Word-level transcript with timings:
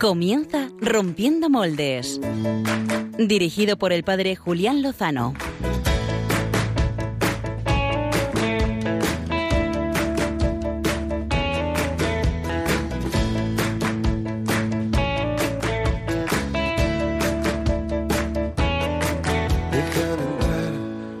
Comienza 0.00 0.68
Rompiendo 0.80 1.50
Moldes. 1.50 2.20
Dirigido 3.18 3.76
por 3.76 3.92
el 3.92 4.04
padre 4.04 4.36
Julián 4.36 4.80
Lozano. 4.80 5.34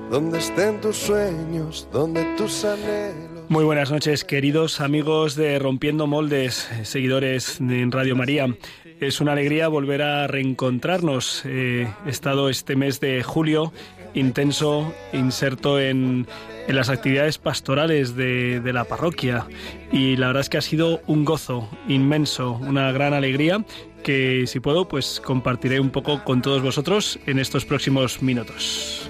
donde 0.08 0.38
estén 0.38 0.80
tus 0.80 0.96
sueños, 0.96 1.86
donde 1.92 2.24
tus 2.36 2.64
anhelos. 2.64 3.37
Muy 3.48 3.64
buenas 3.64 3.90
noches, 3.90 4.24
queridos 4.24 4.82
amigos 4.82 5.34
de 5.34 5.58
Rompiendo 5.58 6.06
Moldes, 6.06 6.68
seguidores 6.82 7.56
de 7.58 7.88
Radio 7.90 8.14
María. 8.14 8.54
Es 9.00 9.22
una 9.22 9.32
alegría 9.32 9.68
volver 9.68 10.02
a 10.02 10.26
reencontrarnos. 10.26 11.46
he 11.46 11.88
estado 12.06 12.50
este 12.50 12.76
mes 12.76 13.00
de 13.00 13.22
julio 13.22 13.72
intenso, 14.12 14.92
inserto 15.14 15.80
en, 15.80 16.26
en 16.66 16.76
las 16.76 16.90
actividades 16.90 17.38
pastorales 17.38 18.16
de, 18.16 18.60
de 18.60 18.72
la 18.74 18.84
parroquia 18.84 19.46
y 19.90 20.16
la 20.16 20.26
verdad 20.26 20.42
es 20.42 20.50
que 20.50 20.58
ha 20.58 20.62
sido 20.62 21.00
un 21.06 21.24
gozo 21.24 21.70
inmenso, 21.88 22.52
una 22.52 22.92
gran 22.92 23.14
alegría 23.14 23.64
que 24.02 24.44
si 24.46 24.60
puedo 24.60 24.88
pues 24.88 25.22
compartiré 25.24 25.80
un 25.80 25.90
poco 25.90 26.22
con 26.22 26.42
todos 26.42 26.62
vosotros 26.62 27.18
en 27.26 27.38
estos 27.38 27.64
próximos 27.64 28.22
minutos 28.22 29.07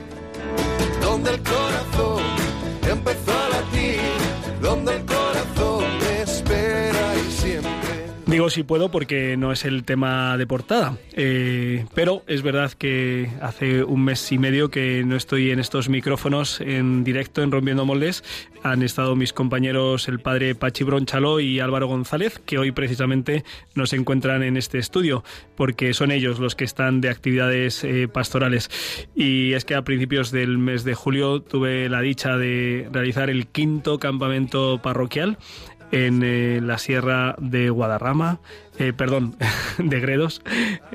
Digo 8.38 8.50
si 8.50 8.62
puedo 8.62 8.88
porque 8.88 9.36
no 9.36 9.50
es 9.50 9.64
el 9.64 9.82
tema 9.82 10.36
de 10.36 10.46
portada, 10.46 10.96
eh, 11.14 11.86
pero 11.92 12.22
es 12.28 12.42
verdad 12.42 12.70
que 12.70 13.28
hace 13.42 13.82
un 13.82 14.04
mes 14.04 14.30
y 14.30 14.38
medio 14.38 14.70
que 14.70 15.02
no 15.04 15.16
estoy 15.16 15.50
en 15.50 15.58
estos 15.58 15.88
micrófonos 15.88 16.60
en 16.60 17.02
directo 17.02 17.42
en 17.42 17.50
Rompiendo 17.50 17.84
Moldes. 17.84 18.22
Han 18.62 18.84
estado 18.84 19.16
mis 19.16 19.32
compañeros 19.32 20.06
el 20.06 20.20
padre 20.20 20.54
Pachi 20.54 20.84
Bronchalo 20.84 21.40
y 21.40 21.58
Álvaro 21.58 21.88
González, 21.88 22.40
que 22.46 22.58
hoy 22.58 22.70
precisamente 22.70 23.42
no 23.74 23.86
se 23.86 23.96
encuentran 23.96 24.44
en 24.44 24.56
este 24.56 24.78
estudio, 24.78 25.24
porque 25.56 25.92
son 25.92 26.12
ellos 26.12 26.38
los 26.38 26.54
que 26.54 26.62
están 26.62 27.00
de 27.00 27.08
actividades 27.08 27.82
eh, 27.82 28.06
pastorales. 28.06 28.70
Y 29.16 29.54
es 29.54 29.64
que 29.64 29.74
a 29.74 29.82
principios 29.82 30.30
del 30.30 30.58
mes 30.58 30.84
de 30.84 30.94
julio 30.94 31.42
tuve 31.42 31.88
la 31.88 32.02
dicha 32.02 32.36
de 32.36 32.88
realizar 32.92 33.30
el 33.30 33.48
quinto 33.48 33.98
campamento 33.98 34.80
parroquial 34.80 35.38
en 35.90 36.22
eh, 36.22 36.60
la 36.62 36.78
sierra 36.78 37.34
de 37.38 37.70
Guadarrama, 37.70 38.40
eh, 38.78 38.92
perdón, 38.92 39.36
de 39.78 40.00
Gredos, 40.00 40.42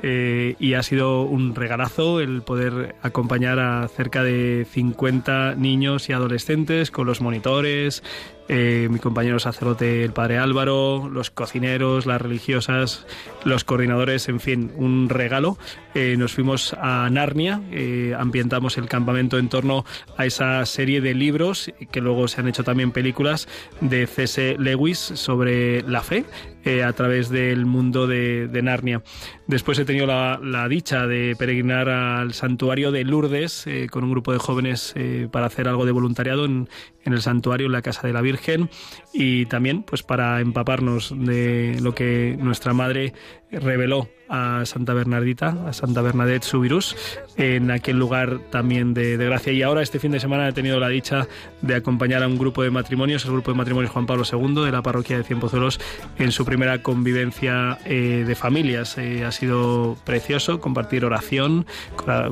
eh, 0.02 0.56
y 0.58 0.74
ha 0.74 0.82
sido 0.82 1.22
un 1.22 1.54
regalazo 1.54 2.20
el 2.20 2.42
poder 2.42 2.94
acompañar 3.02 3.58
a 3.58 3.86
cerca 3.88 4.22
de 4.22 4.66
50 4.70 5.54
niños 5.56 6.08
y 6.08 6.12
adolescentes 6.12 6.90
con 6.90 7.06
los 7.06 7.20
monitores, 7.20 8.02
eh, 8.46 8.88
mi 8.90 8.98
compañero 8.98 9.38
sacerdote, 9.38 10.04
el 10.04 10.12
padre 10.12 10.36
Álvaro, 10.36 11.08
los 11.10 11.30
cocineros, 11.30 12.04
las 12.04 12.20
religiosas, 12.20 13.06
los 13.44 13.64
coordinadores, 13.64 14.28
en 14.28 14.38
fin, 14.38 14.70
un 14.76 15.08
regalo. 15.08 15.56
Nos 15.94 16.32
fuimos 16.32 16.74
a 16.74 17.08
Narnia, 17.08 17.62
eh, 17.70 18.14
ambientamos 18.18 18.76
el 18.78 18.86
campamento 18.86 19.38
en 19.38 19.48
torno 19.48 19.84
a 20.16 20.26
esa 20.26 20.66
serie 20.66 21.00
de 21.00 21.14
libros 21.14 21.72
que 21.92 22.00
luego 22.00 22.26
se 22.26 22.40
han 22.40 22.48
hecho 22.48 22.64
también 22.64 22.90
películas 22.90 23.48
de 23.80 24.06
C.S. 24.06 24.56
Lewis 24.58 24.98
sobre 24.98 25.82
la 25.82 26.02
fe 26.02 26.24
eh, 26.64 26.82
a 26.82 26.92
través 26.92 27.28
del 27.28 27.66
mundo 27.66 28.06
de, 28.06 28.48
Narnia. 28.62 29.02
Después 29.46 29.78
he 29.78 29.84
tenido 29.84 30.06
la, 30.06 30.40
la, 30.42 30.68
dicha 30.68 31.06
de 31.06 31.36
peregrinar 31.38 31.88
al 31.88 32.32
santuario 32.32 32.90
de 32.90 33.04
Lourdes 33.04 33.66
eh, 33.66 33.88
con 33.90 34.04
un 34.04 34.10
grupo 34.10 34.32
de 34.32 34.38
jóvenes 34.38 34.92
eh, 34.96 35.28
para 35.30 35.46
hacer 35.46 35.68
algo 35.68 35.84
de 35.84 35.92
voluntariado 35.92 36.44
en, 36.46 36.68
en, 37.04 37.12
el 37.12 37.20
santuario, 37.20 37.66
en 37.66 37.72
la 37.72 37.82
Casa 37.82 38.06
de 38.06 38.14
la 38.14 38.22
Virgen, 38.22 38.70
y 39.12 39.46
también 39.46 39.82
pues 39.82 40.02
para 40.02 40.40
empaparnos 40.40 41.14
de 41.16 41.78
lo 41.82 41.94
que 41.94 42.36
nuestra 42.40 42.72
madre 42.72 43.12
reveló 43.50 44.08
a 44.34 44.66
Santa 44.66 44.94
Bernardita, 44.94 45.56
a 45.66 45.72
Santa 45.72 46.02
Bernadette 46.02 46.42
Subirus, 46.42 46.96
en 47.36 47.70
aquel 47.70 47.98
lugar 47.98 48.40
también 48.50 48.94
de, 48.94 49.16
gracia. 49.16 49.52
Y 49.52 49.62
ahora 49.62 49.82
este 49.82 49.98
fin 49.98 50.10
de 50.10 50.20
semana 50.20 50.48
he 50.48 50.52
tenido 50.52 50.80
la 50.80 50.88
dicha 50.88 51.28
de 51.62 51.76
acompañar 51.76 52.22
a 52.22 52.26
un 52.26 52.36
grupo 52.36 52.62
de 52.62 52.70
matrimonios, 52.70 53.24
el 53.24 53.32
grupo 53.32 53.52
de 53.52 53.56
matrimonios 53.56 53.92
Juan 53.92 54.06
Pablo 54.06 54.24
II 54.30 54.64
de 54.64 54.72
la 54.72 54.82
parroquia 54.82 55.16
de 55.16 55.24
Cienpozuelos, 55.24 55.80
en 56.18 56.32
su 56.32 56.44
primera 56.44 56.82
convivencia 56.82 57.78
eh, 57.84 58.24
de 58.26 58.34
familias. 58.34 58.98
Eh, 58.98 59.24
ha 59.24 59.32
sido 59.32 59.96
precioso 60.04 60.60
compartir 60.60 61.04
oración, 61.04 61.66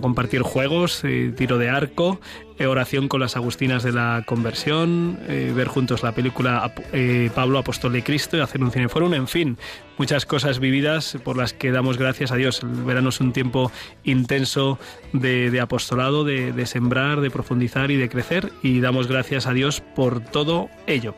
compartir 0.00 0.42
juegos, 0.42 1.02
eh, 1.04 1.32
tiro 1.36 1.58
de 1.58 1.70
arco, 1.70 2.20
oración 2.60 3.08
con 3.08 3.20
las 3.20 3.36
Agustinas 3.36 3.82
de 3.82 3.92
la 3.92 4.22
Conversión, 4.26 5.18
eh, 5.28 5.52
ver 5.54 5.68
juntos 5.68 6.02
la 6.02 6.12
película 6.12 6.72
eh, 6.92 7.30
Pablo 7.34 7.58
Apóstol 7.58 7.92
de 7.92 8.02
Cristo 8.02 8.36
y 8.36 8.40
hacer 8.40 8.62
un 8.62 8.70
cineforum, 8.70 9.14
en 9.14 9.28
fin, 9.28 9.58
muchas 9.98 10.26
cosas 10.26 10.58
vividas 10.58 11.16
por 11.24 11.36
las 11.36 11.52
que 11.52 11.72
damos 11.72 11.98
gracias 11.98 12.32
a 12.32 12.36
Dios. 12.36 12.62
El 12.62 12.84
verano 12.84 13.08
es 13.08 13.20
un 13.20 13.32
tiempo 13.32 13.72
intenso 14.04 14.78
de, 15.12 15.60
apostolado, 15.60 16.24
de, 16.24 16.66
sembrar, 16.66 17.20
de 17.20 17.30
profundizar 17.30 17.90
y 17.90 17.96
de 17.96 18.08
crecer 18.08 18.52
y 18.62 18.80
damos 18.80 19.08
gracias 19.08 19.46
a 19.46 19.52
Dios 19.52 19.80
por 19.80 20.20
todo 20.20 20.69
ello. 20.86 21.14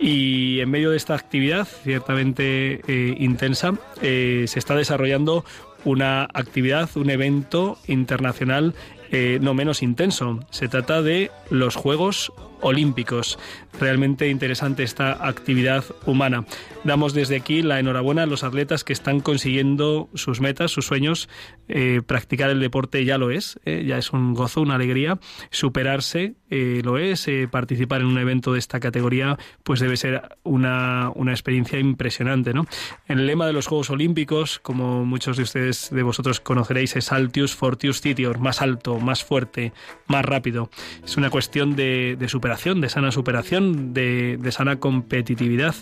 Y 0.00 0.60
en 0.60 0.70
medio 0.70 0.90
de 0.90 0.96
esta 0.96 1.14
actividad 1.14 1.66
ciertamente 1.82 2.80
eh, 2.86 3.16
intensa 3.18 3.72
se 4.00 4.44
está 4.44 4.76
desarrollando 4.76 5.44
una 5.84 6.24
actividad, 6.34 6.88
un 6.96 7.10
evento 7.10 7.78
internacional 7.86 8.74
eh, 9.10 9.38
no 9.40 9.54
menos 9.54 9.82
intenso. 9.82 10.40
Se 10.50 10.68
trata 10.68 11.02
de 11.02 11.30
los 11.50 11.76
Juegos 11.76 12.32
Olímpicos. 12.60 13.38
Realmente 13.80 14.28
interesante 14.28 14.82
esta 14.82 15.26
actividad 15.26 15.84
humana. 16.06 16.44
Damos 16.84 17.14
desde 17.14 17.36
aquí 17.36 17.62
la 17.62 17.78
enhorabuena 17.78 18.24
a 18.24 18.26
los 18.26 18.44
atletas 18.44 18.82
que 18.82 18.92
están 18.92 19.20
consiguiendo 19.20 20.08
sus 20.14 20.40
metas, 20.40 20.70
sus 20.70 20.86
sueños. 20.86 21.28
Eh, 21.68 22.00
practicar 22.04 22.50
el 22.50 22.60
deporte 22.60 23.04
ya 23.04 23.18
lo 23.18 23.30
es, 23.30 23.60
eh, 23.64 23.84
ya 23.86 23.98
es 23.98 24.12
un 24.12 24.34
gozo, 24.34 24.62
una 24.62 24.76
alegría. 24.76 25.18
Superarse 25.50 26.34
eh, 26.50 26.80
lo 26.84 26.98
es. 26.98 27.28
participar 27.50 28.00
en 28.00 28.06
un 28.06 28.18
evento 28.18 28.52
de 28.52 28.58
esta 28.58 28.80
categoría 28.80 29.38
pues 29.62 29.80
debe 29.80 29.96
ser 29.96 30.22
una, 30.44 31.10
una 31.14 31.32
experiencia 31.32 31.78
impresionante. 31.78 32.54
¿no? 32.54 32.66
El 33.06 33.26
lema 33.26 33.46
de 33.46 33.52
los 33.52 33.66
Juegos 33.66 33.90
Olímpicos, 33.90 34.58
como 34.58 35.04
muchos 35.04 35.36
de 35.36 35.42
ustedes, 35.42 35.90
de 35.90 36.02
vosotros 36.02 36.40
conoceréis, 36.40 36.96
es 36.96 37.12
Altius 37.12 37.54
Fortius 37.54 38.00
Titior, 38.00 38.38
más 38.38 38.62
alto, 38.62 38.98
más 38.98 39.24
fuerte, 39.24 39.72
más 40.06 40.24
rápido. 40.24 40.70
Es 41.04 41.16
una 41.16 41.30
cuestión 41.30 41.76
de, 41.76 42.16
de 42.18 42.28
de 42.48 42.88
sana 42.88 43.12
superación, 43.12 43.92
de, 43.92 44.38
de 44.38 44.52
sana 44.52 44.80
competitividad. 44.80 45.74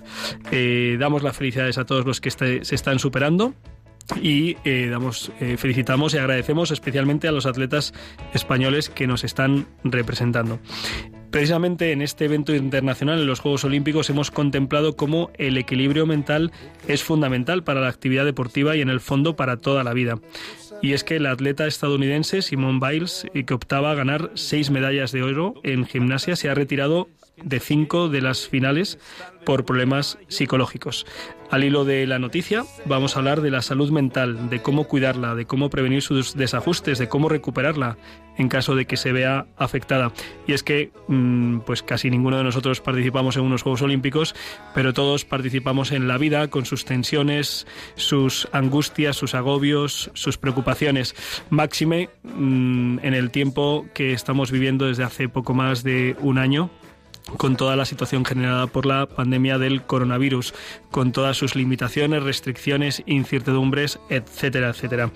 Eh, 0.50 0.96
damos 0.98 1.22
las 1.22 1.36
felicidades 1.36 1.78
a 1.78 1.86
todos 1.86 2.04
los 2.04 2.20
que 2.20 2.28
este, 2.28 2.64
se 2.64 2.74
están 2.74 2.98
superando 2.98 3.54
y 4.20 4.56
eh, 4.64 4.88
damos, 4.90 5.32
eh, 5.40 5.56
felicitamos 5.56 6.14
y 6.14 6.18
agradecemos 6.18 6.70
especialmente 6.70 7.28
a 7.28 7.32
los 7.32 7.46
atletas 7.46 7.94
españoles 8.34 8.88
que 8.88 9.06
nos 9.06 9.24
están 9.24 9.66
representando. 9.84 10.58
Precisamente 11.30 11.92
en 11.92 12.02
este 12.02 12.24
evento 12.24 12.54
internacional, 12.54 13.20
en 13.20 13.26
los 13.26 13.40
Juegos 13.40 13.64
Olímpicos, 13.64 14.08
hemos 14.10 14.30
contemplado 14.30 14.96
cómo 14.96 15.30
el 15.38 15.56
equilibrio 15.56 16.06
mental 16.06 16.52
es 16.88 17.02
fundamental 17.02 17.62
para 17.62 17.80
la 17.80 17.88
actividad 17.88 18.24
deportiva 18.24 18.76
y 18.76 18.80
en 18.80 18.88
el 18.88 19.00
fondo 19.00 19.36
para 19.36 19.58
toda 19.58 19.84
la 19.84 19.92
vida. 19.92 20.18
Y 20.82 20.92
es 20.92 21.04
que 21.04 21.16
el 21.16 21.26
atleta 21.26 21.66
estadounidense 21.66 22.42
Simone 22.42 22.80
Biles, 22.80 23.26
que 23.46 23.54
optaba 23.54 23.90
a 23.90 23.94
ganar 23.94 24.30
seis 24.34 24.70
medallas 24.70 25.12
de 25.12 25.22
oro 25.22 25.54
en 25.62 25.86
gimnasia, 25.86 26.36
se 26.36 26.48
ha 26.48 26.54
retirado 26.54 27.08
de 27.42 27.60
cinco 27.60 28.08
de 28.08 28.20
las 28.20 28.48
finales 28.48 28.98
por 29.44 29.64
problemas 29.64 30.18
psicológicos. 30.28 31.06
Al 31.50 31.62
hilo 31.62 31.84
de 31.84 32.06
la 32.06 32.18
noticia 32.18 32.64
vamos 32.86 33.14
a 33.14 33.20
hablar 33.20 33.40
de 33.40 33.52
la 33.52 33.62
salud 33.62 33.90
mental, 33.90 34.50
de 34.50 34.60
cómo 34.60 34.84
cuidarla, 34.84 35.36
de 35.36 35.46
cómo 35.46 35.70
prevenir 35.70 36.02
sus 36.02 36.34
desajustes, 36.34 36.98
de 36.98 37.08
cómo 37.08 37.28
recuperarla 37.28 37.96
en 38.36 38.48
caso 38.48 38.74
de 38.74 38.86
que 38.86 38.96
se 38.96 39.12
vea 39.12 39.46
afectada. 39.56 40.12
Y 40.46 40.52
es 40.52 40.62
que 40.62 40.90
mmm, 41.06 41.60
pues 41.60 41.82
casi 41.82 42.10
ninguno 42.10 42.38
de 42.38 42.44
nosotros 42.44 42.80
participamos 42.80 43.36
en 43.36 43.44
unos 43.44 43.62
Juegos 43.62 43.82
Olímpicos, 43.82 44.34
pero 44.74 44.92
todos 44.92 45.24
participamos 45.24 45.92
en 45.92 46.08
la 46.08 46.18
vida 46.18 46.48
con 46.48 46.66
sus 46.66 46.84
tensiones, 46.84 47.66
sus 47.94 48.48
angustias, 48.52 49.16
sus 49.16 49.34
agobios, 49.34 50.10
sus 50.14 50.38
preocupaciones. 50.38 51.14
Máxime 51.50 52.10
mmm, 52.24 52.98
en 53.02 53.14
el 53.14 53.30
tiempo 53.30 53.86
que 53.94 54.12
estamos 54.12 54.50
viviendo 54.50 54.86
desde 54.86 55.04
hace 55.04 55.28
poco 55.28 55.54
más 55.54 55.84
de 55.84 56.16
un 56.20 56.38
año 56.38 56.70
con 57.36 57.56
toda 57.56 57.76
la 57.76 57.84
situación 57.84 58.24
generada 58.24 58.66
por 58.66 58.86
la 58.86 59.06
pandemia 59.06 59.58
del 59.58 59.82
coronavirus, 59.82 60.54
con 60.90 61.12
todas 61.12 61.36
sus 61.36 61.56
limitaciones, 61.56 62.22
restricciones, 62.22 63.02
incertidumbres, 63.06 63.98
etcétera, 64.08 64.70
etcétera. 64.70 65.10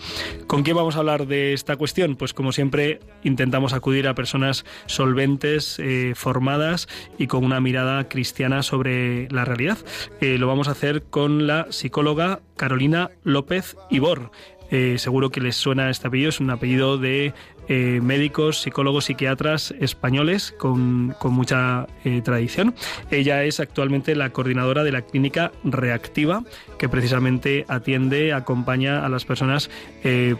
¿Con 0.47 0.63
quién 0.63 0.77
vamos 0.77 0.97
a 0.97 1.01
hablar 1.01 1.27
de 1.27 1.53
esta 1.53 1.77
cuestión? 1.77 2.17
Pues 2.17 2.35
como 2.35 2.53
siempre 2.53 3.01
intentamos 3.23 3.73
acudir 3.73 4.09
a 4.09 4.15
personas 4.15 4.65
solventes, 4.87 5.79
eh, 5.79 6.13
formadas 6.17 6.89
y 7.19 7.27
con 7.27 7.45
una 7.45 7.61
mirada 7.61 8.09
cristiana 8.09 8.63
sobre 8.63 9.29
la 9.31 9.45
realidad. 9.45 9.79
Lo 10.21 10.47
vamos 10.47 10.69
a 10.69 10.73
hacer 10.73 11.05
con 11.05 11.47
la 11.47 11.67
psicóloga 11.71 12.41
Carolina 12.57 13.11
López 13.25 13.77
Ibor. 13.91 14.31
Eh, 14.71 14.99
seguro 14.99 15.31
que 15.31 15.41
les 15.41 15.57
suena 15.57 15.91
este 15.91 16.07
apellido, 16.07 16.29
es 16.29 16.39
un 16.39 16.51
apellido 16.51 16.97
de 16.97 17.35
eh, 17.71 18.01
médicos, 18.03 18.61
psicólogos, 18.61 19.07
psiquiatras 19.07 19.73
españoles 19.81 20.53
con, 20.59 21.17
mucha 21.25 21.87
eh, 22.05 22.21
tradición. 22.21 22.75
Ella 23.11 23.45
es 23.45 23.61
actualmente 23.61 24.15
la 24.15 24.31
coordinadora 24.31 24.85
de 24.85 24.93
la 24.93 25.03
clínica 25.03 25.53
Reactiva, 25.65 26.45
que 26.79 26.91
precisamente 26.91 27.65
atiende, 27.69 28.35
acompaña 28.35 29.07
a 29.07 29.09
las 29.09 29.25
personas 29.25 29.71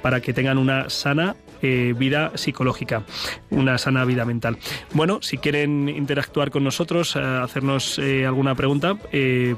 para 0.03 0.21
que 0.21 0.33
tengan 0.33 0.59
una 0.59 0.91
sana 0.91 1.37
eh, 1.63 1.95
vida 1.97 2.33
psicológica, 2.37 3.05
una 3.51 3.79
sana 3.79 4.05
vida 4.05 4.25
mental. 4.25 4.59
Bueno, 4.93 5.21
si 5.23 5.39
quieren 5.39 5.89
interactuar 5.89 6.51
con 6.51 6.65
nosotros, 6.65 7.17
eh, 7.17 7.21
hacernos 7.21 7.99
eh, 7.99 8.27
alguna 8.27 8.55
pregunta, 8.55 8.97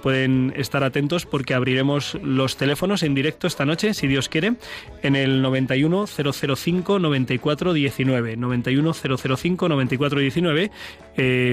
pueden 0.02 0.52
estar 0.56 0.82
atentos 0.84 1.26
porque 1.26 1.54
abriremos 1.54 2.18
los 2.22 2.56
teléfonos 2.56 3.02
en 3.02 3.14
directo 3.14 3.46
esta 3.46 3.64
noche, 3.64 3.94
si 3.94 4.06
Dios 4.06 4.28
quiere, 4.28 4.54
en 5.02 5.16
el 5.16 5.42
91 5.42 6.06
005 6.06 6.98
94 6.98 7.72
19. 7.72 8.36
91 8.36 8.92
005 8.94 9.68
94 9.68 10.20
19. 10.20 10.70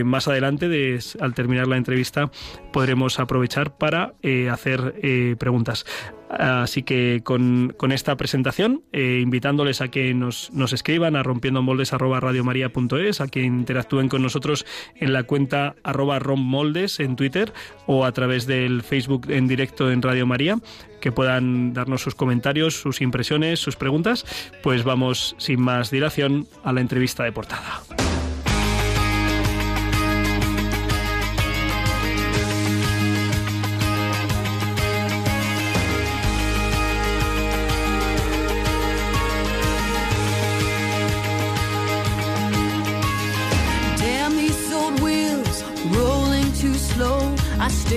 más 0.03 0.27
adelante, 0.27 0.99
al 1.19 1.33
terminar 1.33 1.67
la 1.67 1.77
entrevista, 1.77 2.31
podremos 2.71 3.19
aprovechar 3.19 3.77
para 3.77 4.13
hacer 4.51 5.35
preguntas. 5.37 5.85
Así 6.29 6.83
que 6.83 7.21
con, 7.23 7.73
esta 7.91 8.15
presentación, 8.15 8.83
eh, 8.91 9.19
invitándoles 9.21 9.81
a 9.81 9.87
que 9.87 10.13
nos, 10.13 10.51
nos 10.53 10.73
escriban 10.73 11.15
a 11.15 11.23
rompiendo 11.23 11.63
moldes 11.63 11.91
arroba 11.91 12.19
a 12.19 13.27
que 13.27 13.41
interactúen 13.41 14.09
con 14.09 14.21
nosotros 14.21 14.65
en 14.95 15.11
la 15.11 15.23
cuenta 15.23 15.75
arroba 15.83 16.19
rommoldes 16.19 16.99
en 16.99 17.15
Twitter 17.15 17.51
o 17.87 18.05
a 18.05 18.11
través 18.11 18.45
del 18.45 18.83
Facebook 18.83 19.25
en 19.29 19.47
directo 19.47 19.91
en 19.91 20.03
Radio 20.03 20.27
María, 20.27 20.59
que 21.01 21.11
puedan 21.11 21.73
darnos 21.73 22.03
sus 22.03 22.13
comentarios, 22.13 22.79
sus 22.79 23.01
impresiones, 23.01 23.59
sus 23.59 23.75
preguntas, 23.75 24.25
pues 24.61 24.83
vamos 24.83 25.35
sin 25.39 25.59
más 25.61 25.89
dilación 25.89 26.47
a 26.63 26.73
la 26.73 26.81
entrevista 26.81 27.23
de 27.23 27.31
portada. 27.31 27.81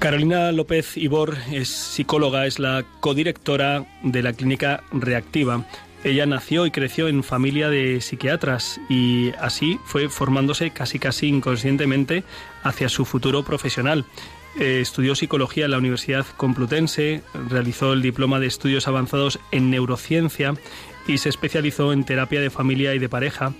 Carolina 0.00 0.50
López 0.50 0.96
Ibor 0.96 1.36
es 1.52 1.68
psicóloga, 1.68 2.46
es 2.46 2.58
la 2.58 2.86
codirectora 3.00 3.84
de 4.02 4.22
la 4.22 4.32
clínica 4.32 4.82
Reactiva. 4.92 5.66
Ella 6.04 6.24
nació 6.24 6.64
y 6.64 6.70
creció 6.70 7.06
en 7.06 7.22
familia 7.22 7.68
de 7.68 8.00
psiquiatras 8.00 8.80
y 8.88 9.32
así 9.38 9.78
fue 9.84 10.08
formándose 10.08 10.70
casi 10.70 10.98
casi 10.98 11.28
inconscientemente 11.28 12.24
hacia 12.62 12.88
su 12.88 13.04
futuro 13.04 13.44
profesional. 13.44 14.06
Eh, 14.58 14.80
estudió 14.80 15.14
psicología 15.14 15.66
en 15.66 15.72
la 15.72 15.78
Universidad 15.78 16.24
Complutense, 16.38 17.20
realizó 17.50 17.92
el 17.92 18.00
diploma 18.00 18.40
de 18.40 18.46
estudios 18.46 18.88
avanzados 18.88 19.38
en 19.52 19.68
neurociencia 19.68 20.54
y 21.06 21.18
se 21.18 21.28
especializó 21.28 21.92
en 21.92 22.04
terapia 22.04 22.40
de 22.40 22.48
familia 22.48 22.94
y 22.94 22.98
de 22.98 23.10
pareja 23.10 23.52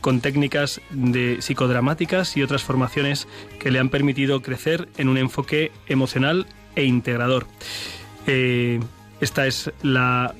con 0.00 0.20
técnicas 0.20 0.80
de 0.90 1.40
psicodramáticas 1.40 2.36
y 2.36 2.42
otras 2.42 2.62
formaciones 2.62 3.26
que 3.58 3.70
le 3.70 3.78
han 3.78 3.88
permitido 3.88 4.42
crecer 4.42 4.88
en 4.96 5.08
un 5.08 5.18
enfoque 5.18 5.72
emocional 5.86 6.46
e 6.74 6.84
integrador. 6.84 7.46
Eh, 8.26 8.80
esta 9.20 9.46
es 9.46 9.70
la 9.82 10.34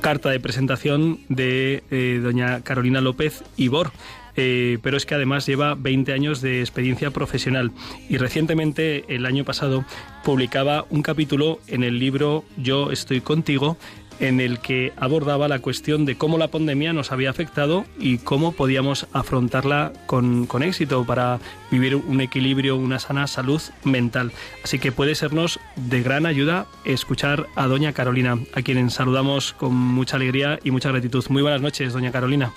carta 0.00 0.30
de 0.30 0.40
presentación 0.40 1.20
de 1.28 1.82
eh, 1.90 2.20
doña 2.22 2.60
Carolina 2.62 3.00
López 3.00 3.42
Ibor. 3.56 3.92
Eh, 4.38 4.78
pero 4.82 4.98
es 4.98 5.06
que 5.06 5.14
además 5.14 5.46
lleva 5.46 5.74
20 5.74 6.12
años 6.12 6.42
de 6.42 6.60
experiencia 6.60 7.10
profesional 7.10 7.72
y 8.08 8.18
recientemente, 8.18 9.04
el 9.08 9.24
año 9.24 9.44
pasado, 9.44 9.84
publicaba 10.24 10.84
un 10.90 11.00
capítulo 11.02 11.58
en 11.68 11.82
el 11.82 11.98
libro 11.98 12.44
Yo 12.58 12.92
estoy 12.92 13.22
contigo, 13.22 13.78
en 14.20 14.40
el 14.40 14.60
que 14.60 14.92
abordaba 14.96 15.48
la 15.48 15.58
cuestión 15.58 16.04
de 16.04 16.16
cómo 16.16 16.38
la 16.38 16.48
pandemia 16.48 16.92
nos 16.92 17.12
había 17.12 17.30
afectado 17.30 17.84
y 17.98 18.18
cómo 18.18 18.52
podíamos 18.52 19.06
afrontarla 19.12 19.92
con, 20.06 20.46
éxito 20.62 21.04
para 21.04 21.38
vivir 21.70 21.96
un 21.96 22.20
equilibrio, 22.20 22.76
una 22.76 22.98
sana 22.98 23.26
salud 23.26 23.60
mental. 23.84 24.32
Así 24.64 24.78
que 24.78 24.92
puede 24.92 25.14
sernos 25.14 25.60
de 25.76 26.02
gran 26.02 26.26
ayuda 26.26 26.66
escuchar 26.84 27.46
a 27.54 27.66
doña 27.66 27.92
Carolina, 27.92 28.38
a 28.54 28.62
quien 28.62 28.90
saludamos 28.90 29.52
con 29.52 29.74
mucha 29.74 30.16
alegría 30.16 30.58
y 30.64 30.70
mucha 30.70 30.90
gratitud. 30.90 31.24
Muy 31.28 31.42
buenas 31.42 31.60
noches, 31.60 31.92
doña 31.92 32.12
Carolina. 32.12 32.52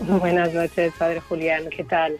Buenas 0.00 0.54
noches, 0.54 0.92
padre 0.96 1.20
Julián, 1.20 1.64
¿qué 1.74 1.82
tal? 1.82 2.18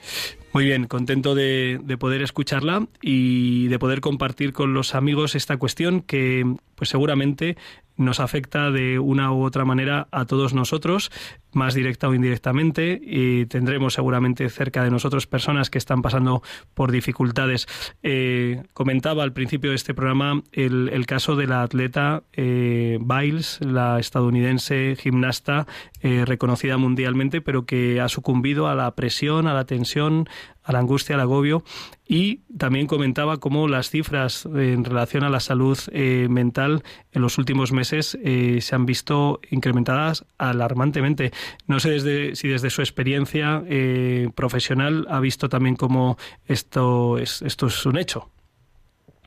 Muy 0.52 0.64
bien, 0.64 0.87
contento 0.87 1.35
de, 1.35 1.79
de, 1.81 1.96
poder 1.96 2.23
escucharla 2.23 2.88
y 3.00 3.69
de 3.69 3.79
poder 3.79 4.00
compartir 4.00 4.52
con 4.52 4.75
los 4.75 4.96
amigos 4.96 5.35
esta 5.37 5.58
cuestión 5.58 6.00
que 6.00 6.44
pues 6.75 6.90
seguramente 6.90 7.56
nos 7.99 8.21
afecta 8.21 8.71
de 8.71 8.99
una 8.99 9.33
u 9.33 9.43
otra 9.43 9.67
manera 9.67 10.09
a 10.11 10.25
todos 10.25 10.55
nosotros, 10.55 11.11
más 11.52 11.75
directa 11.75 12.09
o 12.09 12.14
indirectamente, 12.14 13.00
y 13.02 13.47
tendremos 13.47 13.95
seguramente 13.95 14.49
cerca 14.49 14.85
de 14.85 14.90
nosotros 14.90 15.26
personas 15.26 15.71
que 15.71 15.78
están 15.78 16.02
pasando 16.02 16.43
por 16.75 16.93
dificultades. 16.93 17.67
Eh, 18.02 18.62
comentaba 18.73 19.23
al 19.23 19.33
principio 19.33 19.71
de 19.71 19.76
este 19.76 19.95
programa 19.95 20.43
el, 20.52 21.07
caso 21.07 21.37
de 21.37 21.47
la 21.47 21.62
atleta 21.62 22.23
eh, 22.33 22.99
Biles, 23.00 23.61
la 23.62 23.99
estadounidense 23.99 24.97
gimnasta 24.99 25.67
eh, 26.00 26.25
reconocida 26.26 26.76
mundialmente, 26.76 27.40
pero 27.40 27.64
que 27.64 28.00
ha 28.00 28.09
sucumbido 28.09 28.69
a 28.69 28.75
la 28.75 28.95
presión, 28.95 29.47
a 29.47 29.55
la 29.55 29.64
tensión, 29.64 30.28
a 30.69 30.73
la 30.73 30.81
angustia, 30.81 31.14
al 31.14 31.23
agobio 31.23 31.64
y 32.07 32.40
también 32.57 32.87
comentaba 32.87 33.38
cómo 33.38 33.69
las 33.69 33.90
cifras 33.90 34.47
en 34.47 34.85
relación 34.85 35.25
a 35.25 35.31
la 35.31 35.40
salud 35.40 35.78
eh, 35.93 36.26
mental 36.31 36.83
en 37.12 37.23
los 37.23 37.37
últimos 37.37 37.73
meses 37.73 38.19
eh, 38.23 38.59
se 38.61 38.75
han 38.75 38.87
visto 38.87 39.40
incrementadas 39.50 40.25
alarmantemente. 40.38 41.33
No 41.66 41.80
sé 41.80 41.90
desde, 41.90 42.35
si 42.37 42.49
desde 42.49 42.71
su 42.71 42.83
experiencia 42.83 43.62
eh, 43.68 44.28
profesional 44.35 45.07
ha 45.09 45.21
visto 45.21 45.49
también 45.49 45.76
cómo 45.76 46.16
esto 46.47 47.18
es, 47.18 47.42
esto 47.42 47.66
es 47.66 47.87
un 47.87 47.99
hecho. 47.99 48.30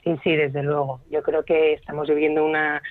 Sí, 0.04 0.16
sí, 0.24 0.36
desde 0.36 0.64
luego. 0.64 1.02
Yo 1.10 1.22
creo 1.22 1.44
que 1.44 1.74
estamos 1.74 2.08
viviendo 2.08 2.44
una, 2.44 2.82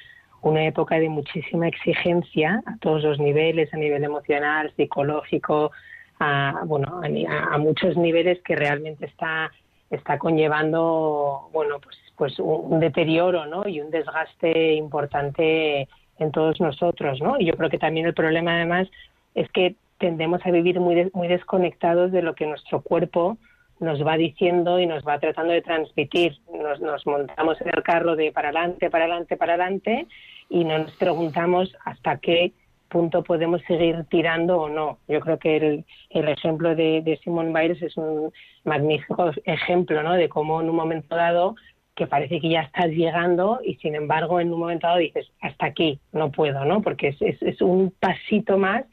una 0.43 0.65
época 0.65 0.99
de 0.99 1.09
muchísima 1.09 1.69
exigencia 1.69 2.63
a 2.67 2.77
todos 2.79 3.03
los 3.03 3.19
niveles, 3.19 3.73
a 3.75 3.77
nivel 3.77 4.05
emocional, 4.05 4.73
psicológico, 4.77 5.73
a, 6.19 6.63
bueno, 6.67 7.01
a, 7.03 7.59
muchos 7.59 7.97
niveles 7.97 8.41
que 8.43 8.55
realmente 8.55 9.07
está, 9.07 9.51
está 9.91 10.19
conllevando 10.19 11.49
bueno, 11.53 11.81
pues, 11.81 11.97
pues 12.17 12.39
un, 12.39 12.79
deterioro 12.81 13.47
¿no? 13.47 13.67
y 13.69 13.81
un 13.81 13.91
desgaste 13.91 14.75
importante 14.75 15.89
en 16.19 16.31
todos 16.31 16.61
nosotros. 16.61 17.21
¿no? 17.21 17.41
Y 17.41 17.47
yo 17.47 17.55
creo 17.55 17.71
que 17.71 17.79
también 17.79 18.07
el 18.07 18.15
problema 18.15 18.55
además 18.55 18.89
es 19.35 19.51
que 19.51 19.77
tendemos 19.99 20.45
a 20.45 20.51
vivir 20.51 20.81
muy, 20.81 21.11
muy 21.13 21.29
desconectados 21.29 22.13
de 22.13 22.23
lo 22.23 22.35
que 22.35 22.47
nuestro 22.47 22.81
cuerpo 22.81 23.37
nos 23.81 24.05
va 24.07 24.17
diciendo 24.17 24.79
y 24.79 24.87
nos 24.87 25.05
va 25.07 25.19
tratando 25.19 25.53
de 25.53 25.63
transmitir. 25.63 26.37
Nos, 26.53 26.81
nos 26.81 27.07
montamos 27.07 27.61
en 27.61 27.69
el 27.69 27.83
carro 27.83 28.17
de 28.17 28.33
para 28.33 28.49
adelante, 28.49 28.91
para 28.91 29.05
adelante, 29.05 29.37
para 29.37 29.55
adelante 29.55 30.07
y 30.49 30.65
no 30.65 30.79
nos 30.79 30.93
preguntamos 30.97 31.75
hasta 31.85 32.19
qué 32.19 32.53
punto 32.89 33.23
podemos 33.23 33.63
seguir 33.67 34.05
tirando 34.11 34.61
o 34.61 34.69
no. 34.69 34.99
Yo 35.09 35.21
creo 35.21 35.39
que 35.39 35.57
el, 35.57 35.85
el 36.11 36.29
ejemplo 36.29 36.75
de, 36.75 37.03
de 37.03 37.17
Simone 37.19 37.59
Biles 37.59 37.81
es 37.81 37.97
un 37.97 38.33
magnífico 38.65 39.31
ejemplo 39.45 40.03
¿no? 40.03 40.15
de 40.15 40.29
cómo 40.29 40.61
en 40.61 40.69
un 40.69 40.77
momento 40.77 41.15
dado 41.15 41.55
que 41.95 42.07
parece 42.07 42.41
que 42.41 42.49
ya 42.49 42.63
estás 42.63 42.89
llegando 42.89 43.61
y 43.63 43.75
sin 43.77 43.95
embargo 43.95 44.41
en 44.41 44.53
un 44.53 44.61
momento 44.61 44.87
dado 44.87 44.99
dices, 44.99 45.31
hasta 45.41 45.67
aquí, 45.67 46.01
no 46.13 46.31
puedo, 46.31 46.65
¿no? 46.65 46.81
Porque 46.81 47.09
es, 47.09 47.43
es, 47.43 47.61
un 47.61 47.93
pasito 48.01 48.57
más 48.57 48.85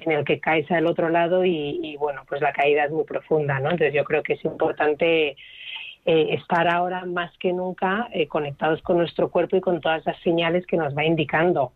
en 0.00 0.12
el 0.12 0.24
que 0.24 0.40
caes 0.40 0.70
al 0.70 0.86
otro 0.86 1.08
lado 1.08 1.44
y, 1.44 1.96
bueno, 1.98 2.22
pues 2.28 2.40
la 2.40 2.52
caída 2.52 2.84
es 2.84 2.90
muy 2.90 3.04
profunda, 3.04 3.58
¿no? 3.60 3.70
Entonces 3.70 3.94
yo 3.94 4.04
creo 4.04 4.22
que 4.22 4.34
es 4.34 4.44
importante 4.44 5.30
eh, 5.30 6.34
estar 6.34 6.68
ahora 6.68 7.04
más 7.04 7.32
que 7.38 7.52
nunca 7.52 8.08
eh, 8.12 8.28
conectados 8.28 8.82
con 8.82 8.98
nuestro 8.98 9.30
cuerpo 9.30 9.56
y 9.56 9.60
con 9.60 9.80
todas 9.80 10.04
las 10.06 10.20
señales 10.20 10.66
que 10.66 10.76
nos 10.76 10.96
va 10.96 11.04
indicando. 11.04 11.72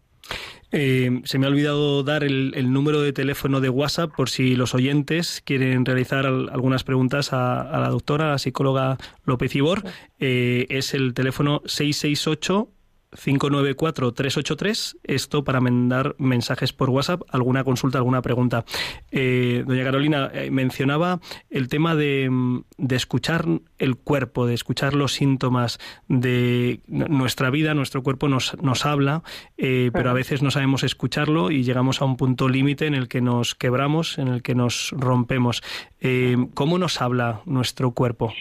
Eh, 0.73 1.21
se 1.25 1.39
me 1.39 1.47
ha 1.47 1.49
olvidado 1.49 2.05
dar 2.05 2.23
el, 2.23 2.73
número 2.73 3.01
de 3.01 3.13
teléfono 3.13 3.61
de 3.61 3.71
WhatsApp 3.71 4.13
por 4.15 4.29
si 4.29 4.55
los 4.55 4.73
oyentes 4.73 5.41
quieren 5.45 5.85
realizar 5.85 6.27
algunas 6.27 6.85
preguntas 6.85 7.33
a, 7.33 7.81
la 7.81 7.89
doctora, 7.89 8.27
a 8.27 8.31
la 8.33 8.39
psicóloga 8.39 8.97
López 9.25 9.57
Ibor. 9.57 9.83
Es 10.21 10.95
el 10.95 11.13
teléfono 11.15 11.63
668 11.65 12.69
594-383, 13.13 14.99
esto 15.05 15.45
para 15.45 15.61
mandar 15.61 16.15
mensajes 16.19 16.73
por 16.73 16.91
WhatsApp, 16.91 17.23
alguna 17.31 17.65
consulta, 17.65 17.99
alguna 17.99 18.23
pregunta. 18.23 18.65
Eh, 19.11 19.65
doña 19.67 19.85
Carolina, 19.85 20.31
eh, 20.33 20.51
mencionaba 20.51 21.21
el 21.51 21.69
tema 21.69 21.95
de, 21.95 22.63
de, 22.79 22.97
escuchar 22.97 23.47
el 23.79 23.97
cuerpo, 23.97 24.47
de 24.47 24.55
escuchar 24.55 24.95
los 24.95 25.15
síntomas 25.15 25.79
de 26.09 26.81
nuestra 26.87 27.51
vida, 27.51 27.75
nuestro 27.75 28.03
cuerpo 28.03 28.29
nos, 28.29 28.57
nos 28.63 28.87
habla, 28.87 29.23
eh, 29.57 29.91
pero 29.93 30.11
a 30.11 30.15
veces 30.15 30.43
no 30.43 30.51
sabemos 30.51 30.85
escucharlo 30.85 31.51
y 31.51 31.65
llegamos 31.65 32.01
a 32.03 32.05
un 32.05 32.17
punto 32.17 32.49
límite 32.49 32.87
en 32.87 32.95
el 32.95 33.09
que 33.09 33.21
nos 33.21 33.55
quebramos, 33.55 34.19
en 34.19 34.29
el 34.29 34.43
que 34.43 34.55
nos 34.55 34.95
rompemos. 34.97 35.63
¿Cómo 36.55 36.79
nos 36.79 37.03
habla 37.03 37.43
nuestro 37.45 37.91
cuerpo? 37.91 38.33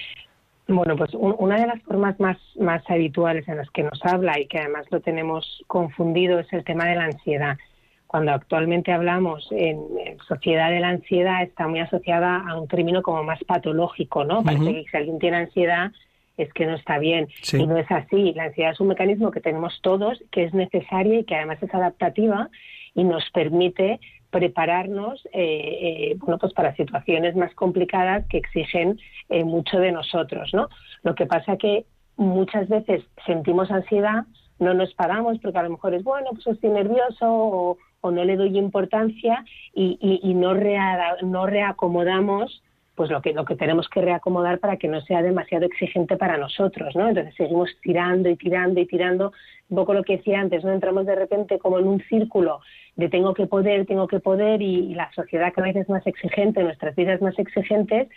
Bueno, 0.70 0.96
pues 0.96 1.12
una 1.16 1.60
de 1.60 1.66
las 1.66 1.82
formas 1.82 2.20
más, 2.20 2.38
más 2.60 2.88
habituales 2.90 3.48
en 3.48 3.58
las 3.58 3.70
que 3.72 3.82
nos 3.82 4.00
habla 4.06 4.40
y 4.40 4.46
que 4.46 4.60
además 4.60 4.86
lo 4.92 5.02
tenemos 5.02 5.64
confundido 5.66 6.38
es 6.38 6.52
el 6.54 6.64
tema 6.64 6.86
de 6.86 6.96
la 6.96 7.06
ansiedad. 7.06 7.58
Cuando 8.06 8.32
actualmente 8.32 8.92
hablamos 8.92 9.48
en, 9.52 9.80
sociedad 10.28 10.70
de 10.70 10.80
la 10.80 10.90
ansiedad 10.90 11.42
está 11.42 11.68
muy 11.68 11.80
asociada 11.80 12.44
a 12.48 12.60
un 12.60 12.68
término 12.68 13.02
como 13.02 13.24
más 13.24 13.44
patológico, 13.44 14.26
¿no? 14.26 14.44
Parece 14.44 14.74
que 14.74 14.86
si 14.90 14.98
alguien 14.98 15.18
tiene 15.18 15.38
ansiedad 15.38 15.92
es 16.38 16.54
que 16.54 16.68
no 16.68 16.76
está 16.76 17.00
bien. 17.00 17.28
Y 17.52 17.66
no 17.66 17.78
es 17.78 17.90
así. 17.92 18.34
La 18.34 18.46
ansiedad 18.46 18.72
es 18.72 18.80
un 18.80 18.88
mecanismo 18.90 19.32
que 19.32 19.42
tenemos 19.42 19.80
todos, 19.82 20.24
que 20.32 20.44
es 20.44 20.54
necesaria 20.54 21.20
y 21.20 21.24
que 21.24 21.36
además 21.36 21.62
es 21.62 21.74
adaptativa 21.74 22.50
y 22.94 23.04
nos 23.04 23.30
permite 23.32 24.00
prepararnos 24.30 25.26
eh, 25.34 26.12
eh, 26.12 26.16
bueno, 26.20 26.38
pues 26.38 26.54
para 26.54 26.76
situaciones 26.76 27.36
más 27.36 27.54
complicadas 27.56 28.26
que 28.28 28.38
exigen 28.38 29.00
eh, 29.30 29.44
mucho 29.44 29.80
de 29.80 29.92
nosotros. 29.92 30.52
¿no? 30.54 30.70
Lo 31.04 31.16
que 31.16 31.26
pasa 31.26 31.58
que 31.58 31.86
muchas 32.16 32.68
veces 32.70 33.04
sentimos 33.26 33.72
ansiedad, 33.72 34.26
no 34.60 34.74
nos 34.74 34.94
paramos 34.94 35.40
porque 35.40 35.58
a 35.58 35.64
lo 35.64 35.72
mejor 35.72 35.94
es 35.94 36.04
bueno, 36.04 36.30
pues 36.32 36.46
estoy 36.48 36.70
nervioso 36.70 37.26
o, 37.26 37.78
no 38.12 38.24
le 38.24 38.38
doy 38.38 38.58
importancia 38.58 39.44
y, 39.74 39.98
y, 40.24 40.34
no, 40.34 40.54
no 40.54 41.46
reacomodamos 41.46 42.64
pues 43.00 43.10
lo 43.10 43.22
que 43.22 43.32
lo 43.32 43.46
que 43.46 43.56
tenemos 43.56 43.88
que 43.88 44.02
reacomodar 44.02 44.60
para 44.60 44.76
que 44.76 44.90
no 44.90 45.00
sea 45.00 45.22
demasiado 45.22 45.66
exigente 45.66 46.18
para 46.18 46.36
nosotros, 46.36 46.98
¿no? 46.98 47.08
Entonces 47.08 47.34
seguimos 47.36 47.70
tirando 47.82 48.28
y 48.28 48.36
tirando 48.36 48.82
y 48.82 48.86
tirando, 48.88 49.32
un 49.70 49.78
poco 49.78 49.94
lo 49.94 50.04
que 50.04 50.18
decía 50.18 50.42
antes, 50.42 50.66
no 50.66 50.74
entramos 50.74 51.06
de 51.06 51.16
repente 51.16 51.60
como 51.60 51.80
en 51.80 51.88
un 51.88 52.02
círculo 52.10 52.60
de 52.98 53.08
tengo 53.08 53.34
que 53.34 53.48
poder, 53.48 53.86
tengo 53.86 54.06
que 54.06 54.20
poder 54.20 54.62
y, 54.62 54.94
la 54.96 55.10
sociedad 55.14 55.54
cada 55.56 55.68
vez 55.68 55.78
es 55.78 55.88
más 55.88 56.06
exigente, 56.06 56.62
nuestras 56.62 56.94
vidas 56.94 57.22
más 57.22 57.40
exigentes, 57.40 58.10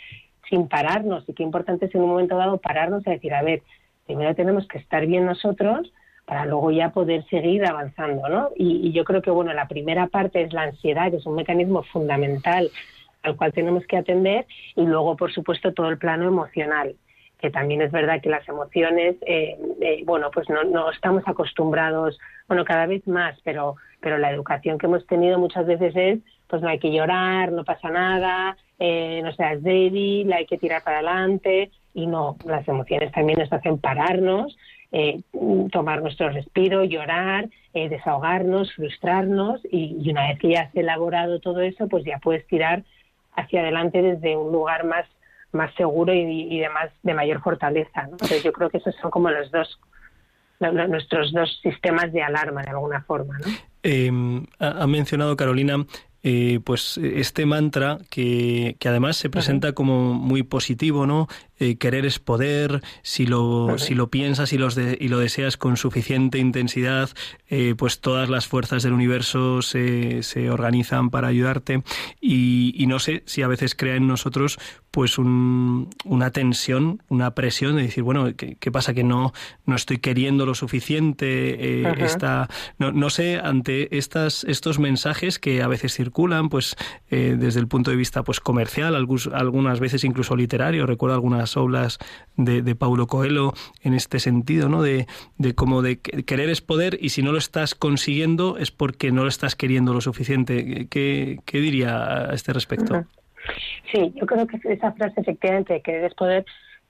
sin 0.51 0.67
pararnos 0.67 1.29
y 1.29 1.33
qué 1.33 1.45
importante 1.45 1.87
es 1.87 1.95
en 1.95 2.01
un 2.01 2.09
momento 2.09 2.37
dado 2.37 2.59
pararnos 2.59 3.07
y 3.07 3.11
decir, 3.11 3.35
a 3.35 3.43
ver, 3.45 3.63
primero 4.05 4.35
tenemos 4.35 4.67
que 4.67 4.79
estar 4.79 5.07
bien 5.07 5.27
nosotros 5.27 5.93
para 6.27 6.45
luego 6.45 6.73
ya 6.73 6.91
poder 6.91 7.25
seguir 7.27 7.65
avanzando, 7.67 8.29
¿no? 8.29 8.49
Y, 8.57 8.89
y 8.89 8.91
yo 8.91 9.05
creo 9.05 9.23
que 9.23 9.31
bueno, 9.31 9.53
la 9.53 9.69
primera 9.69 10.09
parte 10.09 10.43
es 10.43 10.53
la 10.53 10.63
ansiedad, 10.63 11.13
que 11.13 11.19
es 11.19 11.27
un 11.27 11.37
mecanismo 11.37 11.85
fundamental 11.85 12.69
al 13.23 13.37
cual 13.37 13.53
tenemos 13.53 13.87
que 13.87 13.97
atender 13.97 14.47
y 14.77 14.83
luego, 14.83 15.17
por 15.17 15.33
supuesto, 15.33 15.73
todo 15.73 15.89
el 15.89 15.99
plano 15.99 16.27
emocional 16.27 16.97
que 17.43 17.51
también 17.51 17.83
es 17.83 17.91
verdad 17.91 18.23
que 18.23 18.31
las 18.31 18.49
emociones, 18.49 19.17
eh, 19.27 19.59
eh, 19.81 20.03
bueno, 20.07 20.31
pues 20.33 20.49
no, 20.49 20.63
no, 20.63 20.93
estamos 20.93 21.25
acostumbrados, 21.27 22.17
bueno, 22.47 22.65
cada 22.65 22.87
vez 22.87 23.05
más, 23.09 23.37
pero, 23.43 23.75
pero 24.01 24.17
la 24.17 24.31
educación 24.31 24.79
que 24.79 24.87
hemos 24.87 25.05
tenido 25.09 25.41
muchas 25.41 25.67
veces 25.67 25.93
es, 25.97 26.19
pues 26.47 26.63
no 26.63 26.69
hay 26.69 26.79
que 26.79 26.93
llorar, 26.93 27.51
no 27.51 27.65
pasa 27.65 27.91
nada, 27.91 28.57
eh, 28.79 29.21
no 29.25 29.33
seas 29.33 29.61
débil, 29.61 30.33
hay 30.33 30.47
que 30.47 30.57
tirar 30.57 30.85
para 30.85 30.99
adelante, 30.99 31.73
y 31.95 32.07
no, 32.07 32.37
las 32.47 32.67
emociones 32.69 33.11
también 33.11 33.41
nos 33.41 33.53
hacen 33.53 33.77
pararnos, 33.79 34.57
tomar 35.73 36.03
nuestro 36.03 36.29
respiro, 36.29 36.85
llorar, 36.85 37.49
desahogarnos, 37.73 38.73
frustrarnos, 38.75 39.61
y, 39.65 39.97
y 40.01 40.11
una 40.11 40.29
vez 40.29 40.39
que 40.39 40.51
ya 40.51 40.61
has 40.63 40.77
elaborado 40.77 41.41
todo 41.41 41.63
eso, 41.63 41.89
pues 41.89 42.05
ya 42.05 42.19
puedes 42.19 42.47
tirar 42.47 42.85
hacia 43.37 43.61
adelante 43.61 44.03
desde 44.03 44.37
un 44.37 44.53
lugar 44.53 44.85
más, 44.85 45.07
más 45.53 45.75
seguro 45.75 46.13
y, 46.15 46.59
de, 46.59 46.69
más, 46.69 46.91
de 47.03 47.15
mayor 47.15 47.43
fortaleza. 47.43 48.03
Entonces 48.11 48.43
yo 48.43 48.53
creo 48.53 48.71
que 48.71 48.79
esos 48.79 48.95
son 48.97 49.11
como 49.11 49.31
los 49.31 49.51
dos 49.51 49.81
nuestros 50.61 51.33
dos 51.33 51.59
sistemas 51.61 52.13
de 52.13 52.23
alarma 52.23 52.63
de 52.63 52.71
alguna 52.71 53.03
forma. 53.03 53.37
¿no? 53.39 53.47
Em, 53.83 54.47
ha 54.61 54.87
mencionado 54.87 55.37
Carolina 55.37 55.85
eh, 56.23 56.61
pues 56.65 56.99
este 56.99 57.47
mantra 57.47 57.99
que, 58.09 58.77
que 58.79 58.89
además 58.89 59.17
se 59.17 59.29
presenta 59.31 59.73
como 59.73 60.15
muy 60.15 60.43
positivo, 60.43 61.07
¿no? 61.07 61.29
Eh, 61.59 61.77
querer 61.77 62.07
es 62.07 62.19
poder, 62.19 62.83
si 63.03 63.25
lo, 63.25 63.79
si 63.79 63.95
lo 63.95 64.09
piensas 64.09 64.53
y, 64.53 64.59
los 64.59 64.77
y 64.77 65.09
lo 65.09 65.19
deseas 65.19 65.57
con 65.57 65.77
suficiente 65.77 66.39
intensidad, 66.39 67.11
eh, 67.49 67.75
pues 67.77 68.01
todas 68.01 68.29
las 68.29 68.49
fuerzas 68.49 68.83
del 68.83 68.93
universo 68.93 69.63
se, 69.63 70.23
se 70.23 70.51
organizan 70.51 71.11
para 71.11 71.29
ayudarte. 71.29 71.83
Y, 72.21 72.75
y, 72.77 72.87
no 72.87 72.99
sé 72.99 73.23
si 73.27 73.43
a 73.43 73.49
veces 73.49 73.75
crea 73.77 73.95
en 73.95 74.09
nosotros 74.09 74.59
pues 74.93 75.19
un, 75.19 75.89
una 76.05 76.31
tensión, 76.31 77.03
una 77.09 77.35
presión 77.35 77.77
de 77.77 77.83
decir, 77.83 78.05
bueno, 78.05 78.29
¿qué, 78.37 78.71
pasa? 78.71 78.93
Que 78.93 79.03
no, 79.03 79.33
no 79.65 79.75
estoy 79.75 79.99
queriendo 79.99 80.45
lo 80.45 80.55
suficiente, 80.55 81.81
eh, 81.81 81.95
esta, 81.99 82.49
no, 82.79 82.93
no, 82.93 83.09
sé, 83.09 83.41
ante 83.43 83.97
estas, 83.97 84.45
estos 84.45 84.79
mensajes 84.79 85.39
que 85.39 85.63
a 85.63 85.67
veces 85.67 85.95
circulan, 85.95 86.51
pues 86.51 86.77
eh, 87.11 87.37
desde 87.39 87.59
el 87.59 87.69
punto 87.69 87.91
de 87.91 87.97
vista 87.97 88.23
pues 88.23 88.39
comercial, 88.39 88.95
algunas 88.95 89.81
veces 89.81 90.05
incluso 90.05 90.37
literario, 90.37 90.85
recuerdo 90.85 91.15
algunas 91.15 91.57
obras 91.57 91.99
de, 92.37 92.61
de 92.61 92.75
Paulo 92.75 93.07
Coelho 93.07 93.55
en 93.81 93.95
este 93.95 94.21
sentido, 94.21 94.69
¿no? 94.69 94.83
De, 94.83 95.07
de 95.39 95.55
como 95.55 95.81
de 95.81 96.01
querer 96.01 96.51
es 96.51 96.61
poder 96.61 96.99
y 97.01 97.09
si 97.09 97.23
no 97.23 97.33
lo 97.33 97.39
estás 97.39 97.75
consiguiendo 97.75 98.59
es 98.59 98.71
porque 98.71 99.11
no 99.11 99.23
lo 99.23 99.29
estás 99.29 99.57
queriendo 99.57 99.95
lo 99.95 100.03
suficiente. 100.03 100.87
¿Qué, 100.91 101.41
qué 101.47 101.61
diría 101.61 102.31
a 102.31 102.35
este 102.35 102.53
respecto? 102.53 103.07
Sí, 103.93 104.13
yo 104.15 104.27
creo 104.27 104.47
que 104.47 104.59
esa 104.65 104.93
frase 104.93 105.21
efectivamente 105.21 105.75
que 105.77 105.93
querer 105.93 106.15
poder, 106.15 106.45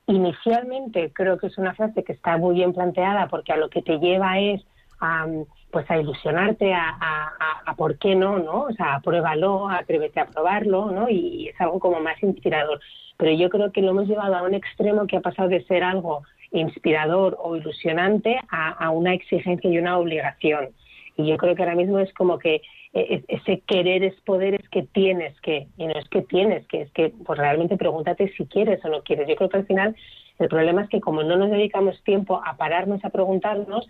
inicialmente 0.06 1.12
creo 1.12 1.38
que 1.38 1.47
es 1.47 1.59
una 1.59 1.75
frase 1.75 2.04
que 2.04 2.12
está 2.12 2.37
muy 2.37 2.56
bien 2.56 2.73
planteada 2.73 3.28
porque 3.28 3.52
a 3.52 3.56
lo 3.56 3.71
que 3.71 3.82
te 3.82 3.99
lleva 3.99 4.38
es 4.38 4.62
a, 5.00 5.26
pues 5.71 5.90
a 5.90 5.99
ilusionarte, 5.99 6.73
a, 6.73 7.32
a, 7.66 7.75
por 7.75 7.99
qué 7.99 8.14
no, 8.14 8.38
¿no? 8.38 8.62
O 8.64 8.73
sea, 8.73 9.00
pruébalo, 9.00 9.68
atrévete 9.68 10.21
a 10.21 10.26
probarlo, 10.26 10.90
¿no? 10.90 11.09
Y, 11.09 11.49
es 11.49 11.61
algo 11.61 11.80
como 11.80 12.00
más 12.00 12.23
inspirador. 12.23 12.80
Pero 13.16 13.32
yo 13.32 13.49
creo 13.50 13.73
que 13.73 13.82
lo 13.82 13.90
hemos 13.90 14.06
llevado 14.06 14.37
a 14.37 14.42
un 14.42 14.54
extremo 14.54 15.06
que 15.06 15.16
ha 15.16 15.21
pasado 15.21 15.49
de 15.49 15.64
ser 15.64 15.82
algo 15.82 16.23
inspirador 16.52 17.37
o 17.40 17.56
ilusionante 17.56 18.38
a 18.50 18.90
una 18.90 19.14
exigencia 19.14 19.71
y 19.71 19.78
una 19.78 19.99
obligación. 19.99 20.68
Y 21.16 21.26
yo 21.26 21.37
creo 21.37 21.54
que 21.54 21.62
ahora 21.62 21.75
mismo 21.75 21.99
es 21.99 22.12
como 22.14 22.38
que 22.38 22.62
e, 22.95 23.25
ese 23.28 23.61
querer 23.61 24.04
es 24.04 24.14
poder 24.23 24.54
es 24.54 24.69
que 24.69 24.83
tienes 24.83 25.38
que, 25.40 25.69
y 25.76 25.87
no 25.87 25.95
es 25.95 26.09
que 26.09 26.23
tienes 26.23 26.66
que, 26.66 26.83
es 26.83 26.90
que 26.92 27.12
pues 27.25 27.38
realmente 27.38 27.76
pregúntate 27.76 28.33
si 28.37 28.47
quieres 28.47 28.85
o 28.85 28.88
no 28.88 29.02
quieres. 29.02 29.28
Yo 29.28 29.37
creo 29.37 29.49
que 29.49 29.59
al 29.59 29.66
final 29.66 29.97
el 30.38 30.49
problema 30.49 30.83
es 30.83 30.88
que 30.88 31.00
como 31.00 31.23
no 31.23 31.37
nos 31.37 31.50
dedicamos 31.50 32.02
tiempo 32.04 32.40
a 32.45 32.57
pararnos 32.57 33.04
a 33.04 33.11
preguntarnos, 33.11 33.87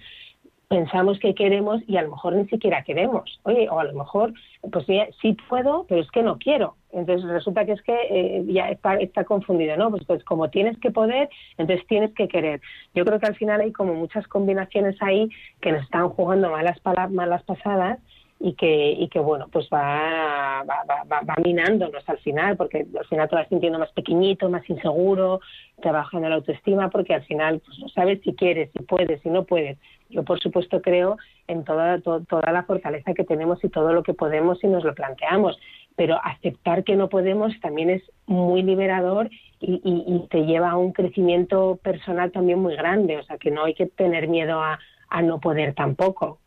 pensamos 0.72 1.18
que 1.18 1.34
queremos 1.34 1.82
y 1.86 1.98
a 1.98 2.02
lo 2.02 2.12
mejor 2.12 2.34
ni 2.34 2.46
siquiera 2.48 2.82
queremos. 2.82 3.38
Oye, 3.42 3.68
o 3.68 3.78
a 3.78 3.84
lo 3.84 3.92
mejor, 3.92 4.32
pues 4.72 4.86
sí, 5.20 5.36
puedo, 5.48 5.84
pero 5.86 6.00
es 6.00 6.10
que 6.10 6.22
no 6.22 6.38
quiero. 6.38 6.76
Entonces 6.92 7.28
resulta 7.28 7.66
que 7.66 7.72
es 7.72 7.82
que 7.82 7.94
eh, 8.10 8.44
ya 8.46 8.70
está, 8.70 8.94
está 8.96 9.24
confundido, 9.24 9.76
¿no? 9.76 9.90
Pues, 9.90 10.04
pues 10.06 10.24
como 10.24 10.48
tienes 10.48 10.78
que 10.78 10.90
poder, 10.90 11.28
entonces 11.58 11.86
tienes 11.88 12.14
que 12.14 12.26
querer. 12.26 12.62
Yo 12.94 13.04
creo 13.04 13.20
que 13.20 13.26
al 13.26 13.36
final 13.36 13.60
hay 13.60 13.72
como 13.72 13.94
muchas 13.94 14.26
combinaciones 14.28 14.96
ahí 15.02 15.28
que 15.60 15.72
nos 15.72 15.82
están 15.82 16.08
jugando 16.08 16.50
malas, 16.50 16.80
malas 17.10 17.42
pasadas 17.42 17.98
y 18.44 18.54
que, 18.54 18.90
y 18.90 19.08
que 19.08 19.20
bueno, 19.20 19.46
pues 19.52 19.68
va, 19.72 20.64
va, 20.64 20.84
va, 20.84 21.04
va, 21.20 21.34
minándonos 21.44 22.02
al 22.08 22.18
final, 22.18 22.56
porque 22.56 22.84
al 22.98 23.06
final 23.06 23.28
te 23.28 23.36
vas 23.36 23.48
sintiendo 23.48 23.78
más 23.78 23.92
pequeñito, 23.92 24.50
más 24.50 24.68
inseguro, 24.68 25.40
te 25.80 25.92
bajando 25.92 26.28
la 26.28 26.34
autoestima, 26.34 26.90
porque 26.90 27.14
al 27.14 27.22
final 27.22 27.60
pues, 27.64 27.78
no 27.78 27.88
sabes 27.90 28.20
si 28.22 28.34
quieres, 28.34 28.70
si 28.72 28.82
puedes, 28.82 29.22
si 29.22 29.30
no 29.30 29.44
puedes. 29.44 29.78
Yo, 30.10 30.24
por 30.24 30.40
supuesto, 30.40 30.82
creo 30.82 31.18
en 31.46 31.62
toda, 31.62 32.00
toda 32.00 32.52
la 32.52 32.64
fortaleza 32.64 33.14
que 33.14 33.22
tenemos 33.22 33.62
y 33.62 33.68
todo 33.68 33.92
lo 33.92 34.02
que 34.02 34.12
podemos 34.12 34.62
y 34.64 34.66
nos 34.66 34.82
lo 34.82 34.92
planteamos. 34.92 35.56
pero 35.94 36.18
aceptar 36.24 36.82
que 36.82 36.96
no 36.96 37.08
podemos 37.08 37.52
también 37.60 37.90
es 37.90 38.02
muy 38.26 38.62
liberador 38.62 39.30
y, 39.60 39.80
y, 39.84 40.26
te 40.28 40.44
lleva 40.46 40.70
a 40.70 40.76
un 40.76 40.92
crecimiento 40.92 41.78
personal 41.80 42.32
también 42.32 42.58
muy 42.58 42.74
grande, 42.74 43.18
o 43.18 43.22
sea 43.22 43.38
que 43.38 43.52
no 43.52 43.64
hay 43.64 43.74
que 43.74 43.86
tener 43.86 44.26
miedo 44.26 44.60
a, 44.60 44.80
a 45.10 45.22
no 45.22 45.38
poder 45.38 45.74
tampoco. 45.74 46.40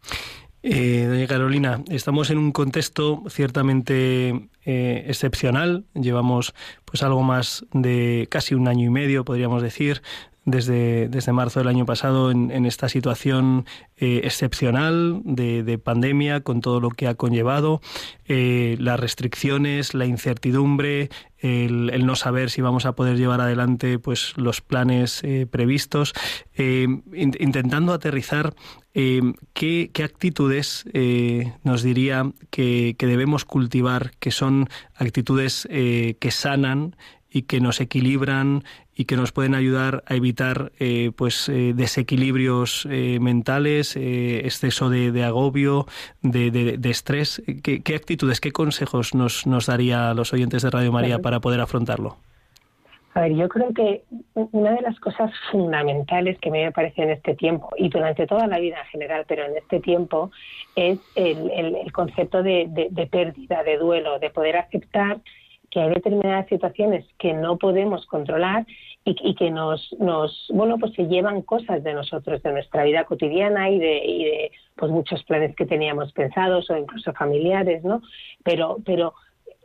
Eh, 0.68 1.06
doña 1.08 1.28
Carolina, 1.28 1.84
estamos 1.92 2.32
en 2.32 2.40
un 2.40 2.52
contexto 2.52 3.22
ciertamente 3.30 4.50
eh, 4.66 5.06
excepcional. 5.08 5.86
Llevamos 5.94 6.56
pues 6.86 7.04
algo 7.04 7.22
más 7.22 7.68
de 7.72 8.28
casi 8.32 8.56
un 8.56 8.68
año 8.68 8.88
y 8.88 8.90
medio, 8.90 9.24
podríamos 9.26 9.62
decir, 9.62 10.02
desde, 10.46 11.10
desde 11.10 11.34
marzo 11.34 11.60
del 11.60 11.68
año 11.68 11.86
pasado 11.86 12.32
en, 12.32 12.66
esta 12.66 12.88
situación 12.88 13.66
eh, 13.98 14.22
excepcional 14.24 15.22
de, 15.24 15.78
pandemia, 15.84 16.42
con 16.42 16.62
todo 16.62 16.80
lo 16.80 16.90
que 16.92 17.08
ha 17.08 17.16
conllevado, 17.16 17.82
eh, 18.26 18.78
las 18.80 19.00
restricciones, 19.00 19.94
la 19.94 20.06
incertidumbre, 20.06 21.10
el, 21.40 22.06
no 22.06 22.16
saber 22.16 22.50
si 22.50 22.62
vamos 22.62 22.86
a 22.86 22.94
poder 22.94 23.18
llevar 23.18 23.42
adelante 23.42 24.00
pues 24.00 24.34
los 24.38 24.62
planes 24.62 25.22
eh, 25.24 25.48
previstos, 25.50 26.14
intentando 26.58 27.94
aterrizar 27.94 28.56
¿qué, 28.94 29.92
actitudes 30.04 30.86
nos 31.64 31.84
diría 31.84 32.32
que, 32.50 32.96
que, 32.98 33.08
debemos 33.08 33.46
cultivar, 33.46 34.12
que 34.20 34.32
son 34.32 34.70
actitudes 34.96 35.68
que 35.70 36.32
sanan 36.32 36.96
y 37.36 37.42
que 37.44 37.60
nos 37.60 37.82
equilibran 37.82 38.64
y 38.96 39.06
que 39.06 39.18
nos 39.18 39.34
pueden 39.34 39.54
ayudar 39.54 40.04
a 40.08 40.16
evitar 40.16 40.72
eh, 40.80 41.12
pues 41.16 41.50
eh, 41.50 41.74
desequilibrios 41.76 42.88
eh, 42.90 43.20
mentales, 43.20 43.96
exceso 43.98 44.90
de, 44.90 45.24
agobio, 45.24 45.86
de, 46.22 46.80
estrés. 46.84 47.44
¿Qué, 47.62 47.96
actitudes, 47.96 48.40
qué 48.40 48.52
consejos 48.52 49.14
nos, 49.14 49.46
nos 49.46 49.66
daría 49.66 50.12
a 50.12 50.14
los 50.14 50.34
oyentes 50.34 50.64
de 50.64 50.70
Radio 50.70 50.92
María 50.94 51.20
para 51.20 51.42
poder 51.42 51.60
afrontarlo? 51.60 52.18
A 53.14 53.22
ver, 53.22 53.34
yo 53.34 53.48
creo 53.48 53.74
que 53.74 54.04
una 54.34 54.72
de 54.72 54.82
las 54.82 55.00
cosas 55.00 55.32
fundamentales 55.50 56.38
que 56.40 56.52
me 56.52 56.70
parece 56.74 57.04
en 57.04 57.12
este 57.12 57.34
tiempo 57.34 57.70
y 57.78 57.88
durante 57.88 58.28
toda 58.28 58.46
la 58.46 58.60
vida 58.60 58.78
en 58.82 58.88
general, 58.88 59.26
pero 59.26 59.46
en 59.46 59.58
este 59.58 59.80
tiempo, 59.80 60.32
es 60.76 61.00
el, 61.16 61.50
el, 61.52 61.92
concepto 61.94 62.44
de, 62.44 62.90
de 62.92 63.08
pérdida, 63.08 63.64
de 63.64 63.78
duelo, 63.78 64.20
de 64.20 64.30
poder 64.30 64.58
aceptar 64.58 65.22
que 65.76 65.82
hay 65.82 65.90
determinadas 65.90 66.48
situaciones 66.48 67.06
que 67.20 67.34
no 67.34 67.58
podemos 67.58 68.06
controlar 68.06 68.66
y, 69.04 69.36
que 69.36 69.52
nos, 69.52 69.94
nos, 70.00 70.48
bueno, 70.54 70.78
pues 70.80 70.94
se 70.94 71.08
llevan 71.08 71.42
cosas 71.42 71.84
de 71.84 71.94
nosotros, 71.94 72.42
de 72.42 72.54
nuestra 72.54 72.86
vida 72.86 73.04
cotidiana 73.04 73.70
y 73.70 73.78
de, 73.78 73.98
y 74.06 74.24
de 74.24 74.52
pues 74.78 74.90
muchos 74.90 75.22
planes 75.26 75.54
que 75.54 75.66
teníamos 75.66 76.14
pensados 76.14 76.70
o 76.70 76.78
incluso 76.78 77.12
familiares, 77.12 77.84
¿no? 77.84 78.02
Pero, 78.46 78.78
pero 78.86 79.16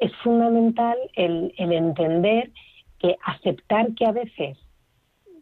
es 0.01 0.11
fundamental 0.25 0.99
el, 1.15 1.55
el 1.57 1.73
entender 1.73 2.51
que 2.99 3.15
aceptar 3.25 3.95
que 3.95 4.05
a 4.05 4.13
veces 4.13 4.59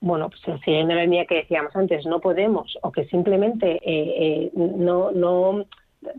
bueno, 0.01 0.29
pues 0.29 0.61
siguiendo 0.65 0.95
la 0.95 1.03
línea 1.03 1.25
que 1.25 1.37
decíamos 1.37 1.75
antes, 1.75 2.05
no 2.05 2.21
podemos 2.21 2.79
o 2.83 2.93
que 2.93 3.07
simplemente 3.07 3.81
eh, 3.83 3.83
eh, 3.85 4.51
no, 4.55 5.13
no 5.13 5.65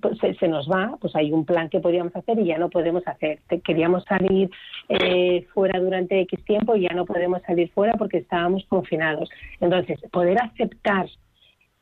pues 0.01 0.17
se, 0.39 0.47
nos 0.47 0.69
va, 0.69 0.97
pues 0.99 1.15
hay 1.15 1.31
un 1.31 1.45
plan 1.45 1.69
que 1.69 1.79
podíamos 1.79 2.15
hacer 2.15 2.39
y 2.39 2.45
ya 2.45 2.57
no 2.57 2.69
podemos 2.69 3.07
hacer. 3.07 3.39
Queríamos 3.63 4.03
salir 4.05 4.49
eh, 4.89 5.45
fuera 5.53 5.79
durante 5.79 6.19
X 6.21 6.43
tiempo 6.43 6.75
y 6.75 6.81
ya 6.81 6.93
no 6.93 7.05
podemos 7.05 7.41
salir 7.43 7.71
fuera 7.71 7.93
porque 7.93 8.17
estábamos 8.17 8.65
confinados. 8.65 9.29
Entonces, 9.59 9.99
poder 10.11 10.41
aceptar 10.41 11.07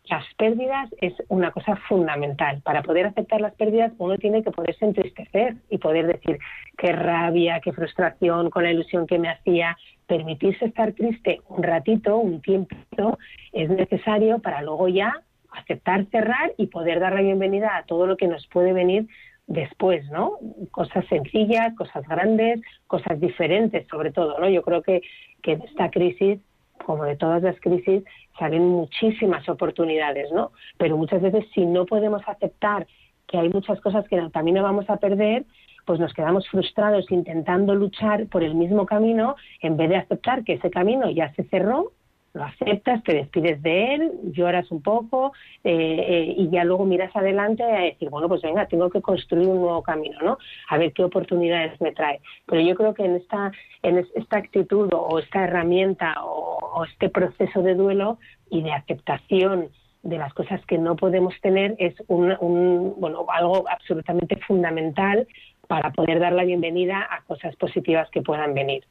las 0.10 0.24
pérdidas 0.36 0.90
es 1.02 1.14
una 1.28 1.52
cosa 1.52 1.76
fundamental. 1.88 2.62
Para 2.62 2.82
poder 2.82 3.08
aceptar 3.08 3.42
las 3.42 3.54
pérdidas 3.56 3.92
uno 3.98 4.18
tiene 4.18 4.44
que 4.44 4.52
poderse 4.52 4.86
entristecer 4.86 5.56
y 5.70 5.78
poder 5.80 6.08
decir 6.08 6.40
qué 6.78 6.94
rabia, 6.94 7.60
qué 7.62 7.74
frustración 7.74 8.50
con 8.50 8.64
la 8.64 8.72
ilusión 8.72 9.08
que 9.08 9.20
me 9.20 9.30
hacía. 9.30 9.78
Permitirse 10.06 10.66
estar 10.66 10.94
triste 10.94 11.42
un 11.50 11.64
ratito, 11.64 12.18
un 12.18 12.42
tiempo, 12.42 13.18
es 13.52 13.70
necesario 13.70 14.40
para 14.40 14.62
luego 14.62 14.88
ya 14.88 15.24
aceptar 15.60 16.06
cerrar 16.12 16.54
y 16.58 16.68
poder 16.68 17.00
dar 17.00 17.14
la 17.14 17.22
bienvenida 17.22 17.78
a 17.78 17.84
todo 17.84 18.08
lo 18.08 18.18
que 18.18 18.28
nos 18.28 18.48
puede 18.48 18.74
venir 18.74 19.08
después, 19.48 20.06
¿no? 20.12 20.34
Cosas 20.72 21.06
sencillas, 21.08 21.74
cosas 21.76 22.08
grandes, 22.08 22.62
cosas 22.86 23.20
diferentes 23.20 23.88
sobre 23.88 24.12
todo, 24.12 24.40
¿no? 24.40 24.50
Yo 24.50 24.62
creo 24.62 24.82
que, 24.82 25.02
que 25.42 25.58
de 25.58 25.66
esta 25.66 25.90
crisis, 25.90 26.40
como 26.86 27.06
de 27.06 27.16
todas 27.16 27.42
las 27.42 27.60
crisis, 27.60 28.04
salen 28.38 28.68
muchísimas 28.68 29.48
oportunidades, 29.50 30.32
¿no? 30.32 30.52
Pero 30.78 30.98
muchas 30.98 31.22
veces 31.22 31.46
si 31.54 31.66
no 31.66 31.86
podemos 31.86 32.22
aceptar 32.28 32.88
que 33.26 33.38
hay 33.38 33.50
muchas 33.50 33.80
cosas 33.82 34.08
que 34.08 34.18
también 34.32 34.56
no 34.56 34.64
vamos 34.64 34.90
a 34.90 34.98
perder, 34.98 35.46
pues 35.86 36.00
nos 36.00 36.14
quedamos 36.14 36.48
frustrados 36.50 37.10
intentando 37.12 37.74
luchar 37.74 38.28
por 38.28 38.44
el 38.44 38.56
mismo 38.56 38.86
camino 38.86 39.38
en 39.62 39.78
vez 39.78 39.90
de 39.90 39.96
aceptar 39.96 40.44
que 40.44 40.54
ese 40.54 40.70
camino 40.70 41.10
ya 41.10 41.34
se 41.34 41.44
cerró 41.46 41.94
lo 42.38 42.46
aceptas, 42.46 43.04
te 43.04 43.14
despides 43.14 43.62
de 43.62 43.96
él, 43.96 44.12
lloras 44.32 44.72
un 44.72 44.82
poco 44.82 45.34
eh, 45.64 46.06
eh, 46.08 46.36
y 46.38 46.50
ya 46.50 46.64
luego 46.64 46.86
miras 46.86 47.14
adelante 47.16 47.64
a 47.64 47.82
decir, 47.82 48.10
bueno, 48.10 48.30
pues 48.30 48.42
venga, 48.42 48.68
tengo 48.68 48.90
que 48.90 49.02
construir 49.02 49.48
un 49.48 49.60
nuevo 49.60 49.82
camino, 49.82 50.20
¿no? 50.22 50.38
A 50.70 50.78
ver 50.78 50.94
qué 50.94 51.04
oportunidades 51.04 51.80
me 51.82 51.92
trae. 51.92 52.22
Pero 52.46 52.62
yo 52.62 52.76
creo 52.76 52.94
que 52.94 53.06
en 53.06 53.16
esta, 53.16 53.52
en 53.82 54.06
esta 54.16 54.38
actitud 54.38 54.90
o 54.94 55.20
esta 55.20 55.44
herramienta 55.44 56.16
o, 56.24 56.86
este 56.86 57.10
proceso 57.10 57.64
de 57.64 57.74
duelo 57.74 58.20
y 58.52 58.62
de 58.62 58.72
aceptación 58.72 59.70
de 60.04 60.18
las 60.20 60.32
cosas 60.34 60.64
que 60.68 60.78
no 60.78 60.96
podemos 60.96 61.34
tener 61.42 61.76
es 61.80 61.96
un, 62.08 62.94
bueno, 63.00 63.26
algo 63.30 63.66
absolutamente 63.68 64.38
fundamental 64.48 65.28
para 65.68 65.92
poder 65.92 66.20
dar 66.20 66.34
la 66.34 66.44
bienvenida 66.44 67.08
a 67.10 67.24
cosas 67.24 67.56
positivas 67.56 68.08
que 68.12 68.22
puedan 68.22 68.54
venir. 68.54 68.86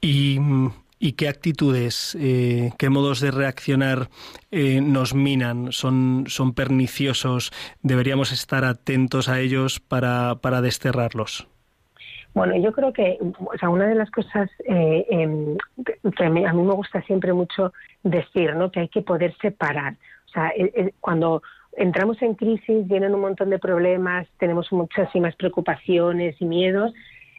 Y 0.00 0.38
y 0.98 1.12
qué 1.12 1.28
actitudes, 1.28 2.16
eh, 2.20 2.70
qué 2.78 2.90
modos 2.90 3.20
de 3.20 3.30
reaccionar 3.30 4.08
eh, 4.50 4.80
nos 4.80 5.14
minan, 5.14 5.72
son, 5.72 6.24
son 6.28 6.54
perniciosos, 6.54 7.52
deberíamos 7.82 8.32
estar 8.32 8.64
atentos 8.64 9.28
a 9.28 9.40
ellos 9.40 9.80
para, 9.80 10.36
para 10.36 10.60
desterrarlos. 10.60 11.46
Bueno, 12.34 12.56
yo 12.56 12.72
creo 12.72 12.92
que 12.92 13.18
o 13.20 13.58
sea, 13.58 13.68
una 13.68 13.86
de 13.86 13.94
las 13.94 14.10
cosas 14.10 14.50
eh, 14.66 15.06
em, 15.10 15.56
que 15.84 16.24
a 16.24 16.30
mí, 16.30 16.44
a 16.44 16.52
mí, 16.52 16.62
me 16.62 16.74
gusta 16.74 17.02
siempre 17.02 17.32
mucho 17.32 17.72
decir, 18.02 18.54
¿no? 18.54 18.70
Que 18.70 18.80
hay 18.80 18.88
que 18.88 19.02
poder 19.02 19.34
separar. 19.40 19.94
O 20.26 20.30
sea, 20.30 20.52
cuando 21.00 21.42
entramos 21.76 22.20
en 22.22 22.34
crisis, 22.34 22.86
vienen 22.86 23.14
un 23.14 23.22
montón 23.22 23.50
de 23.50 23.58
problemas, 23.58 24.28
tenemos 24.38 24.70
muchísimas 24.72 25.34
preocupaciones 25.36 26.36
y 26.40 26.44
miedos, 26.44 26.92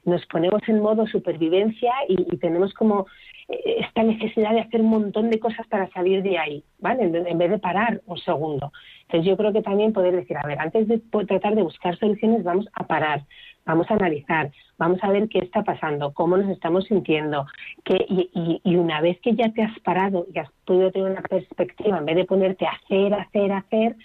nos 0.05 0.25
ponemos 0.25 0.61
en 0.67 0.81
modo 0.81 1.05
supervivencia 1.07 1.91
y, 2.07 2.37
tenemos 2.37 2.73
como 2.73 3.05
esta 3.49 4.03
necesidad 4.03 4.51
de 4.51 4.61
hacer 4.61 4.81
un 4.81 4.89
montón 4.89 5.29
de 5.29 5.39
cosas 5.39 5.65
para 5.67 5.89
salir 5.89 6.21
de 6.21 6.37
ahí, 6.37 6.63
¿vale? 6.77 7.03
En, 7.03 7.37
vez 7.37 7.49
de 7.49 7.57
parar 7.57 8.01
un 8.05 8.17
segundo. 8.19 8.71
Entonces 9.03 9.27
yo 9.27 9.37
creo 9.37 9.51
que 9.51 9.63
también 9.63 9.91
poder 9.91 10.15
decir, 10.15 10.37
a 10.37 10.45
ver, 10.45 10.59
antes 10.59 10.87
de 10.87 10.99
tratar 11.25 11.55
de 11.55 11.63
buscar 11.63 11.97
soluciones, 11.97 12.43
vamos 12.43 12.67
a 12.73 12.85
parar, 12.85 13.23
vamos 13.65 13.89
a 13.89 13.95
analizar, 13.95 14.51
vamos 14.77 14.99
a 15.01 15.09
ver 15.09 15.27
qué 15.29 15.39
está 15.39 15.63
pasando, 15.63 16.13
cómo 16.13 16.37
nos 16.37 16.49
estamos 16.51 16.85
sintiendo, 16.85 17.47
que, 17.83 18.05
y, 18.07 18.75
una 18.75 19.01
vez 19.01 19.19
que 19.21 19.35
ya 19.35 19.51
te 19.51 19.63
has 19.63 19.77
parado 19.79 20.27
y 20.33 20.37
has 20.37 20.51
podido 20.65 20.91
tener 20.91 21.11
una 21.11 21.21
perspectiva, 21.21 21.97
en 21.97 22.05
vez 22.05 22.15
de 22.17 22.25
ponerte 22.25 22.67
a 22.67 22.71
hacer, 22.71 23.13
hacer, 23.15 23.51
hacer, 23.51 23.95